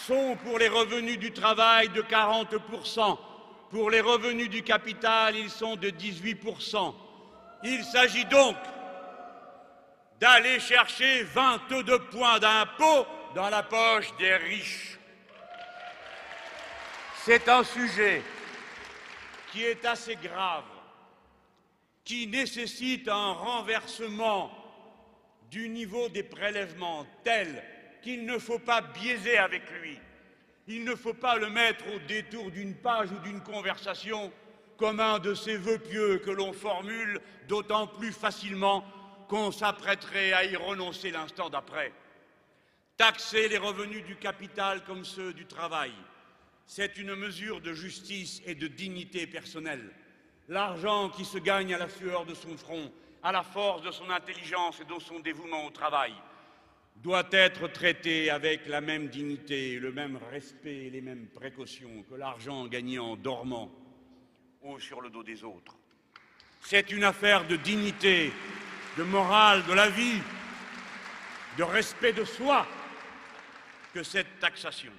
sont 0.07 0.36
pour 0.44 0.59
les 0.59 0.68
revenus 0.68 1.18
du 1.18 1.32
travail 1.32 1.88
de 1.90 2.03
40%. 2.03 3.18
Pour 3.70 3.88
les 3.88 4.00
revenus 4.00 4.50
du 4.50 4.62
capital, 4.62 5.36
ils 5.36 5.50
sont 5.50 5.76
de 5.76 5.88
18%. 5.88 6.94
Il 7.62 7.84
s'agit 7.84 8.24
donc 8.24 8.57
d'aller 10.20 10.59
chercher 10.59 11.22
22 11.22 11.98
points 12.11 12.40
d'impôt 12.40 13.07
dans 13.34 13.48
la 13.48 13.62
poche 13.62 14.14
des 14.18 14.36
riches. 14.36 14.98
C'est 17.24 17.48
un 17.48 17.62
sujet 17.62 18.20
qui 19.52 19.62
est 19.62 19.84
assez 19.84 20.16
grave, 20.16 20.64
qui 22.04 22.26
nécessite 22.26 23.06
un 23.06 23.30
renversement 23.30 24.50
du 25.48 25.68
niveau 25.68 26.08
des 26.08 26.24
prélèvements 26.24 27.06
tel 27.22 27.62
qu'il 28.02 28.26
ne 28.26 28.38
faut 28.38 28.58
pas 28.58 28.80
biaiser 28.80 29.38
avec 29.38 29.70
lui. 29.70 30.00
Il 30.66 30.84
ne 30.84 30.96
faut 30.96 31.14
pas 31.14 31.36
le 31.36 31.48
mettre 31.48 31.84
au 31.94 32.00
détour 32.00 32.50
d'une 32.50 32.74
page 32.74 33.12
ou 33.12 33.18
d'une 33.20 33.40
conversation 33.40 34.32
comme 34.76 34.98
un 34.98 35.20
de 35.20 35.34
ces 35.34 35.56
vœux 35.56 35.78
pieux 35.78 36.18
que 36.18 36.30
l'on 36.32 36.52
formule 36.52 37.20
d'autant 37.46 37.86
plus 37.86 38.10
facilement 38.10 38.84
qu'on 39.28 39.52
s'apprêterait 39.52 40.32
à 40.32 40.44
y 40.44 40.56
renoncer 40.56 41.12
l'instant 41.12 41.50
d'après. 41.50 41.92
Taxer 42.96 43.48
les 43.48 43.58
revenus 43.58 44.04
du 44.04 44.16
capital 44.16 44.82
comme 44.82 45.04
ceux 45.04 45.32
du 45.32 45.46
travail, 45.46 45.92
c'est 46.74 46.96
une 46.96 47.14
mesure 47.14 47.60
de 47.60 47.74
justice 47.74 48.40
et 48.46 48.54
de 48.54 48.66
dignité 48.66 49.26
personnelle. 49.26 49.90
L'argent 50.48 51.10
qui 51.10 51.26
se 51.26 51.36
gagne 51.36 51.74
à 51.74 51.78
la 51.78 51.90
sueur 51.90 52.24
de 52.24 52.32
son 52.32 52.56
front, 52.56 52.90
à 53.22 53.30
la 53.30 53.42
force 53.42 53.82
de 53.82 53.90
son 53.90 54.08
intelligence 54.08 54.80
et 54.80 54.86
de 54.86 54.98
son 54.98 55.20
dévouement 55.20 55.66
au 55.66 55.70
travail, 55.70 56.14
doit 56.96 57.28
être 57.30 57.68
traité 57.68 58.30
avec 58.30 58.66
la 58.68 58.80
même 58.80 59.08
dignité, 59.08 59.78
le 59.78 59.92
même 59.92 60.18
respect 60.30 60.86
et 60.86 60.90
les 60.90 61.02
mêmes 61.02 61.26
précautions 61.26 62.04
que 62.08 62.14
l'argent 62.14 62.66
gagné 62.66 62.98
en 62.98 63.16
dormant 63.16 63.70
ou 64.62 64.80
sur 64.80 65.02
le 65.02 65.10
dos 65.10 65.22
des 65.22 65.44
autres. 65.44 65.76
C'est 66.62 66.90
une 66.90 67.04
affaire 67.04 67.46
de 67.46 67.56
dignité, 67.56 68.32
de 68.96 69.02
morale, 69.02 69.62
de 69.66 69.74
la 69.74 69.90
vie, 69.90 70.22
de 71.58 71.64
respect 71.64 72.14
de 72.14 72.24
soi 72.24 72.66
que 73.92 74.02
cette 74.02 74.40
taxation. 74.40 74.92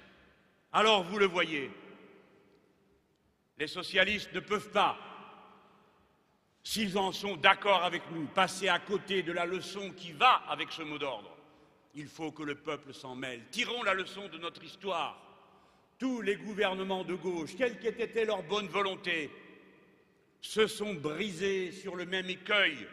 Alors 0.76 1.04
vous 1.04 1.20
le 1.20 1.26
voyez, 1.26 1.70
les 3.58 3.68
socialistes 3.68 4.32
ne 4.34 4.40
peuvent 4.40 4.72
pas, 4.72 4.98
s'ils 6.64 6.98
en 6.98 7.12
sont 7.12 7.36
d'accord 7.36 7.84
avec 7.84 8.02
nous, 8.10 8.26
passer 8.26 8.68
à 8.68 8.80
côté 8.80 9.22
de 9.22 9.30
la 9.30 9.46
leçon 9.46 9.92
qui 9.92 10.10
va 10.10 10.42
avec 10.48 10.72
ce 10.72 10.82
mot 10.82 10.98
d'ordre. 10.98 11.30
Il 11.94 12.08
faut 12.08 12.32
que 12.32 12.42
le 12.42 12.56
peuple 12.56 12.92
s'en 12.92 13.14
mêle. 13.14 13.44
Tirons 13.52 13.84
la 13.84 13.94
leçon 13.94 14.26
de 14.28 14.36
notre 14.38 14.64
histoire. 14.64 15.16
Tous 15.96 16.20
les 16.22 16.34
gouvernements 16.34 17.04
de 17.04 17.14
gauche, 17.14 17.54
quelle 17.56 17.78
qu'ait 17.78 18.02
été 18.02 18.24
leur 18.24 18.42
bonne 18.42 18.66
volonté, 18.66 19.30
se 20.40 20.66
sont 20.66 20.94
brisés 20.94 21.70
sur 21.70 21.94
le 21.94 22.04
même 22.04 22.28
écueil. 22.28 22.84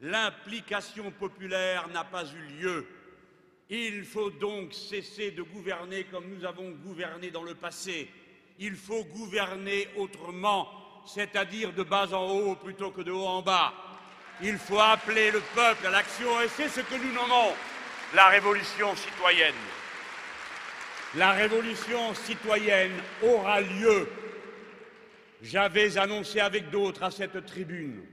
L'implication 0.00 1.10
populaire 1.10 1.86
n'a 1.88 2.04
pas 2.04 2.24
eu 2.24 2.46
lieu. 2.60 2.86
Il 3.74 4.04
faut 4.04 4.28
donc 4.28 4.74
cesser 4.74 5.30
de 5.30 5.40
gouverner 5.40 6.04
comme 6.04 6.28
nous 6.28 6.44
avons 6.44 6.72
gouverné 6.72 7.30
dans 7.30 7.42
le 7.42 7.54
passé. 7.54 8.06
Il 8.58 8.76
faut 8.76 9.02
gouverner 9.04 9.88
autrement, 9.96 10.68
c'est-à-dire 11.06 11.72
de 11.72 11.82
bas 11.82 12.12
en 12.12 12.30
haut 12.32 12.54
plutôt 12.54 12.90
que 12.90 13.00
de 13.00 13.10
haut 13.10 13.24
en 13.24 13.40
bas. 13.40 13.72
Il 14.42 14.58
faut 14.58 14.78
appeler 14.78 15.30
le 15.30 15.40
peuple 15.54 15.86
à 15.86 15.90
l'action 15.90 16.38
et 16.42 16.48
c'est 16.48 16.68
ce 16.68 16.80
que 16.80 16.96
nous 16.96 17.14
nommons 17.14 17.54
la 18.14 18.26
révolution 18.26 18.94
citoyenne. 18.94 19.54
La 21.14 21.32
révolution 21.32 22.12
citoyenne 22.12 22.92
aura 23.22 23.62
lieu. 23.62 24.06
J'avais 25.40 25.96
annoncé 25.96 26.40
avec 26.40 26.68
d'autres 26.68 27.04
à 27.04 27.10
cette 27.10 27.46
tribune 27.46 28.04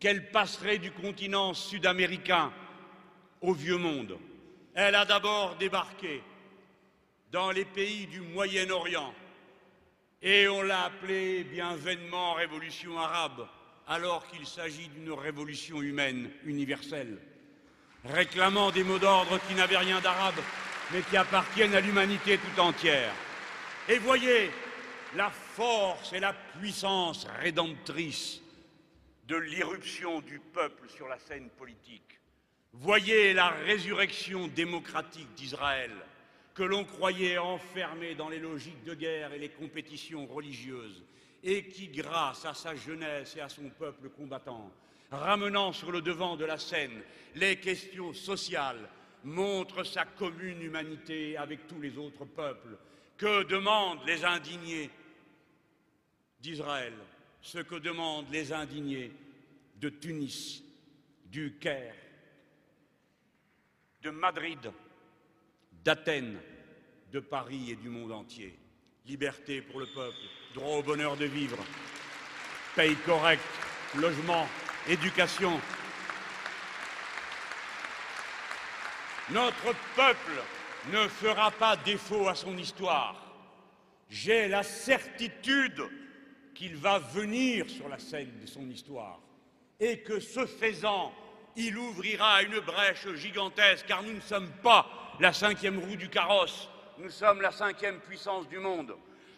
qu'elle 0.00 0.32
passerait 0.32 0.78
du 0.78 0.90
continent 0.90 1.54
sud-américain 1.54 2.52
au 3.40 3.54
vieux 3.54 3.78
monde. 3.78 4.18
Elle 4.74 4.94
a 4.94 5.04
d'abord 5.04 5.56
débarqué 5.56 6.22
dans 7.32 7.50
les 7.50 7.64
pays 7.64 8.06
du 8.06 8.20
Moyen-Orient 8.20 9.14
et 10.22 10.48
on 10.48 10.62
l'a 10.62 10.84
appelée 10.84 11.44
bien 11.44 11.76
vainement 11.76 12.34
révolution 12.34 12.98
arabe 12.98 13.46
alors 13.86 14.26
qu'il 14.28 14.46
s'agit 14.46 14.88
d'une 14.88 15.12
révolution 15.12 15.82
humaine 15.82 16.30
universelle 16.44 17.18
réclamant 18.04 18.70
des 18.70 18.84
mots 18.84 18.98
d'ordre 18.98 19.38
qui 19.46 19.54
n'avaient 19.54 19.76
rien 19.76 20.00
d'arabe, 20.00 20.40
mais 20.92 21.02
qui 21.02 21.16
appartiennent 21.16 21.74
à 21.74 21.80
l'humanité 21.80 22.38
tout 22.38 22.60
entière. 22.60 23.12
Et 23.88 23.98
voyez 23.98 24.50
la 25.16 25.30
force 25.30 26.12
et 26.12 26.20
la 26.20 26.32
puissance 26.32 27.26
rédemptrice 27.40 28.40
de 29.26 29.36
l'irruption 29.36 30.20
du 30.20 30.38
peuple 30.38 30.88
sur 30.88 31.08
la 31.08 31.18
scène 31.18 31.50
politique. 31.50 32.19
Voyez 32.72 33.32
la 33.34 33.48
résurrection 33.48 34.48
démocratique 34.48 35.32
d'Israël, 35.34 35.90
que 36.54 36.62
l'on 36.62 36.84
croyait 36.84 37.38
enfermé 37.38 38.14
dans 38.14 38.28
les 38.28 38.38
logiques 38.38 38.84
de 38.84 38.94
guerre 38.94 39.32
et 39.32 39.38
les 39.38 39.48
compétitions 39.48 40.26
religieuses, 40.26 41.04
et 41.42 41.68
qui, 41.68 41.88
grâce 41.88 42.44
à 42.44 42.54
sa 42.54 42.74
jeunesse 42.74 43.36
et 43.36 43.40
à 43.40 43.48
son 43.48 43.68
peuple 43.70 44.08
combattant, 44.10 44.70
ramenant 45.10 45.72
sur 45.72 45.90
le 45.90 46.00
devant 46.00 46.36
de 46.36 46.44
la 46.44 46.58
scène 46.58 47.02
les 47.34 47.56
questions 47.56 48.12
sociales, 48.12 48.88
montre 49.24 49.84
sa 49.84 50.04
commune 50.04 50.62
humanité 50.62 51.36
avec 51.36 51.66
tous 51.66 51.80
les 51.80 51.98
autres 51.98 52.24
peuples. 52.24 52.78
Que 53.16 53.42
demandent 53.44 54.04
les 54.06 54.24
indignés 54.24 54.90
d'Israël? 56.40 56.94
Ce 57.42 57.58
que 57.58 57.74
demandent 57.74 58.30
les 58.30 58.52
indignés 58.52 59.12
de 59.76 59.88
Tunis, 59.88 60.62
du 61.26 61.56
Caire, 61.58 61.94
de 64.02 64.10
Madrid, 64.10 64.70
d'Athènes, 65.84 66.40
de 67.12 67.20
Paris 67.20 67.70
et 67.70 67.76
du 67.76 67.88
monde 67.88 68.12
entier. 68.12 68.58
Liberté 69.06 69.60
pour 69.62 69.80
le 69.80 69.86
peuple, 69.86 70.16
droit 70.54 70.76
au 70.76 70.82
bonheur 70.82 71.16
de 71.16 71.24
vivre, 71.24 71.58
paye 72.76 72.96
correct, 73.04 73.42
logement, 73.96 74.46
éducation. 74.88 75.60
Notre 79.30 79.74
peuple 79.94 80.42
ne 80.92 81.08
fera 81.08 81.50
pas 81.50 81.76
défaut 81.76 82.28
à 82.28 82.34
son 82.34 82.56
histoire. 82.56 83.16
J'ai 84.08 84.48
la 84.48 84.62
certitude 84.62 85.82
qu'il 86.54 86.76
va 86.76 86.98
venir 86.98 87.68
sur 87.68 87.88
la 87.88 87.98
scène 87.98 88.38
de 88.40 88.46
son 88.46 88.68
histoire 88.68 89.20
et 89.78 90.00
que 90.00 90.20
ce 90.20 90.46
faisant, 90.46 91.12
il 91.56 91.76
ouvrira 91.76 92.42
une 92.42 92.60
brèche 92.60 93.12
gigantesque, 93.14 93.86
car 93.86 94.02
nous 94.02 94.12
ne 94.12 94.20
sommes 94.20 94.50
pas 94.62 94.86
la 95.20 95.32
cinquième 95.32 95.78
roue 95.78 95.96
du 95.96 96.08
carrosse, 96.08 96.68
nous 96.98 97.10
sommes 97.10 97.40
la 97.40 97.50
cinquième 97.50 97.98
puissance 98.00 98.48
du 98.48 98.58
monde. 98.58 98.94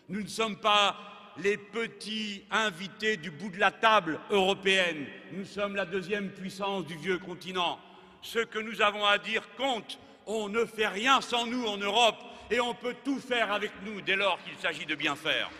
Nous 0.08 0.22
ne 0.22 0.28
sommes 0.28 0.56
pas 0.56 0.96
les 1.38 1.56
petits 1.56 2.44
invités 2.50 3.16
du 3.16 3.30
bout 3.30 3.50
de 3.50 3.58
la 3.58 3.70
table 3.70 4.20
européenne. 4.30 5.06
Nous 5.32 5.44
sommes 5.44 5.76
la 5.76 5.86
deuxième 5.86 6.30
puissance 6.30 6.84
du 6.86 6.96
vieux 6.96 7.18
continent. 7.18 7.78
Ce 8.20 8.40
que 8.40 8.58
nous 8.58 8.82
avons 8.82 9.04
à 9.04 9.18
dire 9.18 9.42
compte. 9.56 9.98
On 10.26 10.48
ne 10.48 10.64
fait 10.64 10.86
rien 10.86 11.20
sans 11.20 11.46
nous 11.46 11.66
en 11.66 11.76
Europe 11.76 12.16
et 12.50 12.60
on 12.60 12.74
peut 12.74 12.94
tout 13.04 13.18
faire 13.18 13.52
avec 13.52 13.72
nous 13.84 14.00
dès 14.00 14.14
lors 14.14 14.38
qu'il 14.44 14.56
s'agit 14.56 14.86
de 14.86 14.94
bien 14.94 15.16
faire. 15.16 15.50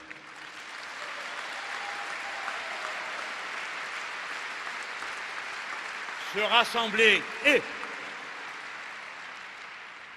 Se 6.35 6.41
rassembler 6.41 7.22
et, 7.47 7.61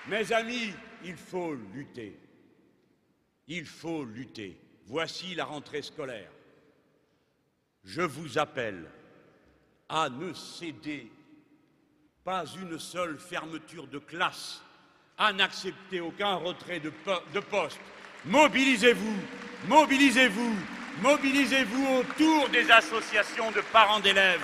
mes 0.08 0.32
amis, 0.32 0.74
il 1.04 1.18
faut 1.18 1.56
lutter. 1.74 2.18
Il 3.48 3.66
faut 3.66 4.06
lutter. 4.06 4.58
Voici 4.88 5.36
la 5.36 5.44
rentrée 5.44 5.82
scolaire. 5.82 6.32
Je 7.84 8.02
vous 8.02 8.38
appelle 8.38 8.90
à 9.90 10.10
ne 10.10 10.34
céder 10.34 11.12
pas 12.24 12.46
une 12.60 12.80
seule 12.80 13.20
fermeture 13.20 13.88
de 13.88 14.00
classe, 14.00 14.62
à 15.18 15.34
n'accepter 15.34 16.00
aucun 16.00 16.36
retrait 16.36 16.80
de, 16.80 16.92
poste. 17.40 17.80
Mobilisez-vous, 18.26 19.18
mobilisez-vous, 19.68 20.56
mobilisez-vous 21.02 21.88
autour 21.98 22.50
des 22.50 22.72
associations 22.72 23.52
de 23.52 23.62
parents 23.72 24.00
d'élèves 24.00 24.42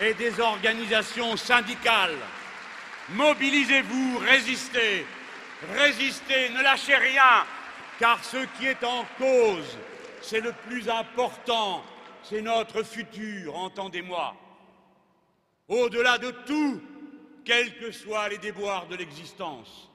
et 0.00 0.14
des 0.14 0.40
organisations 0.40 1.36
syndicales. 1.36 2.18
Mobilisez-vous, 3.10 4.18
résistez, 4.18 5.04
résistez, 5.74 6.48
ne 6.50 6.62
lâchez 6.62 6.96
rien, 6.96 7.44
car 7.98 8.24
ce 8.24 8.38
qui 8.56 8.66
est 8.66 8.82
en 8.84 9.04
cause, 9.18 9.78
c'est 10.22 10.40
le 10.40 10.52
plus 10.68 10.88
important, 10.88 11.84
c'est 12.22 12.40
notre 12.40 12.82
futur, 12.82 13.56
entendez-moi. 13.56 14.34
Au-delà 15.68 16.18
de 16.18 16.30
tout, 16.46 16.80
quels 17.44 17.76
que 17.78 17.90
soient 17.90 18.28
les 18.28 18.38
déboires 18.38 18.86
de 18.86 18.96
l'existence, 18.96 19.90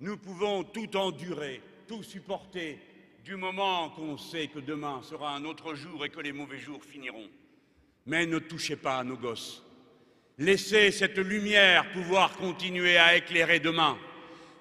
nous 0.00 0.16
pouvons 0.16 0.64
tout 0.64 0.96
endurer, 0.96 1.60
tout 1.86 2.02
supporter, 2.02 2.80
du 3.24 3.36
moment 3.36 3.90
qu'on 3.90 4.18
sait 4.18 4.48
que 4.48 4.58
demain 4.58 5.00
sera 5.02 5.34
un 5.34 5.44
autre 5.44 5.74
jour 5.74 6.04
et 6.04 6.10
que 6.10 6.20
les 6.20 6.32
mauvais 6.32 6.58
jours 6.58 6.84
finiront. 6.84 7.28
Mais 8.06 8.26
ne 8.26 8.38
touchez 8.38 8.76
pas 8.76 8.98
à 8.98 9.04
nos 9.04 9.16
gosses. 9.16 9.62
Laissez 10.38 10.90
cette 10.90 11.18
lumière 11.18 11.90
pouvoir 11.92 12.32
continuer 12.32 12.98
à 12.98 13.16
éclairer 13.16 13.60
demain. 13.60 13.96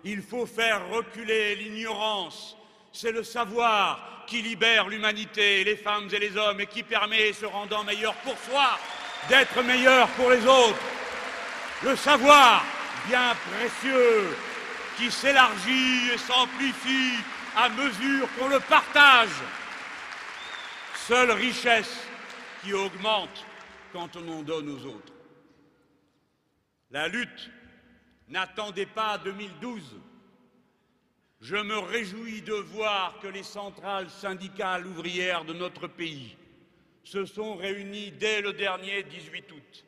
Il 0.04 0.22
faut 0.22 0.46
faire 0.46 0.88
reculer 0.90 1.56
l'ignorance, 1.56 2.56
c'est 2.92 3.12
le 3.12 3.24
savoir 3.24 4.26
qui 4.28 4.42
libère 4.42 4.88
l'humanité, 4.88 5.64
les 5.64 5.76
femmes 5.76 6.10
et 6.12 6.20
les 6.20 6.38
hommes, 6.38 6.62
et 6.62 6.68
qui 6.68 6.84
permet, 6.84 7.34
se 7.34 7.46
rendant 7.46 7.84
meilleur 7.84 8.14
pour 8.16 8.38
soi, 8.38 8.78
d'être 9.30 9.62
meilleur 9.64 10.08
pour 10.10 10.30
les 10.30 10.46
autres. 10.46 10.80
Le 11.84 11.96
savoir, 11.96 12.64
bien 13.08 13.36
précieux, 13.52 14.36
qui 14.98 15.10
s'élargit 15.12 16.12
et 16.14 16.18
s'amplifie 16.18 17.18
à 17.56 17.70
mesure 17.70 18.28
qu'on 18.38 18.48
le 18.48 18.60
partage. 18.60 19.30
Seule 21.08 21.32
richesse 21.32 22.08
qui 22.64 22.74
augmente 22.74 23.46
quand 23.92 24.16
on 24.16 24.28
en 24.30 24.44
donne 24.44 24.70
aux 24.70 24.86
autres. 24.86 25.14
La 26.92 27.08
lutte 27.08 27.52
n'attendait 28.30 28.86
pas 28.86 29.18
2012. 29.18 29.98
Je 31.42 31.56
me 31.58 31.78
réjouis 31.78 32.42
de 32.42 32.54
voir 32.54 33.20
que 33.20 33.28
les 33.28 33.44
centrales 33.44 34.10
syndicales 34.10 34.88
ouvrières 34.88 35.44
de 35.44 35.54
notre 35.54 35.88
pays 35.88 36.38
se 37.04 37.26
sont 37.26 37.56
réunies 37.56 38.12
dès 38.12 38.42
le 38.42 38.54
dernier 38.54 39.04
18 39.04 39.52
août 39.52 39.86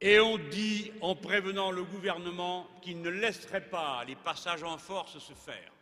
et 0.00 0.18
ont 0.18 0.38
dit, 0.38 0.92
en 1.00 1.14
prévenant 1.14 1.70
le 1.70 1.84
gouvernement, 1.84 2.68
qu'ils 2.82 3.00
ne 3.00 3.08
laisseraient 3.08 3.68
pas 3.68 4.04
les 4.04 4.16
passages 4.16 4.64
en 4.64 4.76
force 4.76 5.18
se 5.18 5.32
faire. 5.32 5.72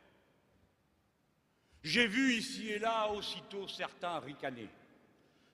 J'ai 1.82 2.06
vu 2.06 2.34
ici 2.34 2.70
et 2.70 2.78
là 2.78 3.08
aussitôt 3.08 3.66
certains 3.66 4.20
ricaner, 4.20 4.68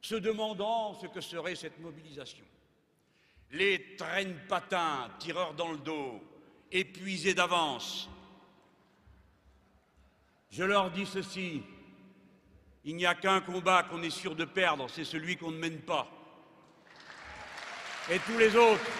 se 0.00 0.14
demandant 0.14 0.94
ce 1.00 1.06
que 1.06 1.20
serait 1.20 1.56
cette 1.56 1.78
mobilisation. 1.80 2.44
Les 3.50 3.96
traînes 3.96 4.38
patins, 4.48 5.08
tireurs 5.18 5.54
dans 5.54 5.72
le 5.72 5.78
dos, 5.78 6.22
épuisés 6.70 7.34
d'avance. 7.34 8.08
Je 10.50 10.64
leur 10.64 10.90
dis 10.90 11.06
ceci, 11.06 11.62
il 12.84 12.96
n'y 12.96 13.06
a 13.06 13.14
qu'un 13.14 13.40
combat 13.40 13.82
qu'on 13.82 14.02
est 14.02 14.10
sûr 14.10 14.34
de 14.34 14.44
perdre, 14.44 14.88
c'est 14.88 15.04
celui 15.04 15.36
qu'on 15.36 15.50
ne 15.50 15.58
mène 15.58 15.80
pas. 15.80 16.08
Et 18.10 18.18
tous 18.20 18.38
les 18.38 18.54
autres 18.56 18.90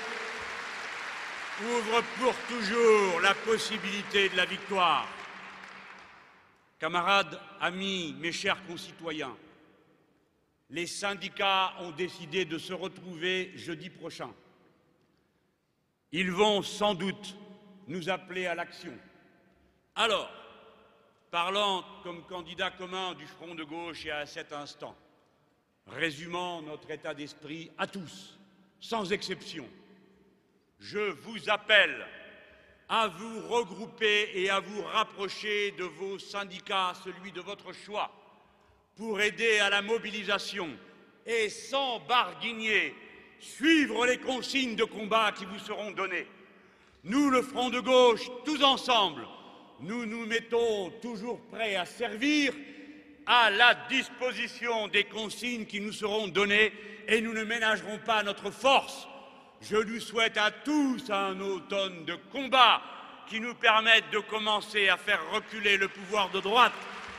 ouvrent 1.63 2.05
pour 2.21 2.35
toujours 2.47 3.21
la 3.21 3.35
possibilité 3.35 4.29
de 4.29 4.37
la 4.37 4.45
victoire. 4.45 5.07
Camarades, 6.79 7.41
amis, 7.61 8.15
mes 8.19 8.33
chers 8.33 8.65
concitoyens, 8.67 9.37
les 10.71 10.87
syndicats 10.87 11.75
ont 11.81 11.91
décidé 11.93 12.45
de 12.45 12.59
se 12.59 12.73
retrouver 12.73 13.53
jeudi 13.57 13.89
prochain. 13.89 14.33
Ils 16.13 16.31
vont 16.31 16.63
sans 16.63 16.95
doute 16.95 17.37
nous 17.87 18.09
appeler 18.11 18.47
à 18.47 18.55
l'action. 18.55 18.93
Alors, 19.95 20.31
parlant 21.31 21.85
comme 22.03 22.25
candidat 22.25 22.71
commun 22.71 23.15
du 23.15 23.27
Front 23.27 23.55
de 23.55 23.65
gauche 23.65 24.05
et 24.07 24.11
à 24.11 24.27
cet 24.27 24.53
instant, 24.53 24.97
résumant 25.87 26.63
notre 26.63 26.91
état 26.91 27.15
d'esprit 27.15 27.71
à 27.79 27.87
tous, 27.87 28.39
sans 28.81 29.11
exception, 29.13 29.69
je 30.79 31.11
vous 31.11 31.51
appelle 31.51 32.07
à 32.89 33.09
vous 33.09 33.47
regrouper 33.49 34.31
et 34.35 34.49
à 34.49 34.61
vous 34.61 34.83
rapprocher 34.83 35.73
de 35.73 35.85
vos 35.85 36.19
syndicats, 36.19 36.95
celui 37.05 37.33
de 37.33 37.41
votre 37.41 37.73
choix, 37.73 38.11
pour 38.99 39.21
aider 39.21 39.61
à 39.61 39.71
la 39.71 39.81
mobilisation. 39.81 40.69
Et 41.25 41.49
sans 41.49 42.01
barguigner, 42.01 42.95
suivre 43.39 44.05
les 44.07 44.19
consignes 44.19 44.75
de 44.75 44.85
combat 44.85 45.33
qui 45.33 45.45
vous 45.45 45.59
seront 45.61 45.93
données. 45.93 46.27
Nous, 47.05 47.31
le 47.31 47.43
Front 47.43 47.71
de 47.71 47.81
gauche, 47.81 48.29
tous 48.45 48.63
ensemble, 48.63 49.27
nous 49.81 50.05
nous 50.05 50.27
mettons 50.27 50.91
toujours 51.01 51.41
prêts 51.53 51.77
à 51.77 51.87
servir 51.87 52.53
à 53.27 53.51
la 53.51 53.75
disposition 53.89 54.89
des 54.89 55.05
consignes 55.05 55.67
qui 55.67 55.81
nous 55.81 55.93
seront 55.93 56.27
données 56.27 56.73
et 57.07 57.21
nous 57.21 57.33
ne 57.33 57.45
ménagerons 57.45 57.99
pas 58.05 58.23
notre 58.25 58.51
force. 58.51 59.07
Je 59.61 59.77
lui 59.77 60.01
souhaite 60.01 60.37
à 60.37 60.51
tous 60.51 61.09
un 61.11 61.39
automne 61.41 62.05
de 62.05 62.17
combat 62.33 62.83
qui 63.29 63.39
nous 63.39 63.55
permette 63.55 64.11
de 64.11 64.19
commencer 64.19 64.89
à 64.89 64.97
faire 64.97 65.21
reculer 65.33 65.77
le 65.77 65.89
pouvoir 65.89 66.31
de 66.31 66.41
droite, 66.41 66.73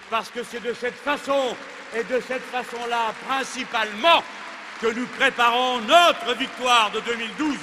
parce 0.10 0.30
que 0.30 0.44
c'est 0.44 0.62
de 0.62 0.74
cette 0.74 0.96
façon 0.96 1.56
et 1.96 2.04
de 2.04 2.20
cette 2.22 2.44
façon-là 2.44 3.14
principalement 3.28 4.24
que 4.82 4.88
nous 4.88 5.06
préparons 5.08 5.80
notre 5.82 6.34
victoire 6.36 6.92
de 6.92 7.00
2012. 7.02 7.58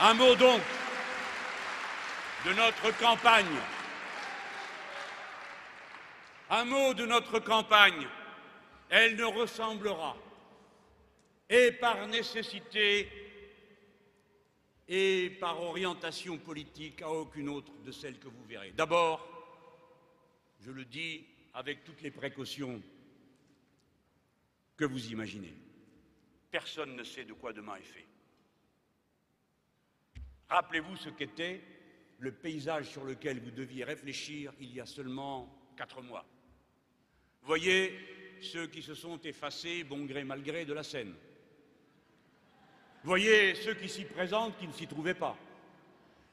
Un 0.00 0.14
mot 0.14 0.34
donc 0.34 0.60
de 2.44 2.52
notre 2.52 2.90
campagne 2.98 3.58
un 6.52 6.66
mot 6.66 6.92
de 6.92 7.06
notre 7.06 7.38
campagne. 7.38 8.06
Elle 8.90 9.16
ne 9.16 9.24
ressemblera, 9.24 10.14
et 11.52 11.70
par 11.70 12.08
nécessité 12.08 13.08
et 14.88 15.30
par 15.38 15.62
orientation 15.62 16.38
politique, 16.38 17.02
à 17.02 17.10
aucune 17.10 17.50
autre 17.50 17.72
de 17.84 17.92
celles 17.92 18.18
que 18.18 18.28
vous 18.28 18.44
verrez. 18.44 18.72
D'abord, 18.72 19.28
je 20.60 20.70
le 20.70 20.86
dis 20.86 21.26
avec 21.52 21.84
toutes 21.84 22.00
les 22.00 22.10
précautions 22.10 22.82
que 24.78 24.86
vous 24.86 25.12
imaginez. 25.12 25.54
Personne 26.50 26.96
ne 26.96 27.04
sait 27.04 27.26
de 27.26 27.34
quoi 27.34 27.52
demain 27.52 27.76
est 27.76 27.82
fait. 27.82 28.06
Rappelez-vous 30.48 30.96
ce 30.96 31.10
qu'était 31.10 31.60
le 32.18 32.32
paysage 32.32 32.90
sur 32.90 33.04
lequel 33.04 33.40
vous 33.40 33.50
deviez 33.50 33.84
réfléchir 33.84 34.54
il 34.58 34.72
y 34.72 34.80
a 34.80 34.86
seulement 34.86 35.54
quatre 35.76 36.00
mois. 36.00 36.24
Voyez 37.42 37.98
ceux 38.40 38.68
qui 38.68 38.80
se 38.80 38.94
sont 38.94 39.20
effacés, 39.20 39.84
bon 39.84 40.06
gré 40.06 40.24
mal 40.24 40.42
gré, 40.42 40.64
de 40.64 40.72
la 40.72 40.82
scène. 40.82 41.14
Voyez 43.04 43.54
ceux 43.56 43.74
qui 43.74 43.88
s'y 43.88 44.04
présentent 44.04 44.56
qui 44.58 44.68
ne 44.68 44.72
s'y 44.72 44.86
trouvaient 44.86 45.14
pas. 45.14 45.36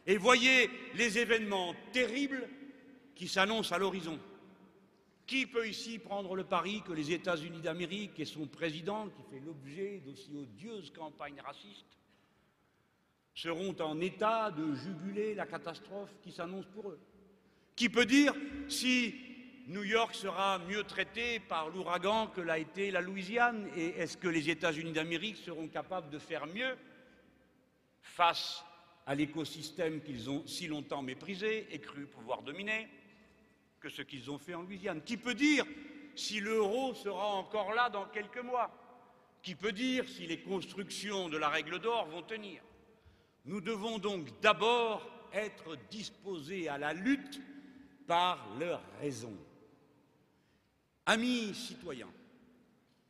Et 0.06 0.18
voyez 0.18 0.70
les 0.96 1.18
événements 1.18 1.76
terribles 1.92 2.48
qui 3.16 3.28
s'annoncent 3.28 3.74
à 3.74 3.80
l'horizon. 3.80 4.20
Qui 5.26 5.46
peut 5.46 5.68
ici 5.68 6.00
prendre 6.00 6.36
le 6.36 6.44
pari 6.44 6.82
que 6.82 6.94
les 6.94 7.12
États-Unis 7.12 7.62
d'Amérique 7.62 8.20
et 8.20 8.26
son 8.26 8.48
président, 8.48 9.08
qui 9.10 9.22
fait 9.30 9.42
l'objet 9.46 10.02
d'aussi 10.06 10.36
odieuses 10.36 10.92
campagnes 10.92 11.42
racistes, 11.42 11.98
seront 13.36 13.76
en 13.80 14.00
état 14.02 14.52
de 14.52 14.74
juguler 14.74 15.36
la 15.36 15.46
catastrophe 15.46 16.14
qui 16.24 16.32
s'annonce 16.32 16.66
pour 16.66 16.90
eux? 16.90 17.00
Qui 17.76 17.90
peut 17.90 18.06
dire 18.06 18.34
si 18.68 19.16
New 19.70 19.84
York 19.84 20.16
sera 20.16 20.58
mieux 20.58 20.84
traité 20.84 21.40
par 21.40 21.70
l'ouragan 21.70 22.26
que 22.26 22.42
l'a 22.42 22.58
été 22.58 22.90
la 22.90 23.02
Louisiane. 23.02 23.70
Et 23.76 23.90
est-ce 23.90 24.18
que 24.18 24.28
les 24.28 24.50
États-Unis 24.50 24.94
d'Amérique 24.94 25.38
seront 25.38 25.68
capables 25.68 26.10
de 26.10 26.18
faire 26.18 26.48
mieux 26.48 26.76
face 28.02 28.66
à 29.06 29.14
l'écosystème 29.14 30.02
qu'ils 30.02 30.28
ont 30.28 30.42
si 30.48 30.66
longtemps 30.66 31.04
méprisé 31.04 31.68
et 31.70 31.78
cru 31.80 32.08
pouvoir 32.08 32.42
dominer 32.42 32.88
que 33.80 33.90
ce 33.90 34.02
qu'ils 34.02 34.32
ont 34.32 34.40
fait 34.40 34.56
en 34.56 34.64
Louisiane? 34.64 35.04
Qui 35.04 35.18
peut 35.18 35.36
dire 35.36 35.66
si 36.16 36.40
l'euro 36.40 36.96
sera 36.96 37.28
encore 37.28 37.72
là 37.74 37.92
dans 37.92 38.08
quelques 38.08 38.42
mois? 38.42 38.72
Qui 39.44 39.54
peut 39.54 39.72
dire 39.72 40.10
si 40.10 40.26
les 40.26 40.40
constructions 40.40 41.30
de 41.30 41.38
la 41.38 41.50
règle 41.50 41.78
d'or 41.78 42.08
vont 42.08 42.24
tenir? 42.24 42.64
Nous 43.46 43.62
devons 43.62 44.00
donc 44.00 44.28
d'abord 44.42 45.08
être 45.32 45.78
disposés 45.92 46.68
à 46.70 46.80
la 46.80 46.94
lutte 46.94 47.40
par 48.08 48.48
leur 48.58 48.82
raison. 49.00 49.38
Amis 51.10 51.56
citoyens, 51.56 52.14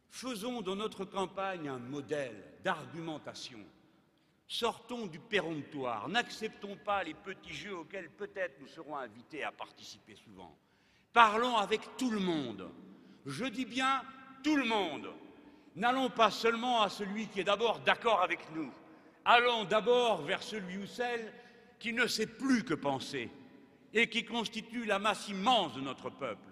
faisons 0.10 0.62
de 0.62 0.74
notre 0.74 1.04
campagne 1.04 1.68
un 1.68 1.80
modèle 1.80 2.45
d'argumentation. 2.64 3.60
Sortons 4.47 5.06
du 5.06 5.20
péremptoire, 5.20 6.08
n'acceptons 6.08 6.78
pas 6.78 7.04
les 7.04 7.14
petits 7.14 7.54
jeux 7.54 7.76
auxquels 7.76 8.10
peut-être 8.10 8.58
nous 8.62 8.70
serons 8.70 8.95
invités 8.95 9.43
à 9.43 9.52
participer 9.52 10.16
souvent. 10.16 10.56
Parlons 11.12 11.58
avec 11.58 11.97
tout 11.97 12.10
le 12.10 12.22
monde. 12.22 12.70
Je 13.26 13.43
dis 13.43 13.66
bien 13.66 14.02
tout 14.45 14.56
le 14.56 14.64
monde. 14.64 15.10
N'allons 15.76 16.10
pas 16.10 16.32
seulement 16.32 16.82
à 16.82 16.88
celui 16.88 17.28
qui 17.28 17.41
est 17.41 17.43
d'abord 17.43 17.82
d'accord 17.82 18.22
avec 18.22 18.39
nous. 18.56 18.72
Allons 19.26 19.66
d'abord 19.66 20.22
vers 20.22 20.41
celui 20.41 20.78
ou 20.78 20.86
celle 20.86 21.34
qui 21.80 21.91
ne 21.91 22.08
sait 22.08 22.28
plus 22.28 22.64
que 22.64 22.76
penser 22.76 23.30
et 23.93 24.10
qui 24.10 24.24
constitue 24.24 24.86
la 24.86 25.00
masse 25.00 25.28
immense 25.28 25.74
de 25.74 25.82
notre 25.82 26.10
peuple 26.10 26.49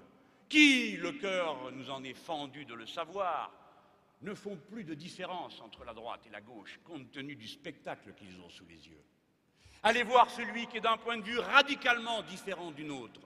qui, 0.49 0.97
le 0.97 1.13
cœur 1.13 1.71
nous 1.71 1.89
en 1.89 2.03
est 2.03 2.13
fendu 2.13 2.65
de 2.65 2.73
le 2.73 2.85
savoir, 2.85 3.51
ne 4.21 4.33
font 4.33 4.57
plus 4.57 4.83
de 4.83 4.93
différence 4.93 5.61
entre 5.61 5.83
la 5.83 5.93
droite 5.93 6.21
et 6.27 6.31
la 6.31 6.41
gauche, 6.41 6.79
compte 6.83 7.11
tenu 7.11 7.35
du 7.35 7.47
spectacle 7.47 8.13
qu'ils 8.13 8.39
ont 8.41 8.49
sous 8.49 8.65
les 8.65 8.87
yeux. 8.87 9.03
Allez 9.83 10.03
voir 10.03 10.29
celui 10.29 10.67
qui 10.67 10.77
est 10.77 10.81
d'un 10.81 10.97
point 10.97 11.17
de 11.17 11.23
vue 11.23 11.39
radicalement 11.39 12.23
différent 12.23 12.71
du 12.71 12.83
nôtre, 12.83 13.21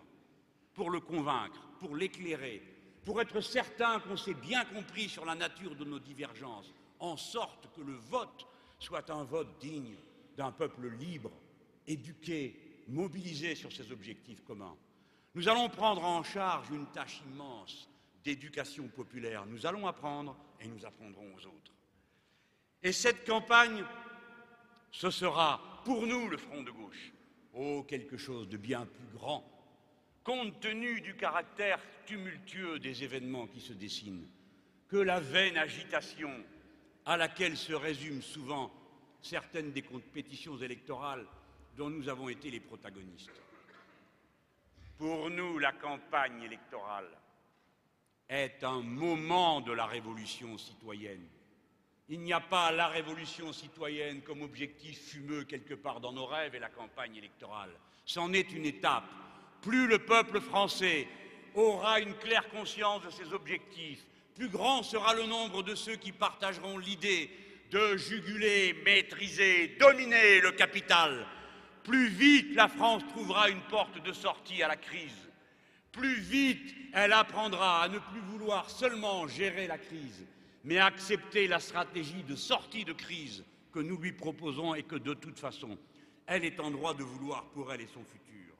pour 0.73 0.89
le 0.89 0.99
convaincre, 0.99 1.61
pour 1.79 1.95
l'éclairer, 1.95 2.61
pour 3.05 3.21
être 3.21 3.41
certain 3.41 3.99
qu'on 3.99 4.17
s'est 4.17 4.33
bien 4.33 4.65
compris 4.65 5.09
sur 5.09 5.25
la 5.25 5.35
nature 5.35 5.75
de 5.75 5.85
nos 5.85 5.99
divergences, 5.99 6.73
en 6.99 7.17
sorte 7.17 7.69
que 7.75 7.81
le 7.81 7.93
vote 7.95 8.45
soit 8.79 9.09
un 9.09 9.23
vote 9.23 9.59
digne 9.59 9.95
d'un 10.37 10.51
peuple 10.51 10.89
libre, 10.89 11.31
éduqué, 11.87 12.83
mobilisé 12.87 13.55
sur 13.55 13.71
ses 13.71 13.91
objectifs 13.91 14.43
communs. 14.43 14.75
Nous 15.33 15.47
allons 15.47 15.69
prendre 15.69 16.03
en 16.03 16.23
charge 16.23 16.69
une 16.71 16.87
tâche 16.87 17.21
immense 17.25 17.89
d'éducation 18.23 18.87
populaire. 18.89 19.45
Nous 19.45 19.65
allons 19.65 19.87
apprendre 19.87 20.35
et 20.59 20.67
nous 20.67 20.85
apprendrons 20.85 21.33
aux 21.35 21.45
autres. 21.45 21.73
Et 22.83 22.91
cette 22.91 23.25
campagne, 23.25 23.83
ce 24.91 25.09
sera 25.09 25.81
pour 25.85 26.05
nous 26.05 26.27
le 26.27 26.37
front 26.37 26.63
de 26.63 26.71
gauche. 26.71 27.13
Oh, 27.53 27.83
quelque 27.87 28.17
chose 28.17 28.49
de 28.49 28.57
bien 28.57 28.85
plus 28.85 29.17
grand, 29.17 29.43
compte 30.23 30.59
tenu 30.59 31.01
du 31.01 31.15
caractère 31.15 31.79
tumultueux 32.05 32.79
des 32.79 33.03
événements 33.03 33.47
qui 33.47 33.61
se 33.61 33.73
dessinent, 33.73 34.27
que 34.87 34.97
la 34.97 35.19
vaine 35.19 35.57
agitation 35.57 36.31
à 37.05 37.17
laquelle 37.17 37.57
se 37.57 37.73
résument 37.73 38.21
souvent 38.21 38.71
certaines 39.21 39.71
des 39.71 39.81
compétitions 39.81 40.57
électorales 40.57 41.25
dont 41.75 41.89
nous 41.89 42.09
avons 42.09 42.29
été 42.29 42.49
les 42.49 42.59
protagonistes. 42.59 43.31
Pour 45.01 45.31
nous, 45.31 45.57
la 45.57 45.71
campagne 45.71 46.43
électorale 46.43 47.09
est 48.29 48.63
un 48.63 48.81
moment 48.81 49.59
de 49.59 49.71
la 49.71 49.87
révolution 49.87 50.59
citoyenne. 50.59 51.27
Il 52.07 52.19
n'y 52.19 52.33
a 52.33 52.39
pas 52.39 52.71
la 52.71 52.87
révolution 52.87 53.51
citoyenne 53.51 54.21
comme 54.21 54.43
objectif 54.43 54.99
fumeux 55.09 55.43
quelque 55.45 55.73
part 55.73 56.01
dans 56.01 56.11
nos 56.11 56.27
rêves 56.27 56.53
et 56.53 56.59
la 56.59 56.69
campagne 56.69 57.15
électorale. 57.15 57.71
C'en 58.05 58.31
est 58.31 58.51
une 58.51 58.67
étape. 58.67 59.09
Plus 59.63 59.87
le 59.87 59.97
peuple 59.97 60.39
français 60.39 61.07
aura 61.55 61.99
une 61.99 62.13
claire 62.13 62.47
conscience 62.51 63.01
de 63.03 63.09
ses 63.09 63.33
objectifs, 63.33 64.05
plus 64.35 64.49
grand 64.49 64.83
sera 64.83 65.15
le 65.15 65.25
nombre 65.25 65.63
de 65.63 65.73
ceux 65.73 65.95
qui 65.95 66.11
partageront 66.11 66.77
l'idée 66.77 67.31
de 67.71 67.97
juguler, 67.97 68.73
maîtriser, 68.85 69.69
dominer 69.79 70.41
le 70.41 70.51
capital. 70.51 71.25
Plus 71.83 72.07
vite 72.07 72.55
la 72.55 72.67
France 72.67 73.03
trouvera 73.09 73.49
une 73.49 73.61
porte 73.61 74.01
de 74.03 74.13
sortie 74.13 74.61
à 74.61 74.67
la 74.67 74.75
crise. 74.75 75.29
Plus 75.91 76.19
vite 76.19 76.75
elle 76.93 77.13
apprendra 77.13 77.83
à 77.83 77.87
ne 77.87 77.99
plus 77.99 78.19
vouloir 78.19 78.69
seulement 78.69 79.27
gérer 79.27 79.67
la 79.67 79.77
crise, 79.77 80.25
mais 80.63 80.77
à 80.77 80.85
accepter 80.85 81.47
la 81.47 81.59
stratégie 81.59 82.23
de 82.23 82.35
sortie 82.35 82.85
de 82.85 82.93
crise 82.93 83.43
que 83.71 83.79
nous 83.79 83.97
lui 83.97 84.11
proposons 84.11 84.75
et 84.75 84.83
que 84.83 84.95
de 84.95 85.13
toute 85.13 85.39
façon, 85.39 85.77
elle 86.27 86.43
est 86.43 86.59
en 86.59 86.71
droit 86.71 86.93
de 86.93 87.03
vouloir 87.03 87.45
pour 87.45 87.71
elle 87.71 87.81
et 87.81 87.87
son 87.87 88.03
futur. 88.03 88.55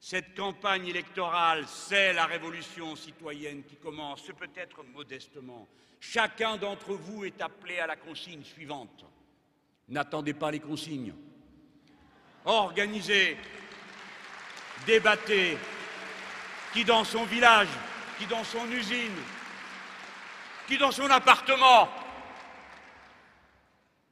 Cette 0.00 0.34
campagne 0.34 0.88
électorale, 0.88 1.66
c'est 1.66 2.12
la 2.12 2.26
révolution 2.26 2.96
citoyenne 2.96 3.62
qui 3.64 3.76
commence, 3.76 4.22
peut-être 4.38 4.82
modestement. 4.82 5.68
Chacun 6.00 6.56
d'entre 6.56 6.94
vous 6.94 7.24
est 7.24 7.40
appelé 7.42 7.78
à 7.78 7.86
la 7.86 7.96
consigne 7.96 8.42
suivante. 8.42 9.04
N'attendez 9.88 10.32
pas 10.32 10.50
les 10.50 10.60
consignes. 10.60 11.12
Organisez, 12.44 13.36
débattez, 14.86 15.58
qui 16.72 16.84
dans 16.84 17.04
son 17.04 17.24
village, 17.24 17.68
qui 18.18 18.26
dans 18.26 18.44
son 18.44 18.70
usine, 18.70 19.16
qui 20.66 20.78
dans 20.78 20.90
son 20.90 21.10
appartement. 21.10 21.88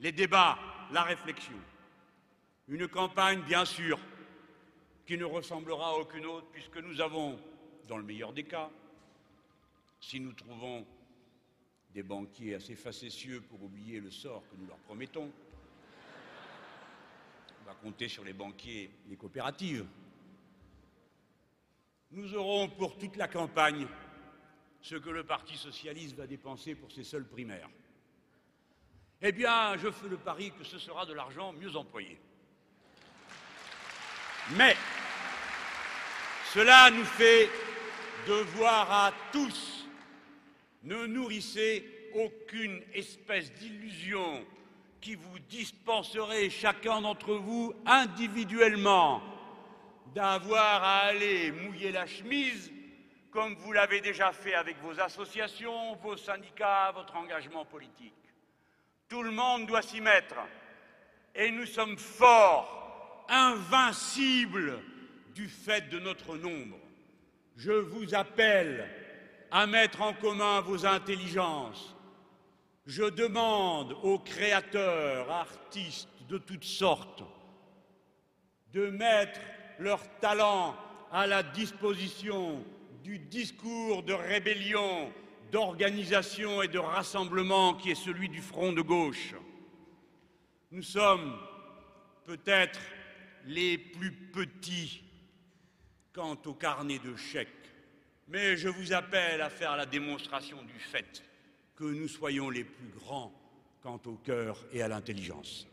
Les 0.01 0.13
débats, 0.13 0.59
la 0.93 1.03
réflexion. 1.03 1.59
Une 2.69 2.87
campagne, 2.87 3.41
bien 3.43 3.65
sûr, 3.65 3.99
qui 5.07 5.17
ne 5.17 5.25
ressemblera 5.25 5.89
à 5.89 5.95
aucune 5.95 6.27
autre, 6.27 6.47
puisque 6.53 6.77
nous 6.77 7.01
avons, 7.01 7.39
dans 7.89 7.97
le 7.97 8.05
meilleur 8.05 8.33
des 8.33 8.45
cas, 8.45 8.69
si 10.01 10.21
nous 10.21 10.33
trouvons 10.33 10.87
des 11.95 12.03
banquiers 12.03 12.55
assez 12.55 12.77
facétieux 12.77 13.41
pour 13.41 13.63
oublier 13.63 14.01
le 14.01 14.11
sort 14.11 14.43
que 14.51 14.57
nous 14.57 14.67
leur 14.67 14.77
promettons, 14.79 15.31
on 15.31 15.48
va 17.69 17.75
compter 17.75 18.09
sur 18.09 18.25
les 18.25 18.33
banquiers 18.33 18.91
les 19.11 19.17
coopératives. 19.17 19.85
Nous 22.13 22.35
aurons 22.35 22.67
pour 22.67 22.97
toute 22.97 23.17
la 23.17 23.29
campagne 23.29 23.87
ce 24.81 24.95
que 24.95 25.11
le 25.11 25.23
Parti 25.23 25.59
socialiste 25.59 26.17
va 26.17 26.27
dépenser 26.27 26.75
pour 26.75 26.91
ses 26.91 27.05
seules 27.05 27.29
primaires. 27.29 27.69
Eh 29.21 29.33
bien, 29.33 29.77
je 29.77 29.91
fais 29.91 30.09
le 30.09 30.17
pari 30.17 30.51
que 30.53 30.65
ce 30.65 30.79
sera 30.79 31.05
de 31.05 31.13
l'argent 31.13 31.53
mieux 31.53 31.77
employé. 31.77 32.19
Mais 34.57 34.75
cela 36.55 36.91
nous 36.91 37.05
fait 37.05 37.51
devoir 38.27 38.91
à 38.91 39.13
tous. 39.31 39.87
Ne 40.85 41.05
nourrissez 41.05 42.11
aucune 42.15 42.83
espèce 42.95 43.53
d'illusion 43.53 44.47
qui 45.01 45.15
vous 45.15 45.39
dispenserait 45.49 46.51
chacun 46.51 47.01
d'entre 47.01 47.35
vous 47.35 47.75
individuellement 47.87 49.23
d'avoir 50.15 50.83
à 50.83 50.99
aller 51.01 51.53
mouiller 51.53 51.93
la 51.93 52.07
chemise 52.07 52.73
comme 53.31 53.55
vous 53.57 53.73
l'avez 53.73 54.01
déjà 54.01 54.33
fait 54.33 54.55
avec 54.55 54.81
vos 54.83 54.99
associations, 55.01 55.95
vos 55.97 56.17
syndicats, 56.17 56.91
votre 56.93 57.15
engagement 57.17 57.65
politique. 57.65 58.15
Tout 59.09 59.23
le 59.23 59.31
monde 59.31 59.67
doit 59.67 59.83
s'y 59.83 60.01
mettre. 60.01 60.37
Et 61.35 61.51
nous 61.51 61.67
sommes 61.67 61.99
forts, 61.99 63.25
invincibles 63.29 64.81
du 65.35 65.49
fait 65.49 65.89
de 65.89 65.99
notre 65.99 66.37
nombre. 66.37 66.79
Je 67.57 67.73
vous 67.73 68.15
appelle 68.15 68.89
à 69.51 69.67
mettre 69.67 70.03
en 70.03 70.15
commun 70.15 70.61
vos 70.61 70.85
intelligences. 70.85 71.95
Je 72.89 73.03
demande 73.03 73.95
aux 74.03 74.19
créateurs, 74.19 75.31
artistes 75.31 76.09
de 76.27 76.39
toutes 76.39 76.65
sortes, 76.65 77.23
de 78.73 78.89
mettre 78.89 79.39
leur 79.79 80.01
talent 80.21 80.75
à 81.13 81.27
la 81.27 81.43
disposition 81.43 82.65
du 83.05 83.19
discours 83.19 84.05
de 84.05 84.15
rébellion, 84.15 85.13
d'organisation 85.53 86.63
et 86.63 86.69
de 86.69 86.79
rassemblement 86.79 87.75
qui 87.75 87.91
est 87.91 87.95
celui 87.95 88.31
du 88.31 88.41
front 88.41 88.73
de 88.73 88.81
gauche. 88.81 89.35
Nous 90.71 90.83
sommes 90.83 91.39
peut-être 92.25 92.81
les 93.45 93.77
plus 93.77 94.13
petits 94.13 95.03
quant 96.15 96.39
au 96.47 96.55
carnet 96.55 97.01
de 97.01 97.15
chèques, 97.17 97.49
mais 98.29 98.57
je 98.57 98.71
vous 98.71 98.95
appelle 98.95 99.43
à 99.43 99.51
faire 99.51 99.77
la 99.77 99.85
démonstration 99.85 100.63
du 100.63 100.81
fait 100.81 101.23
que 101.79 101.85
nous 101.85 102.09
soyons 102.09 102.51
les 102.51 102.65
plus 102.65 102.89
grands 102.89 103.33
quant 103.83 104.01
au 104.07 104.15
cœur 104.15 104.67
et 104.73 104.83
à 104.83 104.89
l'intelligence. 104.89 105.68